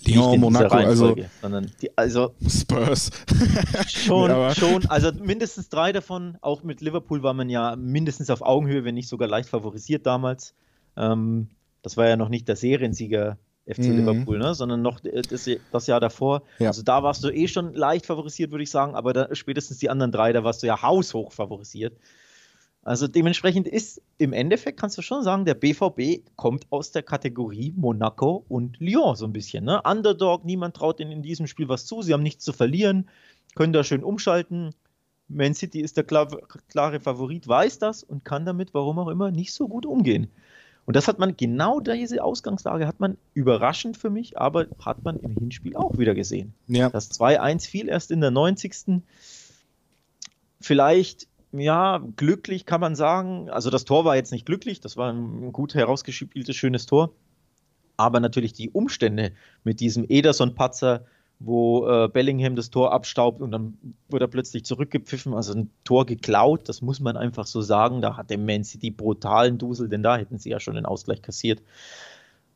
Lyon, 0.05 0.39
Monaco, 0.39 0.75
also, 0.75 1.15
die, 1.15 1.97
also 1.97 2.35
Spurs. 2.47 3.09
schon, 3.87 4.29
ja, 4.29 4.53
schon, 4.53 4.85
also 4.85 5.11
mindestens 5.11 5.67
drei 5.69 5.91
davon, 5.91 6.37
auch 6.41 6.61
mit 6.61 6.81
Liverpool 6.81 7.23
war 7.23 7.33
man 7.33 7.49
ja 7.49 7.75
mindestens 7.75 8.29
auf 8.29 8.43
Augenhöhe, 8.43 8.83
wenn 8.83 8.93
nicht 8.93 9.09
sogar 9.09 9.27
leicht 9.27 9.49
favorisiert 9.49 10.05
damals. 10.05 10.53
Ähm, 10.95 11.47
das 11.81 11.97
war 11.97 12.07
ja 12.07 12.17
noch 12.17 12.29
nicht 12.29 12.47
der 12.47 12.55
Seriensieger 12.55 13.39
FC 13.65 13.79
mhm. 13.79 14.05
Liverpool, 14.05 14.37
ne? 14.37 14.53
sondern 14.53 14.83
noch 14.83 14.99
das, 14.99 15.49
das 15.71 15.87
Jahr 15.87 15.99
davor. 15.99 16.43
Ja. 16.59 16.67
Also 16.67 16.83
da 16.83 17.01
warst 17.01 17.23
du 17.23 17.29
eh 17.31 17.47
schon 17.47 17.73
leicht 17.73 18.05
favorisiert, 18.05 18.51
würde 18.51 18.63
ich 18.63 18.69
sagen, 18.69 18.93
aber 18.93 19.13
da, 19.13 19.33
spätestens 19.33 19.79
die 19.79 19.89
anderen 19.89 20.11
drei, 20.11 20.33
da 20.33 20.43
warst 20.43 20.61
du 20.61 20.67
ja 20.67 20.83
haushoch 20.83 21.31
favorisiert. 21.31 21.97
Also 22.85 23.07
dementsprechend 23.07 23.67
ist 23.67 24.01
im 24.17 24.33
Endeffekt, 24.33 24.77
kannst 24.77 24.97
du 24.97 25.01
schon 25.01 25.23
sagen, 25.23 25.45
der 25.45 25.53
BVB 25.53 26.25
kommt 26.35 26.67
aus 26.69 26.91
der 26.91 27.01
Kategorie 27.01 27.73
Monaco 27.77 28.43
und 28.49 28.79
Lyon 28.79 29.15
so 29.15 29.25
ein 29.25 29.31
bisschen. 29.31 29.63
Ne? 29.63 29.81
Underdog, 29.83 30.43
niemand 30.43 30.75
traut 30.75 30.99
ihnen 30.99 31.11
in 31.11 31.21
diesem 31.21 31.47
Spiel 31.47 31.69
was 31.69 31.85
zu, 31.85 32.01
sie 32.01 32.13
haben 32.13 32.23
nichts 32.23 32.43
zu 32.43 32.51
verlieren, 32.51 33.09
können 33.55 33.71
da 33.71 33.85
schön 33.85 34.03
umschalten. 34.03 34.71
Man 35.29 35.53
City 35.53 35.79
ist 35.79 35.95
der 35.95 36.03
klar, 36.03 36.27
klare 36.67 36.99
Favorit, 36.99 37.47
weiß 37.47 37.79
das 37.79 38.03
und 38.03 38.25
kann 38.25 38.45
damit, 38.45 38.73
warum 38.73 38.99
auch 38.99 39.07
immer, 39.07 39.31
nicht 39.31 39.53
so 39.53 39.69
gut 39.69 39.85
umgehen. 39.85 40.27
Und 40.85 40.97
das 40.97 41.07
hat 41.07 41.17
man, 41.17 41.37
genau 41.37 41.79
diese 41.79 42.21
Ausgangslage 42.21 42.85
hat 42.85 42.99
man 42.99 43.17
überraschend 43.33 43.95
für 43.95 44.09
mich, 44.09 44.37
aber 44.37 44.67
hat 44.83 45.03
man 45.05 45.17
im 45.21 45.37
Hinspiel 45.37 45.77
auch 45.77 45.97
wieder 45.97 46.13
gesehen. 46.13 46.53
Ja. 46.67 46.89
Das 46.89 47.09
2-1 47.11 47.69
fiel 47.69 47.87
erst 47.87 48.11
in 48.11 48.19
der 48.19 48.31
90. 48.31 49.01
Vielleicht 50.59 51.27
ja, 51.53 52.01
glücklich 52.15 52.65
kann 52.65 52.81
man 52.81 52.95
sagen. 52.95 53.49
Also 53.49 53.69
das 53.69 53.85
Tor 53.85 54.05
war 54.05 54.15
jetzt 54.15 54.31
nicht 54.31 54.45
glücklich, 54.45 54.79
das 54.81 54.97
war 54.97 55.11
ein 55.11 55.51
gut 55.51 55.75
herausgespieltes, 55.75 56.55
schönes 56.55 56.85
Tor. 56.85 57.13
Aber 57.95 58.19
natürlich 58.19 58.53
die 58.53 58.71
Umstände 58.71 59.33
mit 59.63 59.79
diesem 59.79 60.05
Ederson-Patzer, 60.07 61.05
wo 61.39 61.87
äh, 61.87 62.07
Bellingham 62.07 62.55
das 62.55 62.71
Tor 62.71 62.91
abstaubt 62.91 63.41
und 63.41 63.51
dann 63.51 63.77
wird 64.09 64.21
er 64.21 64.27
plötzlich 64.27 64.65
zurückgepfiffen, 64.65 65.33
also 65.33 65.53
ein 65.53 65.69
Tor 65.83 66.05
geklaut, 66.05 66.69
das 66.69 66.81
muss 66.81 66.99
man 66.99 67.17
einfach 67.17 67.45
so 67.45 67.61
sagen. 67.61 68.01
Da 68.01 68.17
hat 68.17 68.29
der 68.29 68.39
Man 68.39 68.63
City 68.63 68.89
brutalen 68.89 69.57
Dusel, 69.57 69.89
denn 69.89 70.03
da 70.03 70.17
hätten 70.17 70.39
sie 70.39 70.49
ja 70.49 70.59
schon 70.59 70.75
den 70.75 70.85
Ausgleich 70.85 71.21
kassiert. 71.21 71.61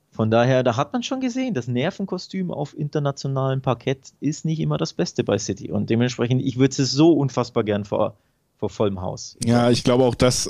Von 0.09 0.31
daher, 0.31 0.63
da 0.63 0.75
hat 0.75 0.93
man 0.93 1.03
schon 1.03 1.21
gesehen, 1.21 1.53
das 1.53 1.67
Nervenkostüm 1.67 2.49
auf 2.49 2.75
internationalem 2.75 3.61
Parkett 3.61 4.13
ist 4.19 4.45
nicht 4.45 4.59
immer 4.59 4.79
das 4.79 4.93
Beste 4.93 5.23
bei 5.23 5.37
City. 5.37 5.71
Und 5.71 5.91
dementsprechend, 5.91 6.41
ich 6.41 6.57
würde 6.57 6.81
es 6.81 6.91
so 6.91 7.11
unfassbar 7.11 7.63
gern 7.63 7.85
vor, 7.85 8.17
vor 8.57 8.69
vollem 8.69 9.01
Haus. 9.01 9.37
Ja, 9.43 9.69
ich 9.69 9.83
glaube 9.83 10.03
auch, 10.03 10.15
dass 10.15 10.49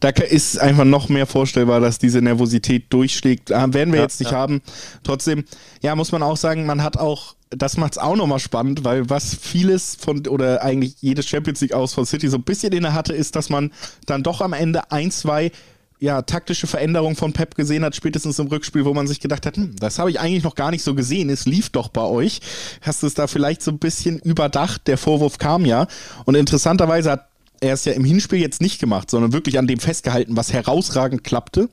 da 0.00 0.10
ist 0.10 0.58
einfach 0.58 0.84
noch 0.84 1.08
mehr 1.08 1.26
vorstellbar, 1.26 1.80
dass 1.80 1.98
diese 1.98 2.22
Nervosität 2.22 2.92
durchschlägt. 2.92 3.52
Ah, 3.52 3.72
werden 3.72 3.92
wir 3.92 3.98
ja, 3.98 4.04
jetzt 4.04 4.20
nicht 4.20 4.32
ja. 4.32 4.38
haben. 4.38 4.62
Trotzdem, 5.02 5.44
ja, 5.82 5.96
muss 5.96 6.12
man 6.12 6.22
auch 6.22 6.36
sagen, 6.36 6.66
man 6.66 6.82
hat 6.82 6.96
auch, 6.96 7.34
das 7.50 7.76
macht 7.76 7.92
es 7.92 7.98
auch 7.98 8.16
nochmal 8.16 8.38
spannend, 8.38 8.84
weil 8.84 9.10
was 9.10 9.34
vieles 9.34 9.96
von, 9.96 10.26
oder 10.26 10.62
eigentlich 10.62 10.96
jedes 11.00 11.26
Champions 11.26 11.60
League 11.60 11.72
aus 11.72 11.94
von 11.94 12.06
City 12.06 12.28
so 12.28 12.36
ein 12.36 12.44
bisschen 12.44 12.72
inne 12.72 12.94
hatte, 12.94 13.14
ist, 13.14 13.36
dass 13.36 13.50
man 13.50 13.72
dann 14.06 14.22
doch 14.22 14.40
am 14.40 14.52
Ende 14.52 14.92
ein, 14.92 15.10
zwei 15.10 15.50
ja, 16.00 16.22
taktische 16.22 16.66
Veränderungen 16.66 17.16
von 17.16 17.32
Pep 17.32 17.54
gesehen 17.54 17.84
hat, 17.84 17.96
spätestens 17.96 18.38
im 18.38 18.46
Rückspiel, 18.46 18.84
wo 18.84 18.94
man 18.94 19.06
sich 19.06 19.20
gedacht 19.20 19.46
hat, 19.46 19.56
hm, 19.56 19.74
das 19.76 19.98
habe 19.98 20.10
ich 20.10 20.20
eigentlich 20.20 20.44
noch 20.44 20.54
gar 20.54 20.70
nicht 20.70 20.84
so 20.84 20.94
gesehen, 20.94 21.28
es 21.28 21.46
lief 21.46 21.70
doch 21.70 21.88
bei 21.88 22.02
euch. 22.02 22.40
Hast 22.82 23.02
du 23.02 23.06
es 23.06 23.14
da 23.14 23.26
vielleicht 23.26 23.62
so 23.62 23.70
ein 23.70 23.78
bisschen 23.78 24.18
überdacht? 24.20 24.86
Der 24.86 24.98
Vorwurf 24.98 25.38
kam 25.38 25.64
ja. 25.64 25.86
Und 26.24 26.36
interessanterweise 26.36 27.10
hat 27.10 27.28
er 27.60 27.74
es 27.74 27.84
ja 27.84 27.92
im 27.92 28.04
Hinspiel 28.04 28.38
jetzt 28.38 28.60
nicht 28.60 28.78
gemacht, 28.78 29.10
sondern 29.10 29.32
wirklich 29.32 29.58
an 29.58 29.66
dem 29.66 29.80
festgehalten, 29.80 30.36
was 30.36 30.52
herausragend 30.52 31.24
klappte. 31.24 31.68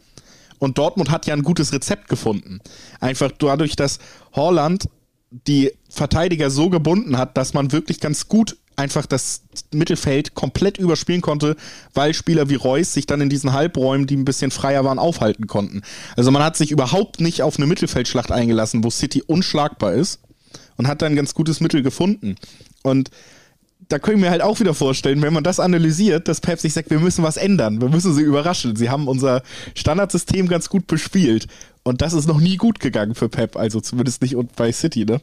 Und 0.57 0.77
Dortmund 0.77 1.11
hat 1.11 1.27
ja 1.27 1.33
ein 1.33 1.43
gutes 1.43 1.73
Rezept 1.73 2.07
gefunden. 2.07 2.59
Einfach 2.99 3.31
dadurch, 3.37 3.75
dass 3.75 3.99
Holland 4.33 4.89
die 5.29 5.71
Verteidiger 5.89 6.49
so 6.49 6.69
gebunden 6.69 7.17
hat, 7.17 7.37
dass 7.37 7.53
man 7.53 7.71
wirklich 7.71 7.99
ganz 7.99 8.27
gut 8.27 8.57
einfach 8.75 9.05
das 9.05 9.43
Mittelfeld 9.71 10.35
komplett 10.35 10.77
überspielen 10.77 11.21
konnte, 11.21 11.55
weil 11.93 12.13
Spieler 12.13 12.49
wie 12.49 12.55
Reus 12.55 12.93
sich 12.93 13.05
dann 13.05 13.21
in 13.21 13.29
diesen 13.29 13.53
Halbräumen, 13.53 14.07
die 14.07 14.17
ein 14.17 14.25
bisschen 14.25 14.51
freier 14.51 14.83
waren, 14.83 14.99
aufhalten 14.99 15.47
konnten. 15.47 15.81
Also 16.15 16.31
man 16.31 16.43
hat 16.43 16.57
sich 16.57 16.71
überhaupt 16.71 17.21
nicht 17.21 17.41
auf 17.41 17.57
eine 17.57 17.67
Mittelfeldschlacht 17.67 18.31
eingelassen, 18.31 18.83
wo 18.83 18.89
City 18.89 19.23
unschlagbar 19.25 19.93
ist 19.93 20.19
und 20.77 20.87
hat 20.87 21.01
dann 21.01 21.13
ein 21.13 21.15
ganz 21.15 21.33
gutes 21.33 21.61
Mittel 21.61 21.83
gefunden. 21.83 22.35
Und 22.83 23.09
da 23.87 23.99
können 23.99 24.21
wir 24.21 24.31
halt 24.31 24.41
auch 24.41 24.59
wieder 24.59 24.73
vorstellen, 24.73 25.21
wenn 25.21 25.33
man 25.33 25.43
das 25.43 25.59
analysiert, 25.59 26.27
dass 26.27 26.41
Pep 26.41 26.59
sich 26.59 26.73
sagt, 26.73 26.89
wir 26.89 26.99
müssen 26.99 27.23
was 27.23 27.37
ändern, 27.37 27.81
wir 27.81 27.89
müssen 27.89 28.13
sie 28.13 28.23
überraschen. 28.23 28.75
Sie 28.75 28.89
haben 28.89 29.07
unser 29.07 29.43
Standardsystem 29.75 30.47
ganz 30.47 30.69
gut 30.69 30.87
bespielt. 30.87 31.47
Und 31.83 32.01
das 32.01 32.13
ist 32.13 32.27
noch 32.27 32.39
nie 32.39 32.57
gut 32.57 32.79
gegangen 32.79 33.13
für 33.13 33.29
Pep, 33.29 33.55
also 33.55 33.79
zumindest 33.79 34.21
nicht 34.21 34.35
bei 34.55 34.71
City, 34.71 35.05
ne? 35.05 35.21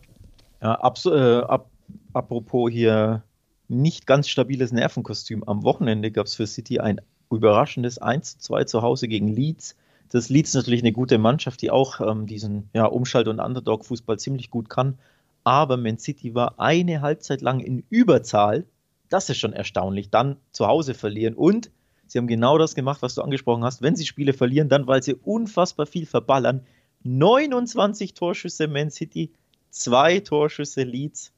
Ja, 0.63 0.75
äh, 1.07 1.41
ab, 1.41 1.69
apropos 2.13 2.71
hier 2.71 3.25
nicht 3.73 4.07
ganz 4.07 4.29
stabiles 4.29 4.73
Nervenkostüm. 4.73 5.45
Am 5.45 5.63
Wochenende 5.65 6.11
gab 6.11 6.27
es 6.27 6.35
für 6.35 6.47
City 6.47 6.81
ein 6.81 7.01
überraschendes 7.31 7.99
1 7.99 8.39
zu 8.39 8.39
2 8.39 8.65
zu 8.65 8.83
Hause 8.83 9.09
gegen 9.09 9.29
Leeds. 9.29 9.77
Das 10.11 10.29
Leeds 10.29 10.55
natürlich 10.55 10.83
eine 10.83 10.93
gute 10.93 11.19
Mannschaft, 11.19 11.63
die 11.63 11.71
auch 11.71 12.01
ähm, 12.01 12.27
diesen 12.27 12.69
ja, 12.75 12.85
Umschalt- 12.85 13.29
und 13.29 13.41
Underdog-Fußball 13.41 14.19
ziemlich 14.19 14.51
gut 14.51 14.69
kann 14.69 14.99
aber 15.45 15.77
Man 15.77 15.99
City 15.99 16.35
war 16.35 16.59
eine 16.59 17.01
Halbzeit 17.01 17.41
lang 17.41 17.61
in 17.61 17.85
Überzahl. 17.91 18.67
Das 19.09 19.29
ist 19.29 19.39
schon 19.39 19.53
erstaunlich. 19.53 20.11
Dann 20.11 20.37
zu 20.53 20.67
Hause 20.67 20.95
verlieren 20.95 21.35
und 21.35 21.71
sie 22.07 22.19
haben 22.19 22.27
genau 22.27 22.59
das 22.59 22.75
gemacht, 22.75 23.03
was 23.03 23.15
du 23.15 23.23
angesprochen 23.23 23.65
hast. 23.65 23.83
Wenn 23.83 23.97
sie 23.97 24.07
Spiele 24.07 24.33
verlieren, 24.33 24.69
dann 24.69 24.87
weil 24.87 25.03
sie 25.03 25.15
unfassbar 25.15 25.87
viel 25.87 26.07
verballern. 26.07 26.65
29 27.05 28.15
Torschüsse 28.15 28.69
Man 28.69 28.91
City, 28.91 29.33
zwei 29.71 30.21
Torschüsse 30.21 30.85
Leeds. 30.85 31.33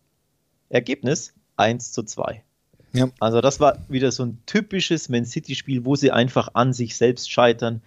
Ergebnis 0.68 1.32
1 1.56 1.92
zu 1.92 2.02
2. 2.02 2.42
Ja. 2.92 3.08
Also 3.18 3.40
das 3.40 3.60
war 3.60 3.78
wieder 3.88 4.12
so 4.12 4.24
ein 4.24 4.38
typisches 4.46 5.08
Man 5.08 5.24
City-Spiel, 5.24 5.84
wo 5.84 5.96
sie 5.96 6.12
einfach 6.12 6.50
an 6.54 6.72
sich 6.72 6.96
selbst 6.96 7.30
scheitern 7.30 7.82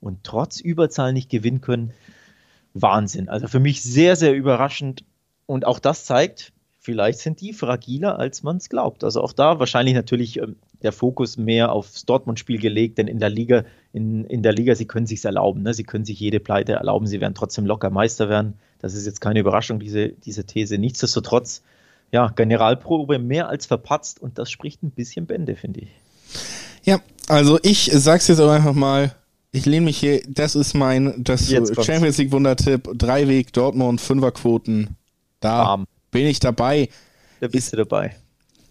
und 0.00 0.24
trotz 0.24 0.60
Überzahl 0.60 1.12
nicht 1.12 1.30
gewinnen 1.30 1.60
können. 1.60 1.92
Wahnsinn. 2.72 3.28
Also 3.28 3.48
für 3.48 3.60
mich 3.60 3.82
sehr, 3.82 4.16
sehr 4.16 4.34
überraschend. 4.34 5.04
Und 5.46 5.66
auch 5.66 5.78
das 5.78 6.04
zeigt, 6.04 6.52
vielleicht 6.78 7.18
sind 7.18 7.40
die 7.40 7.52
fragiler, 7.52 8.18
als 8.18 8.42
man 8.42 8.56
es 8.56 8.68
glaubt. 8.68 9.04
Also 9.04 9.20
auch 9.20 9.32
da 9.32 9.58
wahrscheinlich 9.58 9.94
natürlich 9.94 10.38
ähm, 10.38 10.56
der 10.82 10.92
Fokus 10.92 11.36
mehr 11.36 11.72
aufs 11.72 12.06
Dortmund-Spiel 12.06 12.58
gelegt, 12.58 12.98
denn 12.98 13.08
in 13.08 13.18
der 13.18 13.30
Liga, 13.30 13.64
in, 13.92 14.24
in 14.24 14.42
der 14.42 14.52
Liga, 14.52 14.74
sie 14.74 14.86
können 14.86 15.06
sich 15.06 15.24
erlauben. 15.24 15.62
Ne? 15.62 15.74
Sie 15.74 15.84
können 15.84 16.04
sich 16.04 16.20
jede 16.20 16.40
Pleite 16.40 16.72
erlauben, 16.72 17.06
sie 17.06 17.20
werden 17.20 17.34
trotzdem 17.34 17.66
locker 17.66 17.90
Meister 17.90 18.28
werden. 18.28 18.54
Das 18.78 18.94
ist 18.94 19.06
jetzt 19.06 19.20
keine 19.20 19.40
Überraschung, 19.40 19.80
diese, 19.80 20.10
diese 20.10 20.44
These. 20.44 20.78
Nichtsdestotrotz, 20.78 21.62
ja, 22.12 22.28
Generalprobe 22.28 23.18
mehr 23.18 23.48
als 23.48 23.66
verpatzt 23.66 24.20
und 24.20 24.38
das 24.38 24.50
spricht 24.50 24.82
ein 24.82 24.90
bisschen 24.90 25.26
Bände, 25.26 25.56
finde 25.56 25.80
ich. 25.80 25.88
Ja, 26.84 27.00
also 27.28 27.58
ich 27.62 27.90
sag's 27.92 28.28
jetzt 28.28 28.40
auch 28.40 28.50
einfach 28.50 28.74
mal, 28.74 29.14
ich 29.52 29.66
lehne 29.66 29.86
mich 29.86 29.98
hier, 29.98 30.22
das 30.28 30.54
ist 30.54 30.74
mein 30.74 31.24
das 31.24 31.48
Champions 31.48 32.18
League 32.18 32.30
Wundertipp, 32.32 32.90
Dreiweg, 32.94 33.52
Dortmund, 33.52 34.00
Fünferquoten, 34.00 34.96
da 35.40 35.62
Arm. 35.62 35.86
bin 36.10 36.26
ich 36.26 36.40
dabei. 36.40 36.88
Da 37.40 37.48
bist 37.48 37.68
ist, 37.68 37.72
du 37.72 37.78
dabei. 37.78 38.14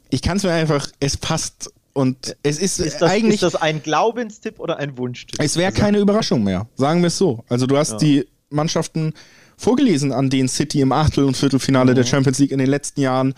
Ich 0.10 0.22
kann 0.22 0.38
es 0.38 0.44
mir 0.44 0.52
einfach, 0.52 0.90
es 1.00 1.18
passt. 1.18 1.74
Und 1.94 2.36
es 2.44 2.60
ist, 2.60 2.80
ist 2.80 3.02
das, 3.02 3.10
eigentlich. 3.10 3.36
Ist 3.36 3.44
das 3.44 3.56
ein 3.56 3.82
Glaubenstipp 3.82 4.60
oder 4.60 4.78
ein 4.78 4.98
Wunschtipp? 4.98 5.40
Es 5.42 5.56
wäre 5.56 5.72
also, 5.72 5.82
keine 5.82 5.98
Überraschung 6.00 6.44
mehr, 6.44 6.68
sagen 6.76 7.02
wir 7.02 7.08
es 7.08 7.18
so. 7.18 7.44
Also 7.48 7.68
du 7.68 7.78
hast 7.78 7.94
ja. 7.94 7.98
die 7.98 8.28
Mannschaften 8.50 9.14
vorgelesen, 9.58 10.12
an 10.12 10.30
denen 10.30 10.50
City 10.50 10.82
im 10.82 10.92
Achtel- 10.92 11.26
und 11.26 11.38
Viertelfinale 11.38 11.92
mhm. 11.92 11.96
der 11.96 12.04
Champions 12.04 12.40
League 12.40 12.52
in 12.52 12.60
den 12.60 12.70
letzten 12.70 13.02
Jahren 13.02 13.34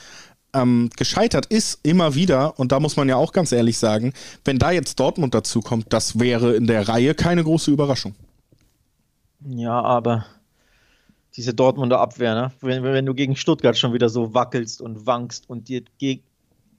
ähm, 0.54 0.90
gescheitert 0.96 1.46
ist, 1.48 1.80
immer 1.84 2.16
wieder. 2.16 2.60
Und 2.60 2.72
da 2.72 2.80
muss 2.80 2.96
man 2.96 3.10
ja 3.10 3.16
auch 3.16 3.32
ganz 3.32 3.52
ehrlich 3.52 3.78
sagen, 3.78 4.14
wenn 4.46 4.60
da 4.60 4.72
jetzt 4.72 5.00
Dortmund 5.00 5.34
dazu 5.34 5.62
kommt, 5.62 5.94
das 5.94 6.20
wäre 6.20 6.56
in 6.56 6.68
der 6.68 6.88
Reihe 6.88 7.14
keine 7.14 7.44
große 7.44 7.72
Überraschung. 7.72 8.16
Ja, 9.46 9.82
aber 9.82 10.26
diese 11.36 11.54
Dortmunder 11.54 12.00
Abwehr, 12.00 12.34
ne? 12.34 12.52
wenn, 12.62 12.84
wenn, 12.84 13.06
du 13.06 13.14
gegen 13.14 13.36
Stuttgart 13.36 13.78
schon 13.78 13.94
wieder 13.94 14.10
so 14.10 14.34
wackelst 14.34 14.82
und 14.82 15.06
wankst 15.06 15.50
und 15.50 15.70
dir 15.70 15.84
geg 16.00 16.24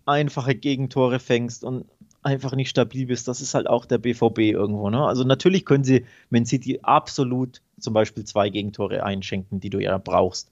einfache 0.04 0.54
Gegentore 0.54 1.20
fängst 1.20 1.62
und 1.62 1.84
einfach 2.28 2.54
nicht 2.54 2.68
stabil 2.68 3.06
bist, 3.06 3.26
das 3.26 3.40
ist 3.40 3.54
halt 3.54 3.68
auch 3.68 3.84
der 3.84 3.98
BVB 3.98 4.38
irgendwo. 4.38 4.90
Ne? 4.90 5.04
Also 5.04 5.24
natürlich 5.24 5.64
können 5.64 5.84
sie 5.84 6.04
Man 6.30 6.46
City 6.46 6.80
absolut 6.82 7.60
zum 7.80 7.94
Beispiel 7.94 8.24
zwei 8.24 8.50
Gegentore 8.50 9.02
einschenken, 9.02 9.60
die 9.60 9.70
du 9.70 9.80
ja 9.80 9.98
brauchst. 9.98 10.50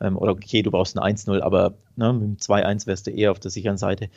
Ähm, 0.00 0.16
oder 0.16 0.32
okay, 0.32 0.62
du 0.62 0.70
brauchst 0.70 0.98
ein 0.98 1.16
1-0, 1.16 1.40
aber 1.40 1.74
ne, 1.96 2.12
mit 2.12 2.22
dem 2.22 2.36
2-1 2.36 2.86
wärst 2.86 3.06
du 3.06 3.10
eher 3.10 3.32
auf 3.32 3.40
der 3.40 3.50
sicheren 3.50 3.78
Seite. 3.78 4.08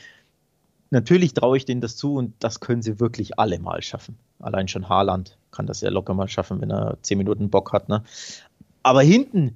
Natürlich 0.91 1.33
traue 1.33 1.57
ich 1.57 1.65
denen 1.65 1.81
das 1.81 1.95
zu 1.95 2.15
und 2.15 2.33
das 2.39 2.59
können 2.59 2.81
sie 2.81 2.99
wirklich 2.99 3.39
alle 3.39 3.59
mal 3.59 3.81
schaffen. 3.81 4.17
Allein 4.39 4.67
schon 4.67 4.89
Haaland 4.89 5.37
kann 5.51 5.65
das 5.65 5.81
ja 5.81 5.89
locker 5.89 6.13
mal 6.13 6.27
schaffen, 6.27 6.61
wenn 6.61 6.71
er 6.71 6.97
10 7.01 7.17
Minuten 7.17 7.49
Bock 7.49 7.73
hat. 7.73 7.89
Ne? 7.89 8.03
Aber 8.83 9.01
hinten, 9.01 9.55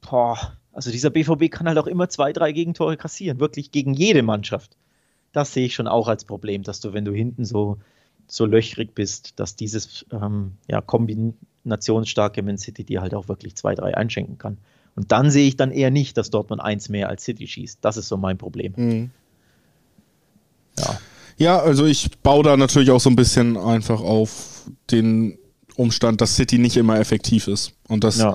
boah, 0.00 0.38
also 0.72 0.90
dieser 0.90 1.10
BVB 1.10 1.50
kann 1.50 1.66
halt 1.66 1.78
auch 1.78 1.88
immer 1.88 2.08
zwei, 2.08 2.32
drei 2.32 2.52
Gegentore 2.52 2.96
kassieren, 2.96 3.40
wirklich 3.40 3.72
gegen 3.72 3.94
jede 3.94 4.22
Mannschaft. 4.22 4.76
Das 5.32 5.52
sehe 5.52 5.66
ich 5.66 5.74
schon 5.74 5.88
auch 5.88 6.08
als 6.08 6.24
Problem, 6.24 6.62
dass 6.62 6.80
du, 6.80 6.92
wenn 6.92 7.04
du 7.04 7.12
hinten 7.12 7.44
so, 7.44 7.78
so 8.26 8.46
löchrig 8.46 8.94
bist, 8.94 9.38
dass 9.38 9.56
dieses 9.56 10.06
ähm, 10.12 10.52
ja, 10.68 10.80
kombinationsstarke 10.80 12.42
Man 12.42 12.58
City 12.58 12.84
dir 12.84 13.00
halt 13.00 13.14
auch 13.14 13.28
wirklich 13.28 13.56
zwei, 13.56 13.74
drei 13.74 13.96
einschenken 13.96 14.38
kann. 14.38 14.58
Und 14.96 15.12
dann 15.12 15.30
sehe 15.30 15.46
ich 15.46 15.56
dann 15.56 15.70
eher 15.70 15.90
nicht, 15.90 16.16
dass 16.16 16.30
Dortmund 16.30 16.60
eins 16.60 16.88
mehr 16.88 17.08
als 17.08 17.24
City 17.24 17.46
schießt. 17.46 17.78
Das 17.82 17.96
ist 17.96 18.08
so 18.08 18.16
mein 18.16 18.36
Problem. 18.36 18.72
Mhm. 18.76 19.10
Ja. 20.78 20.98
Ja, 21.38 21.60
also 21.60 21.86
ich 21.86 22.10
baue 22.18 22.42
da 22.42 22.56
natürlich 22.56 22.90
auch 22.90 23.00
so 23.00 23.08
ein 23.08 23.14
bisschen 23.14 23.56
einfach 23.56 24.00
auf 24.00 24.68
den 24.90 25.38
Umstand, 25.76 26.20
dass 26.20 26.34
City 26.34 26.58
nicht 26.58 26.76
immer 26.76 26.98
effektiv 26.98 27.46
ist 27.46 27.74
und 27.86 28.02
dass 28.02 28.18
ja. 28.18 28.34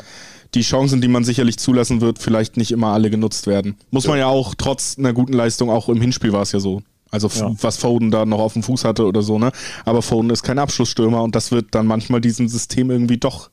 die 0.53 0.61
Chancen, 0.61 1.01
die 1.01 1.09
man 1.09 1.25
sicherlich 1.25 1.57
zulassen 1.57 1.99
wird, 1.99 2.19
vielleicht 2.19 2.55
nicht 2.55 2.71
immer 2.71 2.93
alle 2.93 3.09
genutzt 3.09 3.45
werden. 3.45 3.75
Muss 3.91 4.05
ja. 4.05 4.11
man 4.11 4.19
ja 4.19 4.27
auch 4.27 4.55
trotz 4.55 4.97
einer 4.97 5.11
guten 5.11 5.33
Leistung, 5.33 5.69
auch 5.69 5.89
im 5.89 5.99
Hinspiel 5.99 6.31
war 6.31 6.43
es 6.43 6.53
ja 6.53 6.61
so. 6.61 6.81
Also 7.13 7.27
ja. 7.27 7.53
was 7.61 7.77
Foden 7.77 8.09
da 8.09 8.25
noch 8.25 8.39
auf 8.39 8.53
dem 8.53 8.63
Fuß 8.63 8.85
hatte 8.85 9.05
oder 9.05 9.21
so, 9.21 9.37
ne? 9.37 9.51
Aber 9.85 10.01
Foden 10.01 10.31
ist 10.31 10.41
kein 10.41 10.57
Abschlussstürmer 10.57 11.21
und 11.21 11.35
das 11.35 11.51
wird 11.51 11.75
dann 11.75 11.85
manchmal 11.85 12.21
diesem 12.21 12.47
System 12.47 12.89
irgendwie 12.89 13.17
doch 13.17 13.51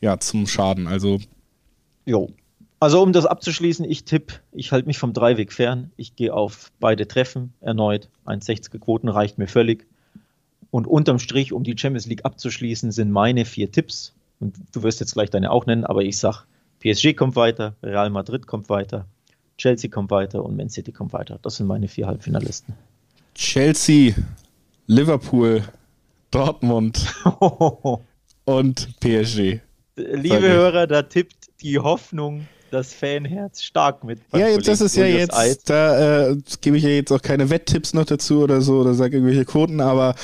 ja 0.00 0.18
zum 0.18 0.46
Schaden. 0.46 0.86
Also. 0.86 1.18
Jo. 2.06 2.30
Also 2.80 3.02
um 3.02 3.12
das 3.12 3.26
abzuschließen, 3.26 3.84
ich 3.84 4.04
tippe, 4.04 4.36
ich 4.50 4.72
halte 4.72 4.86
mich 4.86 4.96
vom 4.96 5.12
Dreiweg 5.12 5.52
fern. 5.52 5.90
Ich 5.96 6.16
gehe 6.16 6.32
auf 6.32 6.72
beide 6.80 7.06
Treffen 7.06 7.52
erneut. 7.60 8.08
1,60er 8.24 8.78
Quoten 8.78 9.10
reicht 9.10 9.36
mir 9.36 9.46
völlig. 9.46 9.86
Und 10.70 10.86
unterm 10.86 11.18
Strich, 11.18 11.52
um 11.52 11.64
die 11.64 11.76
Champions 11.76 12.06
League 12.06 12.24
abzuschließen, 12.24 12.92
sind 12.92 13.10
meine 13.10 13.44
vier 13.44 13.70
Tipps. 13.70 14.14
Und 14.40 14.56
du 14.72 14.82
wirst 14.82 15.00
jetzt 15.00 15.12
gleich 15.12 15.28
deine 15.28 15.50
auch 15.50 15.66
nennen, 15.66 15.84
aber 15.84 16.02
ich 16.02 16.16
sage, 16.16 16.44
PSG 16.80 17.14
kommt 17.14 17.36
weiter, 17.36 17.74
Real 17.82 18.08
Madrid 18.08 18.46
kommt 18.46 18.70
weiter, 18.70 19.06
Chelsea 19.58 19.90
kommt 19.90 20.10
weiter 20.10 20.44
und 20.44 20.56
Man 20.56 20.68
City 20.68 20.92
kommt 20.92 21.12
weiter. 21.12 21.38
Das 21.42 21.56
sind 21.56 21.66
meine 21.66 21.88
vier 21.88 22.06
Halbfinalisten. 22.06 22.74
Chelsea, 23.34 24.14
Liverpool, 24.86 25.62
Dortmund 26.30 27.14
und 28.44 29.00
PSG. 29.00 29.60
Liebe 29.96 30.48
Hörer, 30.48 30.86
da 30.86 31.02
tippt 31.02 31.48
die 31.62 31.78
Hoffnung 31.78 32.46
das 32.70 32.92
Fanherz 32.92 33.62
stark 33.62 34.04
mit. 34.04 34.20
Ja, 34.32 34.48
jetzt 34.48 34.68
das 34.68 34.80
ist 34.80 34.96
ja 34.96 35.06
jetzt, 35.06 35.34
Eid. 35.34 35.60
da 35.66 36.30
äh, 36.30 36.36
gebe 36.60 36.76
ich 36.76 36.82
ja 36.82 36.90
jetzt 36.90 37.12
auch 37.12 37.22
keine 37.22 37.48
Wetttipps 37.48 37.94
noch 37.94 38.04
dazu 38.04 38.40
oder 38.42 38.60
so 38.60 38.80
oder 38.80 38.94
sage 38.94 39.16
irgendwelche 39.16 39.44
Quoten, 39.44 39.80
aber 39.80 40.14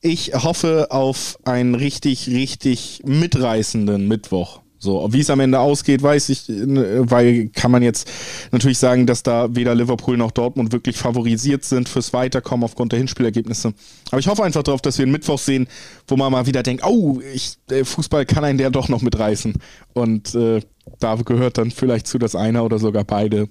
ich 0.00 0.34
hoffe 0.34 0.88
auf 0.90 1.38
einen 1.44 1.74
richtig, 1.74 2.28
richtig 2.28 3.02
mitreißenden 3.04 4.08
Mittwoch. 4.08 4.60
So, 4.86 5.12
wie 5.12 5.20
es 5.20 5.30
am 5.30 5.40
Ende 5.40 5.58
ausgeht, 5.58 6.00
weiß 6.00 6.28
ich, 6.28 6.44
weil 6.48 7.48
kann 7.48 7.72
man 7.72 7.82
jetzt 7.82 8.08
natürlich 8.52 8.78
sagen, 8.78 9.04
dass 9.04 9.24
da 9.24 9.54
weder 9.54 9.74
Liverpool 9.74 10.16
noch 10.16 10.30
Dortmund 10.30 10.70
wirklich 10.70 10.96
favorisiert 10.96 11.64
sind 11.64 11.88
fürs 11.88 12.12
Weiterkommen 12.12 12.62
aufgrund 12.62 12.92
der 12.92 13.00
Hinspielergebnisse. 13.00 13.74
Aber 14.10 14.20
ich 14.20 14.28
hoffe 14.28 14.44
einfach 14.44 14.62
darauf, 14.62 14.80
dass 14.80 14.96
wir 14.98 15.02
einen 15.02 15.10
Mittwoch 15.10 15.40
sehen, 15.40 15.66
wo 16.06 16.16
man 16.16 16.30
mal 16.30 16.46
wieder 16.46 16.62
denkt, 16.62 16.84
oh, 16.86 17.20
ich, 17.34 17.58
Fußball 17.82 18.26
kann 18.26 18.44
einen 18.44 18.58
der 18.58 18.70
doch 18.70 18.88
noch 18.88 19.02
mitreißen. 19.02 19.54
Und 19.92 20.36
äh, 20.36 20.60
da 21.00 21.16
gehört 21.16 21.58
dann 21.58 21.72
vielleicht 21.72 22.06
zu, 22.06 22.18
dass 22.18 22.36
einer 22.36 22.64
oder 22.64 22.78
sogar 22.78 23.02
beide 23.02 23.48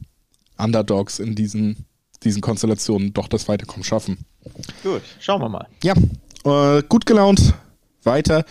Underdogs 0.57 1.19
in 1.19 1.35
diesen, 1.35 1.85
diesen 2.23 2.41
Konstellationen 2.41 3.11
doch 3.11 3.27
das 3.27 3.49
Weiterkommen 3.49 3.83
schaffen. 3.83 4.19
Gut, 4.83 5.01
schauen 5.19 5.41
wir 5.41 5.49
mal. 5.49 5.67
Ja, 5.83 5.95
äh, 6.45 6.81
gut 6.87 7.05
gelaunt 7.05 7.53
weiter 8.05 8.45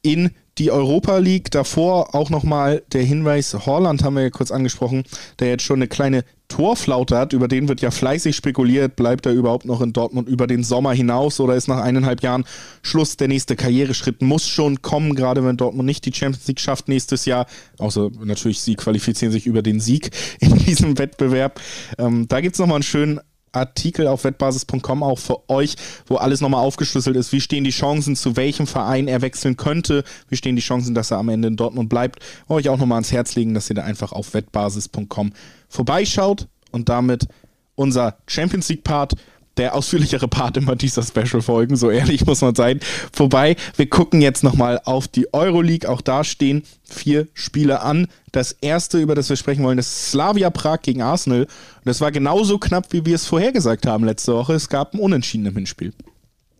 in 0.00 0.30
die 0.60 0.70
Europa 0.70 1.18
League. 1.18 1.50
Davor 1.50 2.14
auch 2.14 2.30
nochmal 2.30 2.82
der 2.92 3.02
Hinweis, 3.02 3.54
Holland 3.66 4.04
haben 4.04 4.14
wir 4.14 4.22
ja 4.22 4.30
kurz 4.30 4.52
angesprochen, 4.52 5.04
der 5.40 5.48
jetzt 5.48 5.64
schon 5.64 5.78
eine 5.78 5.88
kleine 5.88 6.24
Torflaute 6.48 7.16
hat, 7.16 7.32
über 7.32 7.48
den 7.48 7.68
wird 7.68 7.80
ja 7.80 7.90
fleißig 7.90 8.36
spekuliert, 8.36 8.96
bleibt 8.96 9.24
er 9.24 9.32
überhaupt 9.32 9.64
noch 9.64 9.80
in 9.80 9.92
Dortmund 9.92 10.28
über 10.28 10.46
den 10.46 10.64
Sommer 10.64 10.92
hinaus 10.92 11.40
oder 11.40 11.54
ist 11.54 11.68
nach 11.68 11.80
eineinhalb 11.80 12.22
Jahren 12.22 12.44
Schluss 12.82 13.16
der 13.16 13.28
nächste 13.28 13.56
Karriereschritt, 13.56 14.20
muss 14.20 14.48
schon 14.48 14.82
kommen, 14.82 15.14
gerade 15.14 15.44
wenn 15.44 15.56
Dortmund 15.56 15.86
nicht 15.86 16.04
die 16.04 16.12
Champions 16.12 16.46
League 16.48 16.60
schafft 16.60 16.88
nächstes 16.88 17.24
Jahr, 17.24 17.46
außer 17.78 18.10
natürlich 18.24 18.60
sie 18.60 18.74
qualifizieren 18.74 19.32
sich 19.32 19.46
über 19.46 19.62
den 19.62 19.80
Sieg 19.80 20.10
in 20.40 20.58
diesem 20.66 20.98
Wettbewerb. 20.98 21.60
Ähm, 21.98 22.26
da 22.28 22.40
gibt 22.40 22.56
es 22.56 22.58
nochmal 22.58 22.76
einen 22.76 22.82
schönen 22.82 23.20
Artikel 23.52 24.06
auf 24.06 24.24
wettbasis.com 24.24 25.02
auch 25.02 25.18
für 25.18 25.48
euch, 25.48 25.76
wo 26.06 26.16
alles 26.16 26.40
nochmal 26.40 26.64
aufgeschlüsselt 26.64 27.16
ist. 27.16 27.32
Wie 27.32 27.40
stehen 27.40 27.64
die 27.64 27.70
Chancen, 27.70 28.16
zu 28.16 28.36
welchem 28.36 28.66
Verein 28.66 29.08
er 29.08 29.22
wechseln 29.22 29.56
könnte? 29.56 30.04
Wie 30.28 30.36
stehen 30.36 30.56
die 30.56 30.62
Chancen, 30.62 30.94
dass 30.94 31.10
er 31.10 31.18
am 31.18 31.28
Ende 31.28 31.48
in 31.48 31.56
Dortmund 31.56 31.88
bleibt? 31.88 32.20
Euch 32.48 32.68
auch 32.68 32.78
nochmal 32.78 32.96
ans 32.96 33.12
Herz 33.12 33.34
legen, 33.34 33.54
dass 33.54 33.70
ihr 33.70 33.76
da 33.76 33.82
einfach 33.82 34.12
auf 34.12 34.34
wettbasis.com 34.34 35.32
vorbeischaut 35.68 36.48
und 36.70 36.88
damit 36.88 37.26
unser 37.74 38.18
Champions 38.26 38.68
League 38.68 38.84
Part 38.84 39.14
der 39.60 39.74
ausführlichere 39.74 40.26
Part 40.26 40.56
immer 40.56 40.74
dieser 40.74 41.02
Special-Folgen, 41.02 41.76
so 41.76 41.90
ehrlich 41.90 42.24
muss 42.24 42.40
man 42.40 42.54
sein. 42.54 42.80
Vorbei, 43.12 43.56
wir 43.76 43.90
gucken 43.90 44.22
jetzt 44.22 44.42
nochmal 44.42 44.80
auf 44.84 45.06
die 45.06 45.32
Euroleague. 45.34 45.88
Auch 45.88 46.00
da 46.00 46.24
stehen 46.24 46.62
vier 46.82 47.28
Spiele 47.34 47.82
an. 47.82 48.08
Das 48.32 48.52
erste, 48.52 48.98
über 48.98 49.14
das 49.14 49.28
wir 49.28 49.36
sprechen 49.36 49.62
wollen, 49.62 49.78
ist 49.78 50.10
Slavia 50.10 50.48
Prag 50.48 50.80
gegen 50.80 51.02
Arsenal. 51.02 51.42
Und 51.42 51.50
das 51.84 52.00
war 52.00 52.10
genauso 52.10 52.58
knapp, 52.58 52.92
wie 52.92 53.04
wir 53.04 53.14
es 53.14 53.26
vorhergesagt 53.26 53.86
haben 53.86 54.04
letzte 54.04 54.32
Woche. 54.32 54.54
Es 54.54 54.70
gab 54.70 54.94
ein 54.94 54.98
Unentschieden 54.98 55.44
im 55.44 55.54
Hinspiel. 55.54 55.92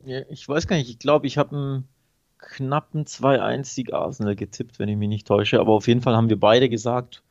Ja, 0.04 0.20
ich 0.28 0.46
weiß 0.46 0.66
gar 0.66 0.76
nicht, 0.76 0.90
ich 0.90 0.98
glaube, 0.98 1.26
ich 1.26 1.38
habe 1.38 1.56
einen 1.56 1.88
knappen 2.36 3.06
2-1-Sieg 3.06 3.94
Arsenal 3.94 4.36
getippt, 4.36 4.78
wenn 4.78 4.90
ich 4.90 4.98
mich 4.98 5.08
nicht 5.08 5.26
täusche. 5.26 5.58
Aber 5.58 5.72
auf 5.72 5.88
jeden 5.88 6.02
Fall 6.02 6.14
haben 6.14 6.28
wir 6.28 6.38
beide 6.38 6.68
gesagt, 6.68 7.22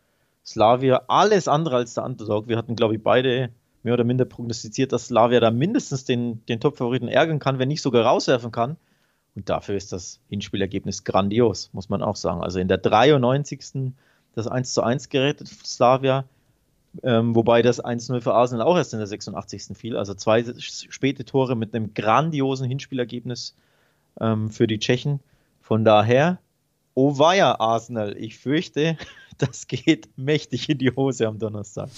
Slavia 0.44 1.04
alles 1.08 1.48
andere 1.48 1.76
als 1.76 1.94
der 1.94 2.06
Underdog. 2.06 2.48
Wir 2.48 2.58
hatten, 2.58 2.76
glaube 2.76 2.96
ich, 2.96 3.04
beide 3.04 3.52
mehr 3.84 3.94
oder 3.94 4.04
minder 4.04 4.26
prognostiziert, 4.26 4.92
dass 4.92 5.08
Slavia 5.08 5.40
da 5.40 5.52
mindestens 5.52 6.06
den, 6.06 6.46
den 6.48 6.60
Top-Favoriten 6.60 7.08
ärgern 7.08 7.40
kann, 7.40 7.60
wenn 7.60 7.68
nicht 7.68 7.82
sogar 7.82 8.06
rauswerfen 8.06 8.52
kann. 8.52 8.78
Und 9.36 9.50
dafür 9.50 9.76
ist 9.76 9.92
das 9.92 10.20
Hinspielergebnis 10.30 11.04
grandios, 11.04 11.70
muss 11.74 11.90
man 11.90 12.02
auch 12.02 12.16
sagen. 12.16 12.42
Also 12.42 12.60
in 12.60 12.68
der 12.68 12.78
93. 12.78 13.94
das 14.36 14.48
1 14.48 14.74
zu 14.74 14.84
1 14.84 15.10
gerettet 15.10 15.48
Slavia, 15.48 16.26
ähm, 17.04 17.36
wobei 17.36 17.62
das 17.62 17.84
1-0 17.84 18.22
für 18.22 18.34
Arsenal 18.34 18.66
auch 18.66 18.76
erst 18.76 18.94
in 18.94 19.00
der 19.00 19.08
86. 19.08 19.78
fiel. 19.78 19.96
Also 19.96 20.14
zwei 20.14 20.44
späte 20.60 21.24
Tore 21.24 21.56
mit 21.56 21.74
einem 21.74 21.94
grandiosen 21.94 22.68
Hinspielergebnis 22.68 23.56
ähm, 24.20 24.50
für 24.50 24.68
die 24.68 24.80
Tschechen. 24.80 25.20
Von 25.62 25.86
daher, 25.86 26.40
oh 26.96 27.18
weia, 27.20 27.60
Arsenal, 27.60 28.18
ich 28.18 28.38
fürchte, 28.40 28.98
das 29.38 29.68
geht 29.68 30.10
mächtig 30.18 30.68
in 30.68 30.80
die 30.80 30.92
Hose 30.92 31.28
am 31.28 31.40
Donnerstag. 31.40 31.90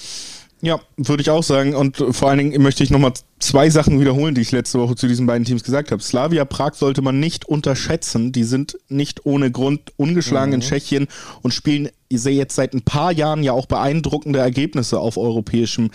Ja, 0.62 0.80
würde 0.96 1.22
ich 1.22 1.30
auch 1.30 1.44
sagen. 1.44 1.76
Und 1.76 1.98
vor 2.12 2.30
allen 2.30 2.38
Dingen 2.38 2.62
möchte 2.62 2.84
ich 2.84 2.92
nochmal 2.92 3.14
zwei 3.40 3.70
Sachen 3.72 4.00
wiederholen, 4.00 4.36
die 4.36 4.42
ich 4.42 4.52
letzte 4.52 4.80
Woche 4.80 4.96
zu 4.96 5.08
diesen 5.08 5.26
beiden 5.26 5.44
Teams 5.44 5.64
gesagt 5.64 5.92
habe. 5.92 6.04
Slavia 6.04 6.46
Prag 6.46 6.76
sollte 6.76 7.02
man 7.02 7.20
nicht 7.20 7.46
unterschätzen. 7.46 8.32
Die 8.32 8.44
sind 8.44 8.78
nicht 8.88 9.26
ohne 9.26 9.50
Grund 9.52 9.92
ungeschlagen 9.98 10.50
mhm. 10.50 10.56
in 10.56 10.62
Tschechien 10.62 11.08
und 11.42 11.54
spielen 11.54 11.90
ich 12.12 12.22
sehe 12.22 12.36
jetzt 12.36 12.56
seit 12.56 12.74
ein 12.74 12.82
paar 12.82 13.12
Jahren 13.12 13.42
ja 13.42 13.54
auch 13.54 13.66
beeindruckende 13.66 14.40
Ergebnisse 14.40 15.00
auf 15.00 15.18
europäischem 15.18 15.92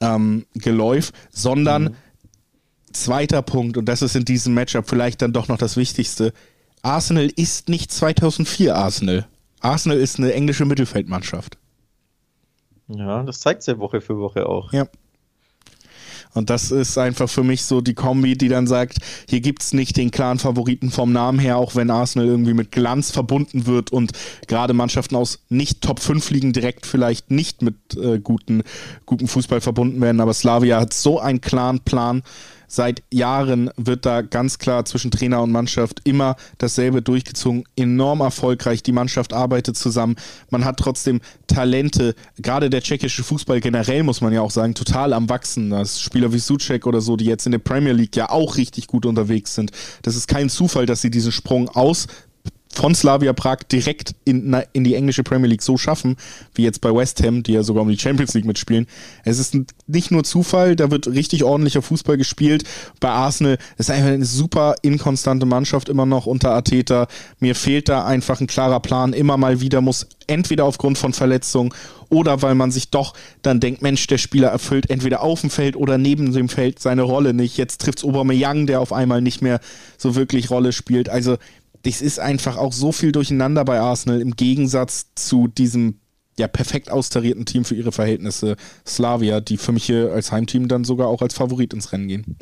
ähm, 0.00 0.44
Geläuf, 0.54 1.12
sondern 1.30 1.84
mhm. 1.84 1.94
zweiter 2.92 3.42
Punkt, 3.42 3.76
und 3.76 3.86
das 3.86 4.02
ist 4.02 4.14
in 4.14 4.24
diesem 4.24 4.54
Matchup 4.54 4.88
vielleicht 4.88 5.22
dann 5.22 5.32
doch 5.32 5.48
noch 5.48 5.58
das 5.58 5.76
Wichtigste. 5.76 6.32
Arsenal 6.82 7.30
ist 7.34 7.70
nicht 7.70 7.90
2004 7.90 8.76
Arsenal. 8.76 9.26
Arsenal 9.60 9.98
ist 9.98 10.18
eine 10.18 10.34
englische 10.34 10.66
Mittelfeldmannschaft. 10.66 11.56
Ja, 12.88 13.22
das 13.22 13.40
zeigt 13.40 13.62
sie 13.62 13.78
Woche 13.78 14.00
für 14.00 14.18
Woche 14.18 14.46
auch. 14.46 14.72
Ja. 14.72 14.86
Und 16.34 16.50
das 16.50 16.72
ist 16.72 16.98
einfach 16.98 17.30
für 17.30 17.44
mich 17.44 17.64
so 17.64 17.80
die 17.80 17.94
Kombi, 17.94 18.36
die 18.36 18.48
dann 18.48 18.66
sagt, 18.66 18.98
hier 19.28 19.40
gibt 19.40 19.62
es 19.62 19.72
nicht 19.72 19.96
den 19.96 20.10
klaren 20.10 20.40
Favoriten 20.40 20.90
vom 20.90 21.12
Namen 21.12 21.38
her, 21.38 21.56
auch 21.56 21.76
wenn 21.76 21.90
Arsenal 21.90 22.26
irgendwie 22.26 22.54
mit 22.54 22.72
Glanz 22.72 23.12
verbunden 23.12 23.66
wird 23.66 23.92
und 23.92 24.12
gerade 24.48 24.74
Mannschaften 24.74 25.14
aus 25.14 25.44
nicht 25.48 25.80
Top 25.80 26.00
5 26.00 26.30
liegen 26.30 26.52
direkt 26.52 26.86
vielleicht 26.86 27.30
nicht 27.30 27.62
mit 27.62 27.76
äh, 27.96 28.18
guten, 28.18 28.64
guten 29.06 29.28
Fußball 29.28 29.60
verbunden 29.60 30.00
werden. 30.00 30.20
Aber 30.20 30.34
Slavia 30.34 30.80
hat 30.80 30.92
so 30.92 31.20
einen 31.20 31.40
klaren 31.40 31.80
Plan, 31.80 32.22
Seit 32.66 33.02
Jahren 33.12 33.70
wird 33.76 34.06
da 34.06 34.22
ganz 34.22 34.58
klar 34.58 34.84
zwischen 34.84 35.10
Trainer 35.10 35.42
und 35.42 35.52
Mannschaft 35.52 36.00
immer 36.04 36.36
dasselbe 36.58 37.02
durchgezogen. 37.02 37.64
Enorm 37.76 38.20
erfolgreich. 38.20 38.82
Die 38.82 38.92
Mannschaft 38.92 39.32
arbeitet 39.32 39.76
zusammen. 39.76 40.16
Man 40.50 40.64
hat 40.64 40.78
trotzdem 40.78 41.20
Talente. 41.46 42.14
Gerade 42.38 42.70
der 42.70 42.82
tschechische 42.82 43.22
Fußball 43.22 43.60
generell, 43.60 44.02
muss 44.02 44.20
man 44.20 44.32
ja 44.32 44.40
auch 44.40 44.50
sagen, 44.50 44.74
total 44.74 45.12
am 45.12 45.28
Wachsen. 45.28 45.70
Das 45.70 46.00
Spieler 46.00 46.32
wie 46.32 46.38
Suchek 46.38 46.86
oder 46.86 47.00
so, 47.00 47.16
die 47.16 47.26
jetzt 47.26 47.46
in 47.46 47.52
der 47.52 47.58
Premier 47.58 47.92
League 47.92 48.16
ja 48.16 48.30
auch 48.30 48.56
richtig 48.56 48.86
gut 48.86 49.06
unterwegs 49.06 49.54
sind. 49.54 49.70
Das 50.02 50.16
ist 50.16 50.28
kein 50.28 50.48
Zufall, 50.48 50.86
dass 50.86 51.00
sie 51.00 51.10
diesen 51.10 51.32
Sprung 51.32 51.68
aus 51.68 52.06
von 52.74 52.94
Slavia 52.94 53.32
Prag 53.32 53.58
direkt 53.70 54.14
in, 54.24 54.56
in 54.72 54.84
die 54.84 54.94
englische 54.94 55.22
Premier 55.22 55.48
League 55.48 55.62
so 55.62 55.76
schaffen, 55.76 56.16
wie 56.54 56.62
jetzt 56.62 56.80
bei 56.80 56.94
West 56.94 57.22
Ham, 57.22 57.42
die 57.42 57.52
ja 57.52 57.62
sogar 57.62 57.82
um 57.82 57.88
die 57.88 57.98
Champions 57.98 58.34
League 58.34 58.44
mitspielen. 58.44 58.86
Es 59.24 59.38
ist 59.38 59.56
nicht 59.86 60.10
nur 60.10 60.24
Zufall, 60.24 60.76
da 60.76 60.90
wird 60.90 61.06
richtig 61.06 61.44
ordentlicher 61.44 61.82
Fußball 61.82 62.16
gespielt. 62.16 62.64
Bei 63.00 63.10
Arsenal 63.10 63.58
ist 63.78 63.90
einfach 63.90 64.10
eine 64.10 64.24
super 64.24 64.74
inkonstante 64.82 65.46
Mannschaft 65.46 65.88
immer 65.88 66.06
noch 66.06 66.26
unter 66.26 66.52
Arteta. 66.52 67.06
Mir 67.40 67.54
fehlt 67.54 67.88
da 67.88 68.04
einfach 68.04 68.40
ein 68.40 68.46
klarer 68.46 68.80
Plan. 68.80 69.12
Immer 69.12 69.36
mal 69.36 69.60
wieder 69.60 69.80
muss 69.80 70.06
entweder 70.26 70.64
aufgrund 70.64 70.98
von 70.98 71.12
Verletzungen 71.12 71.72
oder 72.08 72.42
weil 72.42 72.54
man 72.54 72.70
sich 72.70 72.90
doch 72.90 73.14
dann 73.42 73.60
denkt, 73.60 73.82
Mensch, 73.82 74.06
der 74.06 74.18
Spieler 74.18 74.48
erfüllt 74.48 74.90
entweder 74.90 75.22
auf 75.22 75.40
dem 75.40 75.50
Feld 75.50 75.76
oder 75.76 75.98
neben 75.98 76.32
dem 76.32 76.48
Feld 76.48 76.78
seine 76.78 77.02
Rolle 77.02 77.34
nicht. 77.34 77.56
Jetzt 77.56 77.80
trifft 77.80 77.98
es 77.98 78.04
Aubameyang, 78.04 78.66
der 78.66 78.80
auf 78.80 78.92
einmal 78.92 79.20
nicht 79.20 79.42
mehr 79.42 79.60
so 79.98 80.14
wirklich 80.14 80.50
Rolle 80.50 80.72
spielt. 80.72 81.08
Also 81.08 81.36
das 81.84 82.00
ist 82.00 82.18
einfach 82.18 82.56
auch 82.56 82.72
so 82.72 82.92
viel 82.92 83.12
durcheinander 83.12 83.64
bei 83.64 83.78
Arsenal 83.78 84.20
im 84.20 84.36
Gegensatz 84.36 85.14
zu 85.14 85.48
diesem 85.48 86.00
ja 86.38 86.48
perfekt 86.48 86.90
austarierten 86.90 87.46
Team 87.46 87.64
für 87.64 87.74
ihre 87.74 87.92
Verhältnisse 87.92 88.56
Slavia, 88.86 89.40
die 89.40 89.56
für 89.56 89.72
mich 89.72 89.84
hier 89.84 90.12
als 90.12 90.32
Heimteam 90.32 90.66
dann 90.66 90.84
sogar 90.84 91.08
auch 91.08 91.22
als 91.22 91.34
Favorit 91.34 91.72
ins 91.72 91.92
Rennen 91.92 92.08
gehen. 92.08 92.36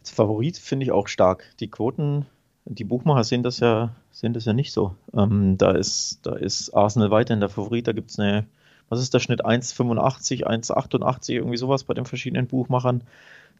Als 0.00 0.10
Favorit 0.10 0.56
finde 0.56 0.84
ich 0.84 0.92
auch 0.92 1.08
stark. 1.08 1.44
Die 1.60 1.68
Quoten, 1.68 2.26
die 2.64 2.84
Buchmacher 2.84 3.24
sehen 3.24 3.42
das 3.42 3.60
ja, 3.60 3.94
sehen 4.10 4.32
das 4.32 4.44
ja 4.44 4.52
nicht 4.52 4.72
so. 4.72 4.94
Ähm, 5.14 5.58
da, 5.58 5.72
ist, 5.72 6.20
da 6.22 6.34
ist 6.34 6.74
Arsenal 6.74 7.10
weiterhin 7.10 7.40
der 7.40 7.50
Favorit. 7.50 7.86
Da 7.86 7.92
gibt 7.92 8.10
es 8.10 8.18
eine, 8.18 8.46
was 8.88 9.00
ist 9.00 9.12
der 9.12 9.20
Schnitt? 9.20 9.44
1,85, 9.44 10.44
1,88, 10.44 11.32
irgendwie 11.34 11.58
sowas 11.58 11.84
bei 11.84 11.94
den 11.94 12.06
verschiedenen 12.06 12.46
Buchmachern. 12.46 13.04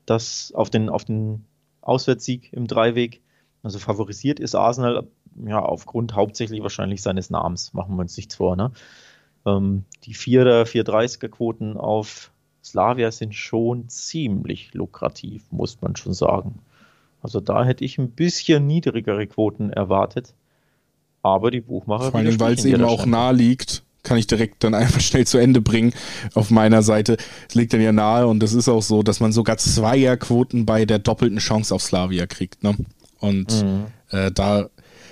das 0.07 0.53
auf 0.55 0.71
den, 0.71 0.89
auf 0.89 1.05
den 1.05 1.45
Auswärtssieg 1.81 2.53
im 2.53 2.67
Dreiweg. 2.67 3.21
Also 3.63 3.79
favorisiert 3.79 4.41
ist 4.41 4.55
Arsenal 4.55 5.07
ja 5.47 5.61
aufgrund 5.61 6.15
hauptsächlich 6.15 6.63
wahrscheinlich 6.63 7.03
seines 7.03 7.31
Namens, 7.31 7.73
machen 7.75 7.95
wir 7.97 8.03
uns 8.03 8.17
nichts 8.17 8.35
vor. 8.35 8.57
Ne? 8.57 8.73
Ähm, 9.47 9.85
die 10.05 10.15
4er, 10.15 10.65
430er 10.65 11.29
Quoten 11.29 11.77
auf 11.77 12.33
Slavia 12.65 13.11
sind 13.11 13.35
schon 13.35 13.89
ziemlich 13.89 14.73
lukrativ, 14.75 15.43
muss 15.51 15.81
man 15.81 15.97
schon 15.97 16.15
sagen. 16.15 16.61
Also 17.23 17.41
da 17.41 17.65
hätte 17.65 17.85
ich 17.85 17.99
ein 17.99 18.11
bisschen 18.11 18.67
niedrigere 18.67 19.27
Quoten 19.27 19.71
erwartet. 19.71 20.35
Aber 21.23 21.53
die 21.53 21.61
Buchmacher. 21.61 22.11
Vor 22.11 22.19
allem, 22.19 22.41
weil 22.41 22.55
es 22.55 22.65
eben 22.65 22.85
auch 22.85 23.07
nahe 23.07 23.33
liegt, 23.33 23.85
kann 24.03 24.19
ich 24.19 24.27
direkt 24.27 24.65
dann 24.65 24.75
einfach 24.75 25.01
schnell 25.01 25.27
zu 25.27 25.39
Ende 25.39 25.61
bringen 25.61 25.93
auf 26.35 26.51
meiner 26.51 26.83
Seite. 26.83 27.17
Es 27.49 27.55
liegt 27.55 27.73
dann 27.73 27.81
ja 27.81 27.93
nahe 27.93 28.27
und 28.27 28.43
es 28.43 28.53
ist 28.53 28.69
auch 28.69 28.83
so, 28.83 29.05
dass 29.05 29.21
man 29.21 29.31
sogar 29.31 29.57
Zweierquoten 29.57 30.67
bei 30.67 30.85
der 30.85 30.99
doppelten 30.99 31.39
Chance 31.39 31.75
auf 31.75 31.83
Slavia 31.83 32.27
kriegt. 32.27 32.65
Ne? 32.65 32.77
Und 33.23 33.63
mhm. 33.63 33.87
äh, 34.11 34.31
da 34.31 34.69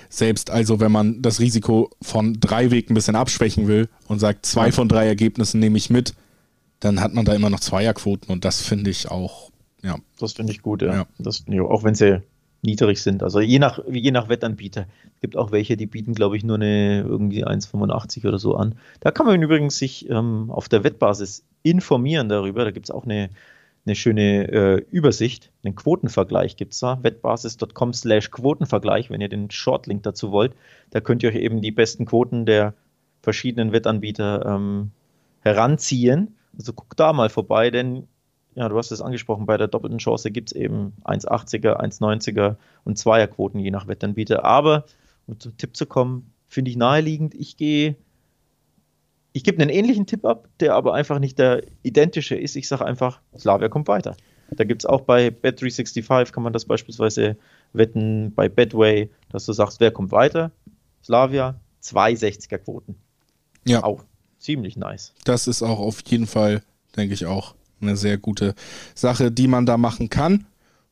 selbst 0.09 0.51
also, 0.51 0.79
wenn 0.79 0.91
man 0.91 1.21
das 1.21 1.39
Risiko 1.39 1.89
von 2.01 2.37
drei 2.39 2.69
Weg 2.69 2.89
ein 2.89 2.93
bisschen 2.93 3.15
abschwächen 3.15 3.67
will 3.67 3.87
und 4.07 4.19
sagt, 4.19 4.45
zwei 4.45 4.71
von 4.71 4.89
drei 4.89 5.07
Ergebnissen 5.07 5.59
nehme 5.59 5.77
ich 5.77 5.89
mit, 5.89 6.13
dann 6.81 6.99
hat 6.99 7.13
man 7.13 7.23
da 7.23 7.33
immer 7.33 7.49
noch 7.49 7.61
Zweierquoten 7.61 8.29
und 8.31 8.43
das 8.43 8.61
finde 8.61 8.89
ich 8.89 9.09
auch, 9.09 9.51
ja. 9.81 9.97
Das 10.19 10.33
finde 10.33 10.51
ich 10.51 10.61
gut, 10.61 10.81
ja. 10.81 10.93
ja. 10.93 11.05
Das, 11.17 11.45
auch 11.47 11.83
wenn 11.83 11.95
sie 11.95 12.21
niedrig 12.61 13.01
sind. 13.01 13.23
Also 13.23 13.39
je 13.39 13.59
nach, 13.59 13.79
je 13.89 14.11
nach 14.11 14.29
Wettanbieter. 14.29 14.85
Es 15.15 15.21
gibt 15.21 15.37
auch 15.37 15.51
welche, 15.51 15.77
die 15.77 15.87
bieten, 15.87 16.13
glaube 16.13 16.37
ich, 16.37 16.43
nur 16.43 16.57
eine 16.57 17.01
irgendwie 17.01 17.45
1,85 17.45 18.27
oder 18.27 18.37
so 18.37 18.55
an. 18.55 18.75
Da 18.99 19.11
kann 19.11 19.25
man 19.25 19.41
übrigens 19.41 19.77
sich 19.77 20.09
ähm, 20.09 20.51
auf 20.51 20.69
der 20.69 20.83
Wettbasis 20.83 21.43
informieren 21.63 22.29
darüber. 22.29 22.63
Da 22.63 22.71
gibt 22.71 22.87
es 22.87 22.91
auch 22.91 23.05
eine, 23.05 23.29
eine 23.85 23.95
schöne 23.95 24.47
äh, 24.47 24.85
Übersicht, 24.91 25.51
einen 25.63 25.75
Quotenvergleich 25.75 26.55
gibt 26.55 26.73
es 26.73 26.79
da. 26.79 27.01
Wettbasis.com 27.01 27.93
slash 27.93 28.29
Quotenvergleich, 28.29 29.09
wenn 29.09 29.21
ihr 29.21 29.29
den 29.29 29.49
Shortlink 29.49 30.03
dazu 30.03 30.31
wollt. 30.31 30.53
Da 30.91 31.01
könnt 31.01 31.23
ihr 31.23 31.29
euch 31.29 31.35
eben 31.35 31.61
die 31.61 31.71
besten 31.71 32.05
Quoten 32.05 32.45
der 32.45 32.75
verschiedenen 33.21 33.71
Wettanbieter 33.71 34.45
ähm, 34.45 34.91
heranziehen. 35.41 36.35
Also 36.57 36.73
guckt 36.73 36.99
da 36.99 37.13
mal 37.13 37.29
vorbei, 37.29 37.71
denn 37.71 38.07
ja, 38.53 38.67
du 38.67 38.77
hast 38.77 38.91
es 38.91 39.01
angesprochen, 39.01 39.45
bei 39.45 39.57
der 39.57 39.67
doppelten 39.67 39.99
Chance 39.99 40.29
gibt 40.29 40.51
es 40.51 40.57
eben 40.57 40.93
1,80er, 41.05 41.79
1,90er 41.79 42.57
und 42.83 42.97
Zweierquoten 42.97 43.59
je 43.59 43.71
nach 43.71 43.87
Wettanbieter. 43.87 44.43
Aber, 44.43 44.85
um 45.25 45.39
zum 45.39 45.57
Tipp 45.57 45.75
zu 45.75 45.85
kommen, 45.85 46.33
finde 46.47 46.69
ich 46.69 46.77
naheliegend, 46.77 47.33
ich 47.33 47.55
gehe, 47.55 47.95
ich 49.33 49.43
gebe 49.43 49.61
einen 49.61 49.69
ähnlichen 49.69 50.05
Tipp 50.05 50.25
ab, 50.25 50.47
der 50.59 50.75
aber 50.75 50.93
einfach 50.93 51.19
nicht 51.19 51.39
der 51.39 51.63
identische 51.83 52.35
ist. 52.35 52.55
Ich 52.55 52.67
sage 52.67 52.85
einfach, 52.85 53.21
Slavia 53.37 53.69
kommt 53.69 53.87
weiter. 53.87 54.15
Da 54.51 54.65
gibt 54.65 54.81
es 54.81 54.85
auch 54.85 55.01
bei 55.01 55.29
Bet365, 55.29 56.31
kann 56.31 56.43
man 56.43 56.51
das 56.51 56.65
beispielsweise 56.65 57.37
wetten, 57.71 58.33
bei 58.33 58.49
Betway, 58.49 59.09
dass 59.29 59.45
du 59.45 59.53
sagst, 59.53 59.79
wer 59.79 59.91
kommt 59.91 60.11
weiter? 60.11 60.51
Slavia, 61.03 61.55
260er 61.81 62.57
Quoten. 62.57 62.95
Ja. 63.65 63.83
Auch 63.83 64.03
ziemlich 64.39 64.75
nice. 64.75 65.13
Das 65.23 65.47
ist 65.47 65.63
auch 65.63 65.79
auf 65.79 66.01
jeden 66.05 66.27
Fall, 66.27 66.61
denke 66.97 67.13
ich 67.13 67.25
auch, 67.25 67.55
eine 67.79 67.95
sehr 67.95 68.17
gute 68.17 68.55
Sache, 68.93 69.31
die 69.31 69.47
man 69.47 69.65
da 69.65 69.77
machen 69.77 70.09
kann. 70.09 70.45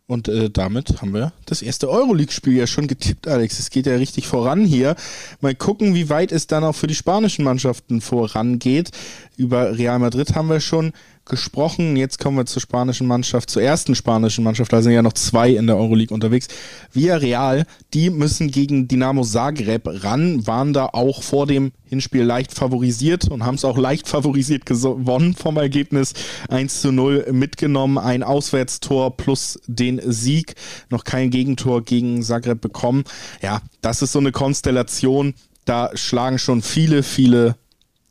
Und 0.10 0.28
äh, 0.28 0.50
damit 0.50 1.04
haben 1.04 1.14
wir 1.14 1.34
das 1.46 1.62
erste 1.62 1.88
Euroleague-Spiel 1.88 2.54
ja 2.54 2.66
schon 2.66 2.88
getippt, 2.88 3.28
Alex. 3.28 3.60
Es 3.60 3.70
geht 3.70 3.86
ja 3.86 3.94
richtig 3.94 4.26
voran 4.26 4.66
hier. 4.66 4.96
Mal 5.40 5.54
gucken, 5.54 5.94
wie 5.94 6.10
weit 6.10 6.32
es 6.32 6.48
dann 6.48 6.64
auch 6.64 6.74
für 6.74 6.88
die 6.88 6.96
spanischen 6.96 7.46
Mannschaften 7.46 8.02
vorangeht. 8.02 8.90
Über 9.38 9.78
Real 9.78 10.00
Madrid 10.00 10.34
haben 10.34 10.50
wir 10.50 10.62
schon 10.62 10.94
gesprochen. 11.30 11.96
Jetzt 11.96 12.20
kommen 12.20 12.38
wir 12.38 12.46
zur 12.46 12.62
spanischen 12.62 13.08
Mannschaft, 13.08 13.50
zur 13.50 13.62
ersten 13.62 13.96
spanischen 13.96 14.44
Mannschaft. 14.44 14.74
Da 14.74 14.82
sind 14.82 14.92
ja 14.92 15.02
noch 15.02 15.14
zwei 15.14 15.52
in 15.52 15.68
der 15.68 15.78
Euroleague 15.78 16.14
unterwegs. 16.14 16.48
Villarreal, 16.92 17.66
die 17.94 18.10
müssen 18.10 18.52
gegen 18.52 18.88
Dinamo 18.88 19.24
Zagreb 19.24 19.84
ran, 19.86 20.46
waren 20.46 20.74
da 20.74 20.88
auch 20.88 21.24
vor 21.24 21.48
dem 21.48 21.72
Hinspiel 21.86 22.24
leicht 22.24 22.54
favorisiert 22.54 23.30
und 23.30 23.46
haben 23.46 23.56
es 23.56 23.66
auch 23.66 23.78
leicht 23.78 24.08
favorisiert 24.08 24.66
gewonnen 24.66 25.34
vom 25.36 25.58
Ergebnis 25.58 26.14
1 26.50 26.82
zu 26.82 26.92
0 26.92 27.28
mitgenommen. 27.32 27.98
Ein 27.98 28.24
Auswärtstor 28.24 29.16
plus 29.16 29.60
den 29.68 30.00
Sieg. 30.04 30.56
Noch 30.90 31.04
kein 31.04 31.30
Gegentor 31.30 31.84
gegen 31.84 32.22
Zagreb 32.22 32.62
bekommen. 32.62 33.04
Ja, 33.42 33.62
das 33.82 34.02
ist 34.02 34.12
so 34.12 34.20
eine 34.20 34.32
Konstellation. 34.32 35.34
Da 35.66 35.92
schlagen 35.96 36.40
schon 36.40 36.62
viele, 36.62 37.04
viele 37.04 37.56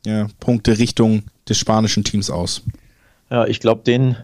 ja, 0.05 0.27
Punkte 0.39 0.77
Richtung 0.77 1.23
des 1.47 1.57
spanischen 1.57 2.03
Teams 2.03 2.29
aus. 2.29 2.63
Ja, 3.29 3.45
ich 3.45 3.59
glaube, 3.59 3.83
den 3.83 4.17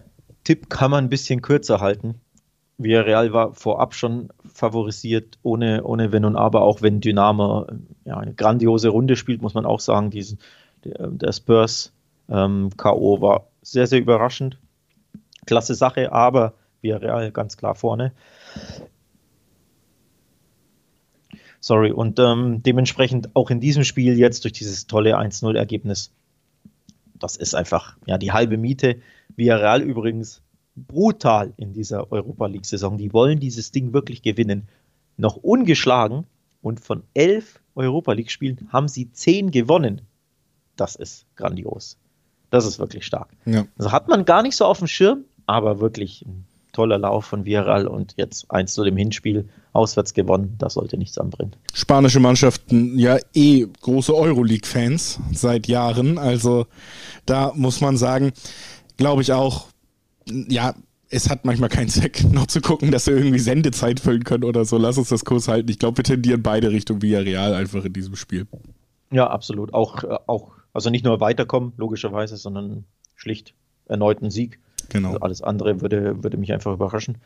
Tipp 0.43 0.69
kann 0.69 0.91
man 0.91 1.05
ein 1.05 1.09
bisschen 1.09 1.41
kürzer 1.41 1.79
halten. 1.79 2.15
Villarreal 2.77 3.31
war 3.31 3.53
vorab 3.53 3.93
schon 3.93 4.29
favorisiert, 4.53 5.37
ohne, 5.43 5.83
ohne 5.83 6.11
Wenn 6.11 6.25
und 6.25 6.35
Aber, 6.35 6.61
auch 6.61 6.81
wenn 6.81 6.99
Dynamo 6.99 7.67
ja, 8.03 8.17
eine 8.17 8.33
grandiose 8.33 8.89
Runde 8.89 9.15
spielt, 9.15 9.41
muss 9.41 9.53
man 9.53 9.65
auch 9.65 9.79
sagen. 9.79 10.09
Diesen, 10.09 10.39
der, 10.83 11.07
der 11.07 11.31
Spurs 11.31 11.93
ähm, 12.29 12.71
K.O. 12.75 13.21
war 13.21 13.47
sehr, 13.61 13.87
sehr 13.87 13.99
überraschend. 13.99 14.57
Klasse 15.45 15.75
Sache, 15.75 16.11
aber 16.11 16.53
Villarreal 16.81 17.31
ganz 17.31 17.55
klar 17.55 17.75
vorne. 17.75 18.11
Sorry, 21.59 21.91
und 21.91 22.19
ähm, 22.19 22.61
dementsprechend 22.61 23.35
auch 23.35 23.49
in 23.49 23.59
diesem 23.59 23.83
Spiel 23.83 24.17
jetzt 24.17 24.43
durch 24.43 24.53
dieses 24.53 24.85
tolle 24.85 25.17
1-0-Ergebnis 25.17 26.11
das 27.19 27.35
ist 27.35 27.55
einfach 27.55 27.97
ja 28.05 28.17
die 28.17 28.31
halbe 28.31 28.57
Miete. 28.57 28.97
Villarreal 29.35 29.81
übrigens 29.81 30.41
brutal 30.75 31.53
in 31.57 31.73
dieser 31.73 32.11
Europa 32.11 32.47
League-Saison. 32.47 32.97
Die 32.97 33.13
wollen 33.13 33.39
dieses 33.39 33.71
Ding 33.71 33.93
wirklich 33.93 34.21
gewinnen. 34.21 34.67
Noch 35.17 35.37
ungeschlagen 35.37 36.25
und 36.61 36.79
von 36.79 37.03
elf 37.13 37.61
Europa 37.75 38.13
League-Spielen 38.13 38.67
haben 38.71 38.87
sie 38.87 39.11
zehn 39.11 39.51
gewonnen. 39.51 40.01
Das 40.75 40.95
ist 40.95 41.25
grandios. 41.35 41.97
Das 42.49 42.65
ist 42.65 42.79
wirklich 42.79 43.05
stark. 43.05 43.29
Ja. 43.45 43.65
Also 43.77 43.91
hat 43.91 44.07
man 44.07 44.25
gar 44.25 44.41
nicht 44.41 44.55
so 44.55 44.65
auf 44.65 44.79
dem 44.79 44.87
Schirm, 44.87 45.25
aber 45.45 45.79
wirklich 45.79 46.25
ein 46.25 46.45
toller 46.75 46.97
Lauf 46.97 47.25
von 47.25 47.45
Villarreal 47.45 47.87
und 47.87 48.13
jetzt 48.17 48.51
eins 48.51 48.73
zu 48.73 48.83
dem 48.83 48.97
Hinspiel 48.97 49.49
auswärts 49.73 50.13
gewonnen. 50.13 50.55
Da 50.57 50.69
sollte 50.69 50.97
nichts 50.97 51.17
anbrennen. 51.17 51.55
Spanische 51.73 52.19
Mannschaften 52.19 52.99
ja 52.99 53.17
eh 53.33 53.65
große 53.81 54.13
Euroleague-Fans 54.13 55.19
seit 55.31 55.67
Jahren. 55.67 56.17
Also 56.17 56.67
da 57.25 57.53
muss 57.55 57.81
man 57.81 57.97
sagen, 57.97 58.33
glaube 58.97 59.21
ich 59.21 59.31
auch, 59.31 59.67
ja, 60.27 60.75
es 61.09 61.29
hat 61.29 61.45
manchmal 61.45 61.69
keinen 61.69 61.89
Zweck, 61.89 62.23
noch 62.31 62.47
zu 62.47 62.61
gucken, 62.61 62.91
dass 62.91 63.07
wir 63.07 63.15
irgendwie 63.15 63.39
Sendezeit 63.39 63.99
füllen 63.99 64.23
können 64.23 64.43
oder 64.43 64.65
so. 64.65 64.77
Lass 64.77 64.97
uns 64.97 65.09
das 65.09 65.23
Kurs 65.23 65.47
halten. 65.47 65.69
Ich 65.69 65.79
glaube, 65.79 65.97
wir 65.97 66.03
tendieren 66.03 66.43
beide 66.43 66.71
Richtung 66.71 67.01
Villarreal 67.01 67.53
einfach 67.53 67.85
in 67.85 67.93
diesem 67.93 68.15
Spiel. 68.15 68.47
Ja, 69.11 69.29
absolut. 69.29 69.73
Auch, 69.73 70.03
äh, 70.03 70.17
auch 70.27 70.51
also 70.73 70.89
nicht 70.89 71.05
nur 71.05 71.21
weiterkommen, 71.21 71.73
logischerweise, 71.77 72.35
sondern 72.35 72.83
schlicht 73.15 73.53
erneuten 73.85 74.29
Sieg. 74.29 74.59
Genau. 74.89 75.09
Also 75.09 75.19
alles 75.21 75.41
andere 75.41 75.81
würde, 75.81 76.23
würde 76.23 76.37
mich 76.37 76.53
einfach 76.53 76.73
überraschen. 76.73 77.17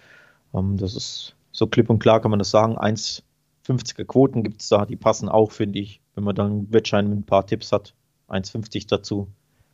Ähm, 0.53 0.77
das 0.77 0.95
ist 0.95 1.35
so 1.51 1.67
klipp 1.67 1.89
und 1.89 1.99
klar, 1.99 2.21
kann 2.21 2.31
man 2.31 2.39
das 2.39 2.51
sagen. 2.51 2.77
1,50er 2.77 4.05
Quoten 4.05 4.43
gibt 4.43 4.61
es 4.61 4.69
da, 4.69 4.85
die 4.85 4.95
passen 4.95 5.29
auch, 5.29 5.51
finde 5.51 5.79
ich. 5.79 6.01
Wenn 6.15 6.23
man 6.23 6.35
dann 6.35 6.47
einen 6.47 6.73
Wettschein 6.73 7.09
mit 7.09 7.19
ein 7.19 7.25
paar 7.25 7.45
Tipps 7.45 7.71
hat, 7.71 7.93
1,50 8.29 8.87
dazu, 8.87 9.27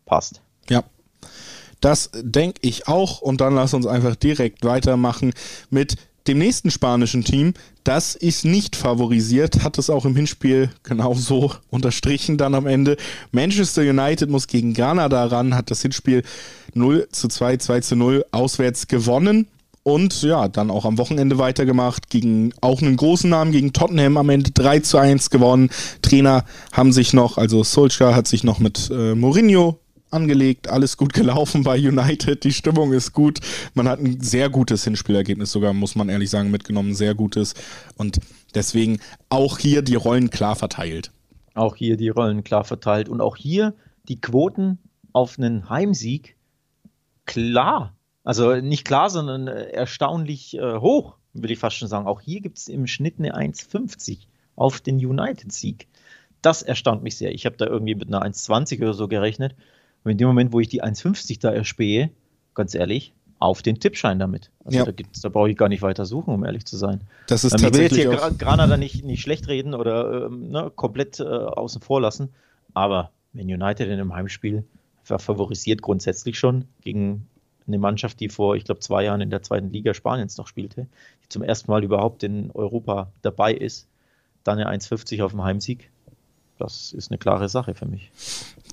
passt. 0.06 0.42
Ja. 0.70 0.84
Das 1.82 2.10
denke 2.16 2.60
ich 2.62 2.88
auch. 2.88 3.22
Und 3.22 3.42
dann 3.42 3.56
lass 3.56 3.74
uns 3.74 3.86
einfach 3.86 4.16
direkt 4.16 4.64
weitermachen 4.64 5.34
mit 5.70 5.98
dem 6.28 6.40
nächsten 6.40 6.72
spanischen 6.72 7.24
Team, 7.24 7.54
das 7.84 8.16
ist 8.16 8.46
nicht 8.46 8.76
favorisiert, 8.76 9.64
hat 9.64 9.78
es 9.78 9.90
auch 9.90 10.06
im 10.06 10.16
Hinspiel 10.16 10.72
genauso 10.84 11.54
unterstrichen 11.70 12.38
dann 12.38 12.56
am 12.56 12.66
Ende. 12.66 12.98
Manchester 13.32 13.82
United 13.84 14.30
muss 14.30 14.48
gegen 14.48 14.74
Granada 14.74 15.26
ran, 15.26 15.56
hat 15.56 15.70
das 15.70 15.82
Hinspiel 15.82 16.24
0 16.74 17.08
zu 17.12 17.28
2, 17.28 17.58
2 17.58 17.80
zu 17.82 17.96
0 17.96 18.26
auswärts 18.32 18.88
gewonnen. 18.88 19.48
Und 19.84 20.24
ja, 20.24 20.48
dann 20.48 20.72
auch 20.72 20.84
am 20.86 20.98
Wochenende 20.98 21.38
weitergemacht, 21.38 22.10
gegen 22.10 22.54
auch 22.60 22.82
einen 22.82 22.98
großen 22.98 23.30
Namen, 23.30 23.52
gegen 23.52 23.72
Tottenham 23.72 24.18
am 24.18 24.30
Ende 24.30 24.50
3 24.50 24.80
zu 24.80 24.98
1 24.98 25.30
gewonnen. 25.30 25.70
Trainer 26.02 26.44
haben 26.72 26.92
sich 26.92 27.14
noch, 27.14 27.38
also 27.38 27.64
Solskjaer 27.64 28.16
hat 28.16 28.28
sich 28.28 28.44
noch 28.44 28.58
mit 28.58 28.90
äh, 28.92 29.14
Mourinho 29.14 29.78
angelegt, 30.12 30.68
alles 30.70 30.98
gut 30.98 31.14
gelaufen 31.14 31.64
bei 31.64 31.78
United, 31.78 32.44
die 32.44 32.54
Stimmung 32.54 32.94
ist 32.94 33.14
gut. 33.14 33.40
Man 33.74 33.88
hat 33.88 34.00
ein 34.00 34.22
sehr 34.22 34.50
gutes 34.50 34.84
Hinspielergebnis 34.84 35.52
sogar, 35.52 35.74
muss 35.74 35.96
man 35.96 36.10
ehrlich 36.10 36.30
sagen, 36.30 36.52
mitgenommen, 36.52 36.96
sehr 36.96 37.16
gutes. 37.16 37.54
Und 37.98 38.20
deswegen 38.54 39.00
auch 39.30 39.60
hier 39.60 39.82
die 39.82 39.96
Rollen 39.96 40.30
klar 40.30 40.56
verteilt. 40.56 41.12
Auch 41.54 41.76
hier 41.76 41.98
die 41.98 42.10
Rollen 42.10 42.44
klar 42.44 42.64
verteilt 42.64 43.10
und 43.10 43.22
auch 43.22 43.38
hier 43.38 43.74
die 44.08 44.20
Quoten 44.20 44.78
auf 45.14 45.38
einen 45.38 45.70
Heimsieg 45.70 46.36
klar. 47.26 47.96
Also 48.24 48.56
nicht 48.56 48.86
klar, 48.86 49.10
sondern 49.10 49.48
erstaunlich 49.48 50.58
äh, 50.58 50.78
hoch, 50.78 51.16
will 51.34 51.52
ich 51.52 51.60
fast 51.60 51.78
schon 51.78 51.88
sagen. 51.88 52.08
Auch 52.08 52.22
hier 52.22 52.42
gibt 52.42 52.58
es 52.58 52.68
im 52.68 52.88
Schnitt 52.88 53.16
eine 53.20 53.36
1,50 53.36 54.28
auf 54.56 54.82
den 54.82 54.98
United-Sieg. 54.98 55.88
Das 56.42 56.62
erstaunt 56.62 57.04
mich 57.04 57.18
sehr. 57.18 57.34
Ich 57.34 57.46
habe 57.46 57.58
da 57.58 57.66
irgendwie 57.66 57.96
mit 57.96 58.08
einer 58.08 58.24
1,20 58.24 58.82
oder 58.82 58.94
so 58.94 59.08
gerechnet. 59.08 59.56
Und 60.06 60.12
in 60.12 60.18
dem 60.18 60.28
Moment, 60.28 60.54
wo 60.54 60.60
ich 60.62 60.70
die 60.70 60.82
1,50 60.84 61.42
da 61.42 61.52
erspähe, 61.52 62.12
ganz 62.54 62.74
ehrlich, 62.76 63.12
auf 63.40 63.62
den 63.62 63.80
Tippschein 63.80 64.18
damit. 64.20 64.50
Also 64.64 64.78
Ja. 64.80 64.86
da, 64.86 64.92
da 64.94 65.30
brauche 65.30 65.50
ich 65.50 65.58
gar 65.58 65.68
nicht 65.68 65.82
weiter 65.82 66.06
suchen, 66.06 66.34
um 66.34 66.46
ehrlich 66.46 66.64
zu 66.66 66.78
sein. 66.78 67.02
Das 67.28 67.44
ist 67.44 67.54
Ähm, 67.54 67.58
ich 67.68 67.74
will 67.74 67.82
jetzt 67.82 67.90
tatsächlich 67.96 68.08
hier 68.14 68.20
Gra- 68.20 68.38
Granada 68.38 68.78
nicht, 68.78 69.04
nicht 69.04 69.22
schlecht 69.22 69.48
reden 69.50 69.74
oder 69.74 70.28
ähm, 70.28 70.52
ne, 70.52 70.72
komplett 70.74 71.20
äh, 71.20 71.24
außen 71.24 71.82
vor 71.82 72.00
lassen, 72.00 72.30
aber 72.74 73.12
wenn 73.34 73.48
United 73.48 73.88
in 73.88 73.94
einem 73.94 74.14
Heimspiel 74.14 74.64
favorisiert 75.04 75.82
grundsätzlich 75.82 76.40
schon 76.40 76.66
gegen 76.82 77.28
eine 77.68 77.78
Mannschaft, 77.80 78.20
die 78.20 78.30
vor, 78.30 78.56
ich 78.56 78.64
glaube, 78.64 78.80
zwei 78.80 79.04
Jahren 79.04 79.22
in 79.22 79.30
der 79.30 79.42
zweiten 79.42 79.72
Liga 79.72 79.94
Spaniens 79.94 80.38
noch 80.38 80.48
spielte, 80.48 80.88
die 81.24 81.30
zum 81.30 81.44
ersten 81.44 81.70
Mal 81.70 81.84
überhaupt 81.84 82.24
in 82.24 82.52
Europa 82.52 83.12
dabei 83.22 83.54
ist, 83.54 83.88
dann 84.44 84.60
eine 84.60 84.70
1,50 84.72 85.24
auf 85.24 85.32
dem 85.32 85.44
Heimsieg. 85.44 85.90
Das 86.58 86.94
ist 86.94 87.12
eine 87.12 87.18
klare 87.18 87.50
Sache 87.50 87.74
für 87.74 87.86
mich. 87.86 88.12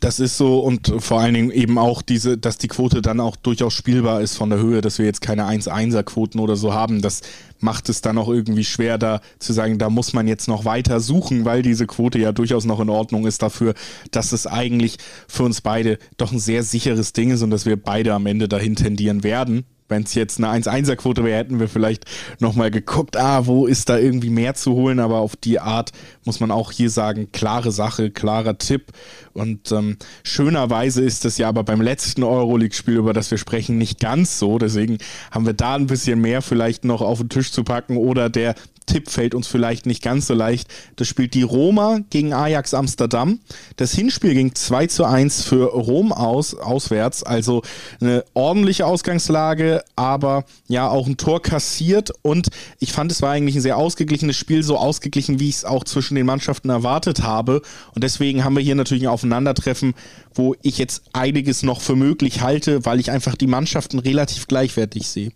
Das 0.03 0.19
ist 0.19 0.37
so 0.37 0.59
und 0.59 0.93
vor 0.99 1.21
allen 1.21 1.33
Dingen 1.33 1.53
eben 1.53 1.79
auch 1.79 2.03
diese, 2.03 2.37
dass 2.37 2.59
die 2.59 2.67
Quote 2.67 3.03
dann 3.03 3.21
auch 3.21 3.37
durchaus 3.37 3.73
spielbar 3.73 4.21
ist 4.21 4.37
von 4.37 4.51
der 4.51 4.59
Höhe, 4.59 4.81
dass 4.81 4.99
wir 4.99 5.07
jetzt 5.07 5.21
keine 5.21 5.45
1-1er-Quoten 5.45 6.41
oder 6.41 6.57
so 6.57 6.75
haben. 6.75 7.03
Das 7.03 7.21
macht 7.61 7.89
es 7.89 8.01
dann 8.01 8.19
auch 8.19 8.29
irgendwie 8.29 8.65
schwer, 8.65 8.99
da 8.99 9.21
zu 9.39 9.53
sagen, 9.53 9.79
da 9.79 9.91
muss 9.91 10.13
man 10.13 10.27
jetzt 10.27 10.49
noch 10.49 10.65
weiter 10.65 10.99
suchen, 10.99 11.45
weil 11.45 11.63
diese 11.63 11.87
Quote 11.87 12.19
ja 12.19 12.33
durchaus 12.33 12.65
noch 12.65 12.81
in 12.81 12.91
Ordnung 12.91 13.29
ist 13.29 13.43
dafür, 13.43 13.75
dass 14.11 14.33
es 14.33 14.49
eigentlich 14.49 14.97
für 15.29 15.45
uns 15.45 15.61
beide 15.61 16.01
doch 16.17 16.33
ein 16.33 16.41
sehr 16.41 16.65
sicheres 16.65 17.13
Ding 17.13 17.31
ist 17.31 17.43
und 17.43 17.51
dass 17.51 17.65
wir 17.65 17.81
beide 17.81 18.13
am 18.13 18.27
Ende 18.27 18.49
dahin 18.49 18.75
tendieren 18.75 19.23
werden. 19.23 19.67
Wenn 19.89 20.05
es 20.05 20.15
jetzt 20.15 20.43
eine 20.43 20.49
1-1er-Quote 20.49 21.25
wäre, 21.25 21.39
hätten 21.39 21.61
wir 21.61 21.69
vielleicht 21.69 22.05
nochmal 22.41 22.71
geguckt, 22.71 23.17
ah, 23.17 23.47
wo 23.47 23.67
ist 23.67 23.89
da 23.89 23.99
irgendwie 23.99 24.31
mehr 24.31 24.55
zu 24.55 24.73
holen, 24.73 25.01
aber 25.01 25.19
auf 25.19 25.37
die 25.37 25.61
Art 25.61 25.93
muss 26.25 26.41
man 26.41 26.51
auch 26.51 26.73
hier 26.73 26.91
sagen, 26.91 27.31
klare 27.33 27.73
Sache, 27.73 28.11
klarer 28.11 28.59
Tipp. 28.59 28.93
Und 29.33 29.73
ähm, 29.73 29.97
schönerweise 30.25 31.03
ist 31.03 31.25
es 31.25 31.39
ja 31.39 31.49
aber 31.49 31.65
beim 31.65 31.81
letzten 31.81 32.23
Euroleague-Spiel, 32.23 32.97
über 32.97 33.13
das 33.13 33.31
wir 33.31 33.39
sprechen, 33.39 33.79
nicht 33.79 34.01
ganz 34.01 34.39
so. 34.39 34.59
Deswegen 34.59 34.99
haben 35.31 35.47
wir 35.47 35.55
da 35.55 35.75
ein 35.75 35.87
bisschen 35.87 36.21
mehr 36.21 36.43
vielleicht 36.43 36.85
noch 36.85 37.03
auf 37.03 37.19
den 37.19 37.29
Tisch 37.29 37.53
zu 37.53 37.65
packen 37.65 37.97
oder 37.97 38.31
der 38.31 38.55
Tipp 38.87 39.11
fällt 39.11 39.35
uns 39.35 39.47
vielleicht 39.47 39.87
nicht 39.87 40.03
ganz 40.03 40.27
so 40.27 40.35
leicht. 40.35 40.69
Das 40.97 41.09
spielt 41.09 41.35
die 41.35 41.43
Roma 41.43 42.01
gegen 42.11 42.33
Ajax 42.33 42.75
Amsterdam. 42.75 43.41
Das 43.77 43.93
Hinspiel 43.93 44.35
ging 44.35 44.55
2 44.55 44.87
zu 44.87 45.05
1 45.05 45.45
für 45.45 45.65
Rom 45.67 46.13
aus, 46.13 46.55
auswärts. 46.55 47.23
Also 47.23 47.63
eine 48.01 48.25
ordentliche 48.35 48.87
Ausgangslage, 48.87 49.83
aber 49.97 50.45
ja 50.69 50.89
auch 50.89 51.07
ein 51.07 51.17
Tor 51.17 51.43
kassiert. 51.43 52.11
Und 52.23 52.49
ich 52.79 52.93
fand, 52.93 53.13
es 53.13 53.23
war 53.23 53.31
eigentlich 53.31 53.57
ein 53.57 53.63
sehr 53.63 53.77
ausgeglichenes 53.77 54.37
Spiel, 54.37 54.63
so 54.63 54.77
ausgeglichen, 54.77 55.41
wie 55.41 55.49
ich 55.49 55.57
es 55.57 55.65
auch 55.65 55.85
zwischen 55.85 56.15
den 56.15 56.27
Mannschaften 56.27 56.71
erwartet 56.71 57.23
habe. 57.23 57.63
Und 57.95 58.05
deswegen 58.05 58.45
haben 58.45 58.57
wir 58.57 58.63
hier 58.63 58.75
natürlich 58.75 59.05
ein 59.05 59.09
Aufeinandertreffen, 59.09 59.95
wo 60.35 60.55
ich 60.63 60.79
jetzt 60.79 61.03
einiges 61.13 61.63
noch 61.63 61.81
für 61.81 61.97
möglich 61.97 62.41
halte, 62.41 62.85
weil 62.85 63.01
ich 63.01 63.11
einfach 63.11 63.37
die 63.37 63.47
Mannschaften 63.47 63.99
relativ 63.99 64.49
gleichwertig 64.49 65.09
sehe. 65.09 65.33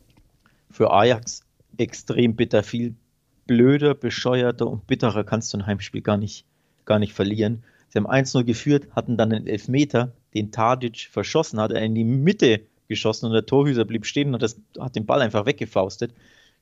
Für 0.70 0.92
Ajax 0.92 1.42
extrem 1.78 2.34
bitter. 2.36 2.62
Viel 2.62 2.94
blöder, 3.46 3.94
bescheuerter 3.94 4.66
und 4.66 4.86
bitterer 4.86 5.24
kannst 5.24 5.52
du 5.52 5.58
ein 5.58 5.66
Heimspiel 5.66 6.02
gar 6.02 6.16
nicht, 6.16 6.44
gar 6.84 6.98
nicht 6.98 7.12
verlieren. 7.12 7.62
Sie 7.88 7.98
haben 7.98 8.06
1-0 8.06 8.44
geführt, 8.44 8.88
hatten 8.94 9.16
dann 9.16 9.32
einen 9.32 9.46
Elfmeter, 9.46 10.12
den 10.34 10.50
Tadic 10.52 11.08
verschossen 11.10 11.60
hat, 11.60 11.70
er 11.70 11.82
in 11.82 11.94
die 11.94 12.04
Mitte 12.04 12.60
geschossen 12.88 13.26
und 13.26 13.32
der 13.32 13.46
Torhüter 13.46 13.84
blieb 13.84 14.06
stehen 14.06 14.34
und 14.34 14.42
das 14.42 14.60
hat 14.78 14.96
den 14.96 15.06
Ball 15.06 15.22
einfach 15.22 15.46
weggefaustet. 15.46 16.12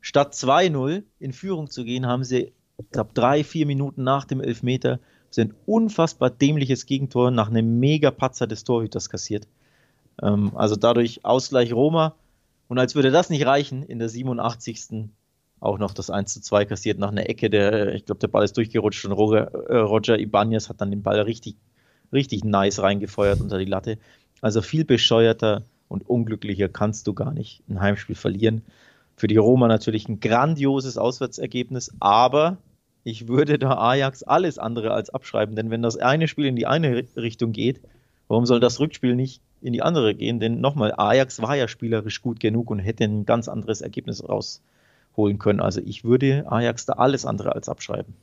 Statt 0.00 0.34
2-0 0.34 1.02
in 1.18 1.32
Führung 1.32 1.70
zu 1.70 1.84
gehen, 1.84 2.06
haben 2.06 2.24
sie, 2.24 2.52
ich 2.78 2.90
glaube, 2.90 3.10
drei, 3.14 3.42
vier 3.42 3.66
Minuten 3.66 4.04
nach 4.04 4.24
dem 4.24 4.40
Elfmeter 4.40 5.00
sind 5.30 5.54
unfassbar 5.66 6.30
dämliches 6.30 6.86
Gegentor 6.86 7.30
nach 7.30 7.48
einem 7.48 7.80
Mega-Patzer 7.80 8.46
des 8.46 8.64
Torhüters 8.64 9.08
kassiert. 9.08 9.48
Ähm, 10.22 10.52
also 10.54 10.76
dadurch 10.76 11.24
Ausgleich 11.24 11.72
Roma. 11.72 12.14
Und 12.68 12.78
als 12.78 12.94
würde 12.94 13.10
das 13.10 13.30
nicht 13.30 13.44
reichen, 13.44 13.82
in 13.82 13.98
der 13.98 14.08
87. 14.08 15.10
auch 15.64 15.78
noch 15.78 15.94
das 15.94 16.10
1 16.10 16.32
zu 16.32 16.40
2 16.40 16.66
kassiert 16.66 16.98
nach 16.98 17.10
einer 17.10 17.28
Ecke. 17.28 17.50
Der, 17.50 17.94
ich 17.94 18.04
glaube, 18.04 18.18
der 18.20 18.28
Ball 18.28 18.44
ist 18.44 18.56
durchgerutscht 18.56 19.04
und 19.04 19.12
Roger, 19.12 19.52
äh, 19.68 19.78
Roger 19.78 20.18
Ibanez 20.18 20.68
hat 20.68 20.80
dann 20.80 20.90
den 20.90 21.02
Ball 21.02 21.20
richtig, 21.20 21.56
richtig 22.12 22.44
nice 22.44 22.80
reingefeuert 22.80 23.40
unter 23.40 23.58
die 23.58 23.64
Latte. 23.64 23.98
Also 24.40 24.62
viel 24.62 24.84
bescheuerter 24.84 25.64
und 25.88 26.08
unglücklicher 26.08 26.68
kannst 26.68 27.06
du 27.06 27.14
gar 27.14 27.32
nicht 27.32 27.62
ein 27.68 27.80
Heimspiel 27.80 28.16
verlieren. 28.16 28.62
Für 29.16 29.26
die 29.26 29.36
Roma 29.36 29.68
natürlich 29.68 30.08
ein 30.08 30.20
grandioses 30.20 30.98
Auswärtsergebnis, 30.98 31.92
aber 32.00 32.58
ich 33.04 33.28
würde 33.28 33.58
da 33.58 33.78
Ajax 33.78 34.22
alles 34.22 34.58
andere 34.58 34.92
als 34.92 35.10
abschreiben, 35.10 35.54
denn 35.54 35.70
wenn 35.70 35.82
das 35.82 35.96
eine 35.96 36.26
Spiel 36.26 36.46
in 36.46 36.56
die 36.56 36.66
eine 36.66 37.04
Richtung 37.16 37.52
geht, 37.52 37.80
warum 38.28 38.46
soll 38.46 38.60
das 38.60 38.80
Rückspiel 38.80 39.14
nicht 39.14 39.40
in 39.60 39.72
die 39.72 39.82
andere 39.82 40.14
gehen? 40.14 40.40
Denn 40.40 40.60
nochmal, 40.60 40.94
Ajax 40.96 41.40
war 41.40 41.54
ja 41.54 41.68
spielerisch 41.68 42.22
gut 42.22 42.40
genug 42.40 42.70
und 42.70 42.80
hätte 42.80 43.04
ein 43.04 43.24
ganz 43.26 43.48
anderes 43.48 43.82
Ergebnis 43.82 44.22
rausholen 45.14 45.38
können. 45.38 45.60
Also 45.60 45.80
ich 45.84 46.04
würde 46.04 46.44
Ajax 46.50 46.86
da 46.86 46.94
alles 46.94 47.24
andere 47.24 47.54
als 47.54 47.68
abschreiben. 47.68 48.14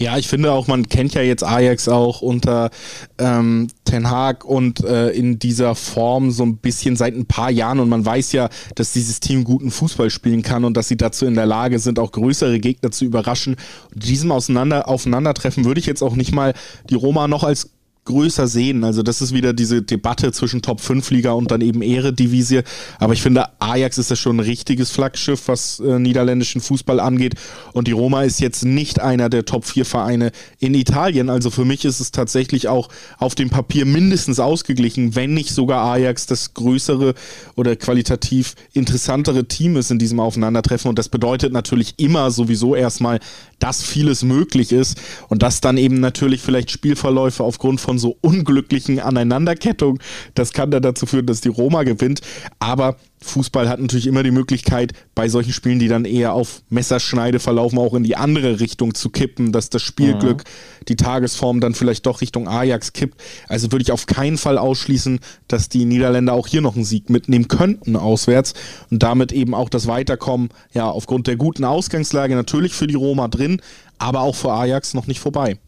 Ja, 0.00 0.16
ich 0.16 0.28
finde 0.28 0.52
auch, 0.52 0.68
man 0.68 0.88
kennt 0.88 1.14
ja 1.14 1.22
jetzt 1.22 1.42
Ajax 1.42 1.88
auch 1.88 2.22
unter 2.22 2.70
ähm, 3.18 3.66
Ten 3.84 4.08
Hag 4.08 4.44
und 4.44 4.84
äh, 4.84 5.10
in 5.10 5.40
dieser 5.40 5.74
Form 5.74 6.30
so 6.30 6.44
ein 6.44 6.58
bisschen 6.58 6.94
seit 6.94 7.16
ein 7.16 7.26
paar 7.26 7.50
Jahren 7.50 7.80
und 7.80 7.88
man 7.88 8.06
weiß 8.06 8.30
ja, 8.30 8.48
dass 8.76 8.92
dieses 8.92 9.18
Team 9.18 9.42
guten 9.42 9.72
Fußball 9.72 10.10
spielen 10.10 10.42
kann 10.42 10.64
und 10.64 10.76
dass 10.76 10.86
sie 10.86 10.96
dazu 10.96 11.26
in 11.26 11.34
der 11.34 11.46
Lage 11.46 11.80
sind, 11.80 11.98
auch 11.98 12.12
größere 12.12 12.60
Gegner 12.60 12.92
zu 12.92 13.06
überraschen. 13.06 13.56
Diesem 13.92 14.30
Auseinander 14.30 14.86
Aufeinandertreffen 14.86 15.64
würde 15.64 15.80
ich 15.80 15.86
jetzt 15.86 16.02
auch 16.02 16.14
nicht 16.14 16.32
mal 16.32 16.54
die 16.88 16.94
Roma 16.94 17.26
noch 17.26 17.42
als 17.42 17.72
größer 18.08 18.48
sehen. 18.48 18.84
Also 18.84 19.02
das 19.02 19.20
ist 19.20 19.34
wieder 19.34 19.52
diese 19.52 19.82
Debatte 19.82 20.32
zwischen 20.32 20.62
Top 20.62 20.80
5 20.80 21.10
Liga 21.10 21.32
und 21.32 21.50
dann 21.50 21.60
eben 21.60 21.82
Eredivisie. 21.82 22.62
Aber 22.98 23.12
ich 23.12 23.20
finde, 23.20 23.44
Ajax 23.60 23.98
ist 23.98 24.08
ja 24.08 24.16
schon 24.16 24.36
ein 24.36 24.40
richtiges 24.40 24.90
Flaggschiff, 24.90 25.46
was 25.46 25.78
äh, 25.80 25.98
niederländischen 25.98 26.62
Fußball 26.62 27.00
angeht. 27.00 27.34
Und 27.74 27.86
die 27.86 27.92
Roma 27.92 28.22
ist 28.22 28.40
jetzt 28.40 28.64
nicht 28.64 29.00
einer 29.00 29.28
der 29.28 29.44
Top 29.44 29.66
4 29.66 29.84
Vereine 29.84 30.32
in 30.58 30.74
Italien. 30.74 31.28
Also 31.28 31.50
für 31.50 31.66
mich 31.66 31.84
ist 31.84 32.00
es 32.00 32.10
tatsächlich 32.10 32.66
auch 32.68 32.88
auf 33.18 33.34
dem 33.34 33.50
Papier 33.50 33.84
mindestens 33.84 34.40
ausgeglichen, 34.40 35.14
wenn 35.14 35.34
nicht 35.34 35.50
sogar 35.50 35.84
Ajax 35.92 36.24
das 36.26 36.54
größere 36.54 37.14
oder 37.56 37.76
qualitativ 37.76 38.54
interessantere 38.72 39.46
Team 39.46 39.76
ist 39.76 39.90
in 39.90 39.98
diesem 39.98 40.18
Aufeinandertreffen. 40.18 40.88
Und 40.88 40.98
das 40.98 41.10
bedeutet 41.10 41.52
natürlich 41.52 41.94
immer 41.98 42.30
sowieso 42.30 42.74
erstmal, 42.74 43.20
dass 43.58 43.82
vieles 43.82 44.22
möglich 44.22 44.72
ist 44.72 44.98
und 45.28 45.42
dass 45.42 45.60
dann 45.60 45.76
eben 45.76 46.00
natürlich 46.00 46.40
vielleicht 46.40 46.70
Spielverläufe 46.70 47.44
aufgrund 47.44 47.80
von 47.80 47.97
so 47.98 48.16
unglücklichen 48.20 49.00
Aneinanderkettungen, 49.00 50.00
das 50.34 50.52
kann 50.52 50.70
dann 50.70 50.82
dazu 50.82 51.06
führen, 51.06 51.26
dass 51.26 51.40
die 51.40 51.48
Roma 51.48 51.82
gewinnt. 51.82 52.20
Aber 52.58 52.96
Fußball 53.20 53.68
hat 53.68 53.80
natürlich 53.80 54.06
immer 54.06 54.22
die 54.22 54.30
Möglichkeit, 54.30 54.92
bei 55.14 55.28
solchen 55.28 55.52
Spielen, 55.52 55.78
die 55.78 55.88
dann 55.88 56.04
eher 56.04 56.32
auf 56.32 56.62
Messerschneide 56.70 57.40
verlaufen, 57.40 57.78
auch 57.78 57.94
in 57.94 58.04
die 58.04 58.16
andere 58.16 58.60
Richtung 58.60 58.94
zu 58.94 59.10
kippen, 59.10 59.52
dass 59.52 59.70
das 59.70 59.82
Spielglück, 59.82 60.44
die 60.86 60.96
Tagesform 60.96 61.60
dann 61.60 61.74
vielleicht 61.74 62.06
doch 62.06 62.20
Richtung 62.20 62.48
Ajax 62.48 62.92
kippt. 62.92 63.20
Also 63.48 63.72
würde 63.72 63.82
ich 63.82 63.92
auf 63.92 64.06
keinen 64.06 64.38
Fall 64.38 64.58
ausschließen, 64.58 65.20
dass 65.48 65.68
die 65.68 65.84
Niederländer 65.84 66.32
auch 66.32 66.46
hier 66.46 66.60
noch 66.60 66.76
einen 66.76 66.84
Sieg 66.84 67.10
mitnehmen 67.10 67.48
könnten 67.48 67.96
auswärts 67.96 68.54
und 68.90 69.02
damit 69.02 69.32
eben 69.32 69.54
auch 69.54 69.68
das 69.68 69.86
Weiterkommen, 69.86 70.50
ja, 70.72 70.88
aufgrund 70.88 71.26
der 71.26 71.36
guten 71.36 71.64
Ausgangslage 71.64 72.34
natürlich 72.34 72.72
für 72.72 72.86
die 72.86 72.94
Roma 72.94 73.28
drin, 73.28 73.60
aber 73.98 74.20
auch 74.20 74.36
für 74.36 74.52
Ajax 74.52 74.94
noch 74.94 75.06
nicht 75.06 75.20
vorbei. 75.20 75.58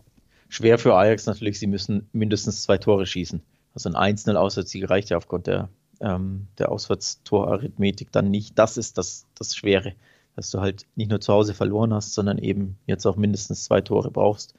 Schwer 0.50 0.78
für 0.78 0.96
Ajax 0.96 1.26
natürlich, 1.26 1.60
sie 1.60 1.68
müssen 1.68 2.08
mindestens 2.12 2.62
zwei 2.62 2.76
Tore 2.76 3.06
schießen. 3.06 3.40
Also 3.72 3.88
ein 3.88 4.16
1-0 4.16 4.34
Auswärtssieg 4.34 4.90
reicht 4.90 5.10
ja 5.10 5.16
aufgrund 5.16 5.46
der, 5.46 5.68
ähm, 6.00 6.48
der 6.58 6.72
Auswärtstorarithmetik 6.72 8.10
dann 8.10 8.32
nicht. 8.32 8.58
Das 8.58 8.76
ist 8.76 8.98
das, 8.98 9.26
das 9.38 9.54
Schwere, 9.54 9.94
dass 10.34 10.50
du 10.50 10.60
halt 10.60 10.86
nicht 10.96 11.08
nur 11.08 11.20
zu 11.20 11.32
Hause 11.32 11.54
verloren 11.54 11.94
hast, 11.94 12.14
sondern 12.14 12.38
eben 12.38 12.76
jetzt 12.86 13.06
auch 13.06 13.14
mindestens 13.14 13.62
zwei 13.62 13.80
Tore 13.80 14.10
brauchst. 14.10 14.54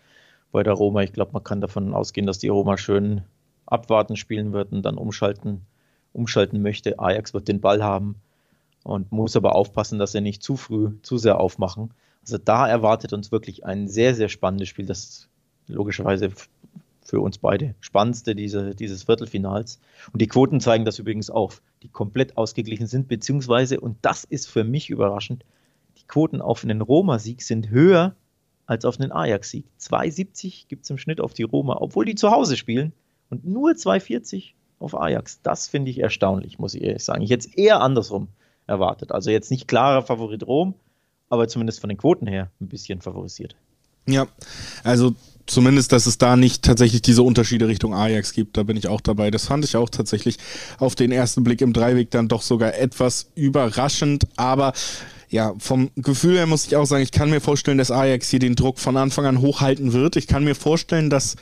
Bei 0.54 0.64
der 0.64 0.74
Roma, 0.74 1.02
ich 1.02 1.12
glaube, 1.12 1.34
man 1.34 1.44
kann 1.44 1.60
davon 1.60 1.94
ausgehen, 1.94 2.26
dass 2.26 2.40
die 2.40 2.48
Roma 2.48 2.78
schön 2.78 3.24
abwarten 3.66 4.16
spielen 4.16 4.54
wird 4.54 4.72
und 4.72 4.84
dann 4.84 4.98
umschalten, 4.98 5.66
umschalten 6.14 6.62
möchte. 6.62 7.00
Ajax 7.00 7.34
wird 7.34 7.50
den 7.50 7.60
Ball 7.60 7.84
haben 7.84 8.16
und 8.84 9.12
muss 9.12 9.36
aber 9.36 9.56
aufpassen, 9.56 10.00
dass 10.00 10.14
sie 10.14 10.22
nicht 10.22 10.42
zu 10.42 10.56
früh 10.56 10.92
zu 11.02 11.18
sehr 11.18 11.38
aufmachen. 11.38 11.94
Also 12.22 12.38
da 12.38 12.66
erwartet 12.66 13.12
uns 13.12 13.34
wirklich 13.34 13.66
ein 13.66 13.90
sehr, 13.90 14.16
sehr 14.16 14.30
spannendes 14.30 14.70
Spiel, 14.70 14.86
das 14.86 15.28
logischerweise 15.72 16.32
für 17.04 17.20
uns 17.20 17.40
beide 17.40 17.76
spannendste 17.82 18.36
diese, 18.36 18.76
dieses 18.76 19.04
Viertelfinals. 19.04 19.80
Und 20.14 20.22
die 20.22 20.28
Quoten 20.28 20.60
zeigen 20.60 20.86
das 20.86 21.00
übrigens 21.00 21.30
auch, 21.30 21.54
die 21.84 21.90
komplett 21.90 22.38
ausgeglichen 22.38 22.88
sind, 22.88 23.08
beziehungsweise, 23.08 23.80
und 23.80 23.98
das 24.02 24.24
ist 24.24 24.48
für 24.48 24.64
mich 24.64 24.90
überraschend, 24.90 25.44
die 25.98 26.08
Quoten 26.08 26.42
auf 26.42 26.64
einen 26.64 26.82
Roma-Sieg 26.82 27.42
sind 27.42 27.70
höher 27.70 28.16
als 28.66 28.86
auf 28.86 29.00
einen 29.00 29.12
Ajax-Sieg. 29.12 29.66
2,70 29.80 30.68
gibt 30.68 30.84
es 30.86 30.90
im 30.90 30.98
Schnitt 30.98 31.20
auf 31.20 31.34
die 31.34 31.44
Roma, 31.44 31.78
obwohl 31.82 32.06
die 32.06 32.16
zu 32.16 32.32
Hause 32.32 32.56
spielen 32.56 32.94
und 33.30 33.46
nur 33.46 33.72
2,40 33.72 34.52
auf 34.80 34.98
Ajax. 34.98 35.42
Das 35.42 35.68
finde 35.68 35.92
ich 35.92 36.00
erstaunlich, 36.00 36.60
muss 36.60 36.76
ich 36.76 36.84
ehrlich 36.84 37.04
sagen. 37.04 37.22
Ich 37.24 37.32
hätte 37.32 37.48
es 37.48 37.54
eher 37.54 37.82
andersrum 37.82 38.30
erwartet. 38.68 39.12
Also 39.12 39.32
jetzt 39.32 39.52
nicht 39.52 39.68
klarer 39.68 40.02
Favorit 40.02 40.48
Rom, 40.48 40.76
aber 41.30 41.48
zumindest 41.48 41.82
von 41.82 41.90
den 41.90 41.98
Quoten 41.98 42.28
her 42.28 42.52
ein 42.62 42.68
bisschen 42.68 43.02
favorisiert. 43.02 43.56
Ja, 44.08 44.28
also 44.84 45.14
zumindest, 45.46 45.92
dass 45.92 46.06
es 46.06 46.18
da 46.18 46.36
nicht 46.36 46.64
tatsächlich 46.64 47.02
diese 47.02 47.24
Unterschiede 47.24 47.68
Richtung 47.68 47.94
Ajax 47.94 48.34
gibt. 48.34 48.58
Da 48.58 48.64
bin 48.64 48.78
ich 48.78 48.88
auch 48.88 49.02
dabei. 49.02 49.32
Das 49.32 49.46
fand 49.46 49.66
ich 49.66 49.76
auch 49.76 49.90
tatsächlich 49.90 50.38
auf 50.78 50.96
den 50.96 51.12
ersten 51.12 51.44
Blick 51.44 51.62
im 51.62 51.74
Dreiweg 51.74 52.12
dann 52.12 52.28
doch 52.28 52.42
sogar 52.42 52.76
etwas 52.76 53.28
überraschend. 53.36 54.28
Aber 54.38 54.74
ja, 55.30 55.54
vom 55.60 55.92
Gefühl 55.96 56.38
her 56.38 56.46
muss 56.46 56.66
ich 56.66 56.76
auch 56.76 56.86
sagen, 56.86 57.04
ich 57.04 57.12
kann 57.12 57.30
mir 57.30 57.42
vorstellen, 57.42 57.78
dass 57.78 57.92
Ajax 57.92 58.30
hier 58.30 58.40
den 58.40 58.56
Druck 58.56 58.80
von 58.80 58.98
Anfang 58.98 59.26
an 59.26 59.42
hochhalten 59.42 59.94
wird. 59.94 60.16
Ich 60.16 60.28
kann 60.28 60.44
mir 60.44 60.56
vorstellen, 60.56 61.10
dass 61.10 61.36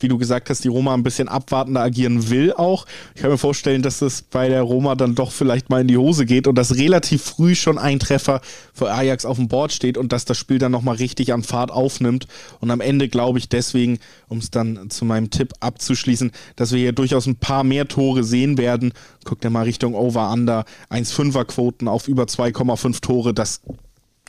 wie 0.00 0.08
du 0.08 0.18
gesagt 0.18 0.50
hast, 0.50 0.64
die 0.64 0.68
Roma 0.68 0.94
ein 0.94 1.02
bisschen 1.02 1.28
abwartender 1.28 1.80
agieren 1.80 2.30
will 2.30 2.52
auch. 2.52 2.86
Ich 3.14 3.22
kann 3.22 3.30
mir 3.30 3.38
vorstellen, 3.38 3.82
dass 3.82 4.02
es 4.02 4.22
bei 4.22 4.48
der 4.48 4.62
Roma 4.62 4.94
dann 4.94 5.14
doch 5.14 5.32
vielleicht 5.32 5.70
mal 5.70 5.80
in 5.80 5.88
die 5.88 5.96
Hose 5.96 6.26
geht 6.26 6.46
und 6.46 6.56
dass 6.56 6.76
relativ 6.76 7.22
früh 7.22 7.54
schon 7.54 7.78
ein 7.78 7.98
Treffer 7.98 8.40
für 8.72 8.90
Ajax 8.90 9.24
auf 9.24 9.36
dem 9.36 9.48
Board 9.48 9.72
steht 9.72 9.98
und 9.98 10.12
dass 10.12 10.24
das 10.24 10.38
Spiel 10.38 10.58
dann 10.58 10.72
nochmal 10.72 10.96
richtig 10.96 11.32
an 11.32 11.42
Fahrt 11.42 11.70
aufnimmt. 11.70 12.26
Und 12.60 12.70
am 12.70 12.80
Ende 12.80 13.08
glaube 13.08 13.38
ich 13.38 13.48
deswegen, 13.48 13.98
um 14.28 14.38
es 14.38 14.50
dann 14.50 14.90
zu 14.90 15.04
meinem 15.04 15.30
Tipp 15.30 15.52
abzuschließen, 15.60 16.32
dass 16.56 16.72
wir 16.72 16.78
hier 16.78 16.92
durchaus 16.92 17.26
ein 17.26 17.36
paar 17.36 17.64
mehr 17.64 17.88
Tore 17.88 18.24
sehen 18.24 18.58
werden. 18.58 18.92
Guckt 19.24 19.44
ja 19.44 19.50
mal 19.50 19.64
Richtung 19.64 19.94
Over-Under, 19.94 20.64
1,5er 20.90 21.44
Quoten 21.44 21.88
auf 21.88 22.08
über 22.08 22.24
2,5 22.24 23.00
Tore. 23.00 23.34
Das 23.34 23.60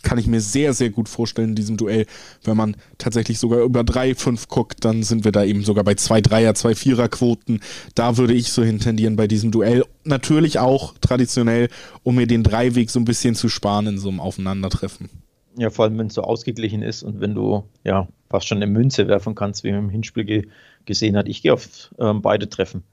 kann 0.03 0.17
ich 0.17 0.27
mir 0.27 0.41
sehr, 0.41 0.73
sehr 0.73 0.89
gut 0.89 1.09
vorstellen 1.09 1.49
in 1.49 1.55
diesem 1.55 1.77
Duell. 1.77 2.05
Wenn 2.43 2.57
man 2.57 2.75
tatsächlich 2.97 3.39
sogar 3.39 3.61
über 3.61 3.81
3-5 3.81 4.47
guckt, 4.47 4.85
dann 4.85 5.03
sind 5.03 5.23
wir 5.25 5.31
da 5.31 5.43
eben 5.43 5.63
sogar 5.63 5.83
bei 5.83 5.93
2-3er, 5.93 6.53
2-4er 6.53 7.07
Quoten. 7.07 7.59
Da 7.95 8.17
würde 8.17 8.33
ich 8.33 8.51
so 8.51 8.63
hintendieren 8.63 9.15
bei 9.15 9.27
diesem 9.27 9.51
Duell. 9.51 9.85
Natürlich 10.03 10.59
auch 10.59 10.93
traditionell, 11.01 11.69
um 12.03 12.15
mir 12.15 12.27
den 12.27 12.43
Dreiweg 12.43 12.89
so 12.89 12.99
ein 12.99 13.05
bisschen 13.05 13.35
zu 13.35 13.49
sparen 13.49 13.87
in 13.87 13.97
so 13.97 14.09
einem 14.09 14.19
Aufeinandertreffen. 14.19 15.09
Ja, 15.57 15.69
vor 15.69 15.85
allem, 15.85 15.97
wenn 15.97 16.07
es 16.07 16.13
so 16.13 16.23
ausgeglichen 16.23 16.81
ist 16.81 17.03
und 17.03 17.19
wenn 17.19 17.35
du 17.35 17.63
ja 17.83 18.07
fast 18.29 18.47
schon 18.47 18.57
eine 18.57 18.67
Münze 18.67 19.07
werfen 19.07 19.35
kannst, 19.35 19.63
wie 19.63 19.71
man 19.71 19.85
im 19.85 19.89
Hinspiel 19.89 20.23
ge 20.23 20.47
gesehen 20.85 21.15
hat. 21.15 21.27
Ich 21.27 21.43
gehe 21.43 21.53
auf 21.53 21.93
ähm, 21.99 22.21
beide 22.21 22.49
Treffen. 22.49 22.83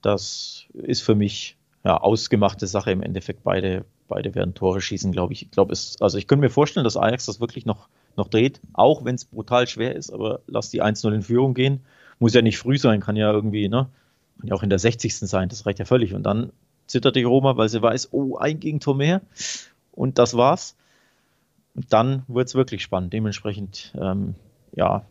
Das 0.00 0.64
ist 0.72 1.02
für 1.02 1.14
mich 1.14 1.56
ja, 1.84 1.98
ausgemachte 1.98 2.66
Sache 2.66 2.92
im 2.92 3.02
Endeffekt. 3.02 3.42
Beide, 3.44 3.84
beide 4.08 4.34
werden 4.34 4.54
Tore 4.54 4.80
schießen, 4.80 5.12
glaube 5.12 5.32
ich. 5.32 5.42
Ich 5.42 5.50
glaube, 5.50 5.72
es, 5.72 5.96
also 6.00 6.18
ich 6.18 6.26
könnte 6.26 6.42
mir 6.42 6.50
vorstellen, 6.50 6.84
dass 6.84 6.96
Ajax 6.96 7.26
das 7.26 7.40
wirklich 7.40 7.66
noch, 7.66 7.88
noch 8.16 8.28
dreht, 8.28 8.60
auch 8.72 9.04
wenn 9.04 9.14
es 9.14 9.24
brutal 9.24 9.66
schwer 9.66 9.94
ist, 9.94 10.10
aber 10.10 10.40
lass 10.46 10.70
die 10.70 10.82
1-0 10.82 11.12
in 11.12 11.22
Führung 11.22 11.54
gehen. 11.54 11.80
Muss 12.18 12.34
ja 12.34 12.42
nicht 12.42 12.58
früh 12.58 12.78
sein, 12.78 13.00
kann 13.00 13.16
ja 13.16 13.32
irgendwie, 13.32 13.68
ne? 13.68 13.88
Kann 14.38 14.48
ja 14.48 14.54
auch 14.54 14.62
in 14.62 14.70
der 14.70 14.78
60. 14.78 15.16
sein, 15.16 15.48
das 15.48 15.66
reicht 15.66 15.78
ja 15.78 15.84
völlig. 15.84 16.14
Und 16.14 16.22
dann 16.24 16.52
zittert 16.86 17.16
die 17.16 17.22
Roma, 17.22 17.56
weil 17.56 17.68
sie 17.68 17.82
weiß, 17.82 18.12
oh, 18.12 18.36
ein 18.36 18.60
Gegentor 18.60 18.94
mehr. 18.94 19.20
Und 19.92 20.18
das 20.18 20.36
war's. 20.36 20.76
Und 21.74 21.92
dann 21.92 22.22
wird 22.28 22.48
es 22.48 22.54
wirklich 22.54 22.82
spannend. 22.82 23.12
Dementsprechend, 23.12 23.92
ähm, 24.00 24.34
ja, 24.72 25.04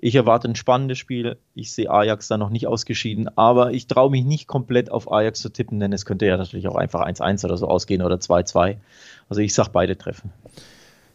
ich 0.00 0.14
erwarte 0.14 0.48
ein 0.48 0.54
spannendes 0.54 0.98
Spiel. 0.98 1.38
Ich 1.54 1.72
sehe 1.72 1.90
Ajax 1.90 2.28
da 2.28 2.38
noch 2.38 2.50
nicht 2.50 2.66
ausgeschieden, 2.66 3.28
aber 3.36 3.72
ich 3.72 3.86
traue 3.86 4.10
mich 4.10 4.24
nicht 4.24 4.46
komplett 4.46 4.90
auf 4.90 5.10
Ajax 5.10 5.40
zu 5.40 5.48
tippen, 5.48 5.80
denn 5.80 5.92
es 5.92 6.06
könnte 6.06 6.26
ja 6.26 6.36
natürlich 6.36 6.68
auch 6.68 6.76
einfach 6.76 7.06
1-1 7.06 7.44
oder 7.44 7.56
so 7.56 7.66
ausgehen 7.66 8.02
oder 8.02 8.16
2-2. 8.16 8.76
Also 9.28 9.40
ich 9.40 9.52
sage 9.54 9.70
beide 9.72 9.98
treffen. 9.98 10.32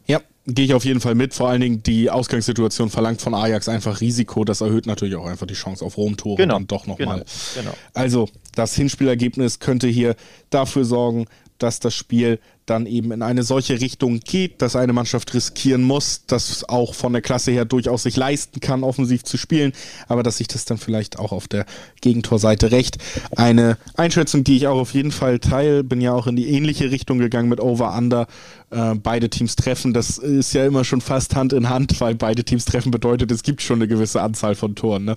Ja, 0.06 0.20
gehe 0.46 0.66
ich 0.66 0.74
auf 0.74 0.84
jeden 0.84 1.00
Fall 1.00 1.14
mit. 1.14 1.32
Vor 1.32 1.48
allen 1.48 1.62
Dingen 1.62 1.82
die 1.82 2.10
Ausgangssituation 2.10 2.90
verlangt 2.90 3.22
von 3.22 3.34
Ajax 3.34 3.68
einfach 3.68 4.02
Risiko. 4.02 4.44
Das 4.44 4.60
erhöht 4.60 4.86
natürlich 4.86 5.16
auch 5.16 5.26
einfach 5.26 5.46
die 5.46 5.54
Chance 5.54 5.82
auf 5.84 5.96
Rom-Tore 5.96 6.36
genau, 6.36 6.56
und 6.56 6.70
doch 6.70 6.86
nochmal. 6.86 7.24
Genau, 7.54 7.70
genau. 7.70 7.74
Also 7.94 8.28
das 8.54 8.74
Hinspielergebnis 8.74 9.60
könnte 9.60 9.88
hier 9.88 10.14
dafür 10.50 10.84
sorgen, 10.84 11.26
dass 11.64 11.80
das 11.80 11.94
Spiel 11.94 12.40
dann 12.66 12.84
eben 12.84 13.10
in 13.10 13.22
eine 13.22 13.42
solche 13.42 13.80
Richtung 13.80 14.20
geht, 14.20 14.60
dass 14.60 14.76
eine 14.76 14.92
Mannschaft 14.92 15.32
riskieren 15.32 15.82
muss, 15.82 16.26
das 16.26 16.68
auch 16.68 16.94
von 16.94 17.14
der 17.14 17.22
Klasse 17.22 17.52
her 17.52 17.64
durchaus 17.64 18.02
sich 18.02 18.16
leisten 18.16 18.60
kann, 18.60 18.84
offensiv 18.84 19.22
zu 19.24 19.38
spielen, 19.38 19.72
aber 20.06 20.22
dass 20.22 20.36
sich 20.36 20.46
das 20.46 20.66
dann 20.66 20.76
vielleicht 20.76 21.18
auch 21.18 21.32
auf 21.32 21.48
der 21.48 21.64
Gegentorseite 22.02 22.70
recht. 22.70 22.98
Eine 23.34 23.78
Einschätzung, 23.96 24.44
die 24.44 24.58
ich 24.58 24.66
auch 24.66 24.78
auf 24.78 24.92
jeden 24.92 25.10
Fall 25.10 25.38
teile, 25.38 25.84
bin 25.84 26.02
ja 26.02 26.12
auch 26.12 26.26
in 26.26 26.36
die 26.36 26.50
ähnliche 26.50 26.90
Richtung 26.90 27.18
gegangen 27.18 27.48
mit 27.48 27.60
Over-Under. 27.60 28.26
Äh, 28.70 28.94
beide 28.96 29.30
Teams 29.30 29.56
treffen, 29.56 29.94
das 29.94 30.18
ist 30.18 30.52
ja 30.52 30.66
immer 30.66 30.84
schon 30.84 31.00
fast 31.00 31.34
Hand 31.34 31.54
in 31.54 31.70
Hand, 31.70 31.98
weil 32.02 32.14
beide 32.14 32.44
Teams 32.44 32.66
treffen 32.66 32.90
bedeutet, 32.90 33.32
es 33.32 33.42
gibt 33.42 33.62
schon 33.62 33.78
eine 33.78 33.88
gewisse 33.88 34.20
Anzahl 34.20 34.54
von 34.54 34.74
Toren. 34.74 35.06
Ne? 35.06 35.16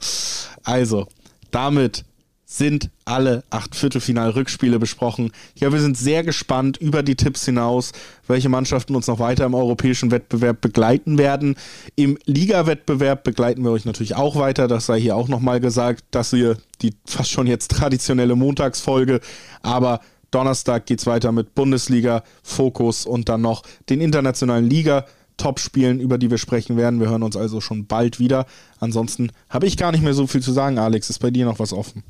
Also, 0.64 1.08
damit 1.52 2.06
sind 2.50 2.90
alle 3.04 3.44
acht 3.50 3.76
Viertelfinal-Rückspiele 3.76 4.80
besprochen. 4.80 5.32
Ja, 5.56 5.74
wir 5.74 5.82
sind 5.82 5.98
sehr 5.98 6.24
gespannt 6.24 6.78
über 6.78 7.04
die 7.04 7.16
Tipps 7.16 7.44
hinaus, 7.44 7.92
welche 8.26 8.48
Mannschaften 8.48 8.96
uns 8.96 9.08
noch 9.08 9.20
weiter 9.20 9.46
im 9.46 9.54
europäischen 9.54 10.12
Wettbewerb 10.12 10.62
begleiten 10.62 11.18
werden. 11.18 11.58
Im 11.98 12.18
Liga-Wettbewerb 12.26 13.26
begleiten 13.26 13.64
wir 13.66 13.72
euch 13.72 13.84
natürlich 13.84 14.16
auch 14.16 14.38
weiter. 14.38 14.70
Das 14.70 14.86
sei 14.86 14.98
hier 14.98 15.18
auch 15.18 15.28
nochmal 15.28 15.60
gesagt, 15.60 16.06
dass 16.12 16.32
ihr 16.32 16.58
die 16.82 16.94
fast 17.06 17.32
schon 17.32 17.48
jetzt 17.48 17.72
traditionelle 17.72 18.38
Montagsfolge, 18.38 19.20
aber 19.62 20.00
Donnerstag 20.32 20.86
geht's 20.86 21.06
weiter 21.06 21.34
mit 21.34 21.54
Bundesliga, 21.54 22.24
Fokus 22.44 23.06
und 23.06 23.28
dann 23.28 23.42
noch 23.42 23.64
den 23.90 24.00
internationalen 24.00 24.70
Liga. 24.70 25.06
Top-Spielen, 25.36 26.00
über 26.00 26.18
die 26.18 26.32
wir 26.32 26.40
sprechen 26.40 26.78
werden. 26.78 27.00
Wir 27.00 27.10
hören 27.10 27.22
uns 27.22 27.38
also 27.38 27.62
schon 27.62 27.86
bald 27.86 28.20
wieder. 28.20 28.48
Ansonsten 28.80 29.32
habe 29.50 29.68
ich 29.68 29.78
gar 29.78 29.92
nicht 29.92 30.04
mehr 30.04 30.16
so 30.16 30.26
viel 30.26 30.42
zu 30.42 30.52
sagen, 30.52 30.80
Alex. 30.80 31.12
Ist 31.12 31.20
bei 31.20 31.30
dir 31.30 31.46
noch 31.46 31.60
was 31.60 31.74
offen? 31.74 32.04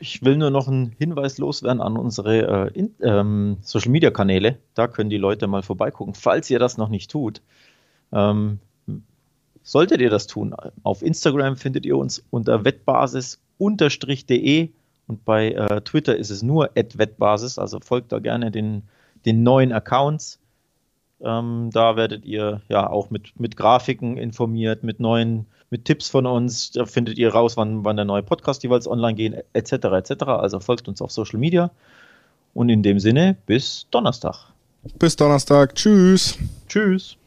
Ich 0.00 0.22
will 0.22 0.36
nur 0.36 0.50
noch 0.50 0.68
einen 0.68 0.94
Hinweis 0.98 1.38
loswerden 1.38 1.80
an 1.80 1.96
unsere 1.96 2.70
äh, 2.74 2.88
ähm, 3.02 3.58
Social 3.62 3.90
Media 3.90 4.10
Kanäle. 4.10 4.58
Da 4.74 4.86
können 4.86 5.10
die 5.10 5.16
Leute 5.16 5.46
mal 5.46 5.62
vorbeigucken, 5.62 6.14
falls 6.14 6.48
ihr 6.50 6.58
das 6.58 6.78
noch 6.78 6.88
nicht 6.88 7.10
tut. 7.10 7.42
Ähm, 8.12 8.60
solltet 9.62 10.00
ihr 10.00 10.10
das 10.10 10.26
tun, 10.26 10.54
auf 10.82 11.02
Instagram 11.02 11.56
findet 11.56 11.84
ihr 11.84 11.96
uns 11.96 12.24
unter 12.30 12.64
wettbasis-de 12.64 13.38
und 15.06 15.24
bei 15.24 15.52
äh, 15.52 15.80
Twitter 15.82 16.16
ist 16.16 16.30
es 16.30 16.42
nur 16.42 16.70
wettbasis, 16.74 17.58
also 17.58 17.78
folgt 17.80 18.12
da 18.12 18.18
gerne 18.18 18.50
den, 18.50 18.84
den 19.26 19.42
neuen 19.42 19.72
Accounts. 19.72 20.38
Ähm, 21.20 21.70
da 21.72 21.96
werdet 21.96 22.24
ihr 22.24 22.62
ja 22.68 22.88
auch 22.88 23.10
mit, 23.10 23.38
mit 23.40 23.56
Grafiken 23.56 24.16
informiert, 24.16 24.84
mit 24.84 25.00
neuen 25.00 25.46
mit 25.70 25.84
Tipps 25.84 26.08
von 26.08 26.26
uns. 26.26 26.70
Da 26.72 26.86
findet 26.86 27.18
ihr 27.18 27.32
raus, 27.32 27.56
wann, 27.56 27.84
wann 27.84 27.96
der 27.96 28.04
neue 28.04 28.22
Podcast 28.22 28.62
jeweils 28.62 28.88
online 28.88 29.14
geht, 29.14 29.44
etc. 29.52 29.72
etc. 29.72 30.24
Also 30.24 30.60
folgt 30.60 30.88
uns 30.88 31.02
auf 31.02 31.12
Social 31.12 31.38
Media. 31.38 31.70
Und 32.54 32.70
in 32.70 32.82
dem 32.82 32.98
Sinne, 32.98 33.36
bis 33.46 33.86
Donnerstag. 33.90 34.52
Bis 34.98 35.16
Donnerstag. 35.16 35.74
Tschüss. 35.74 36.38
Tschüss. 36.68 37.18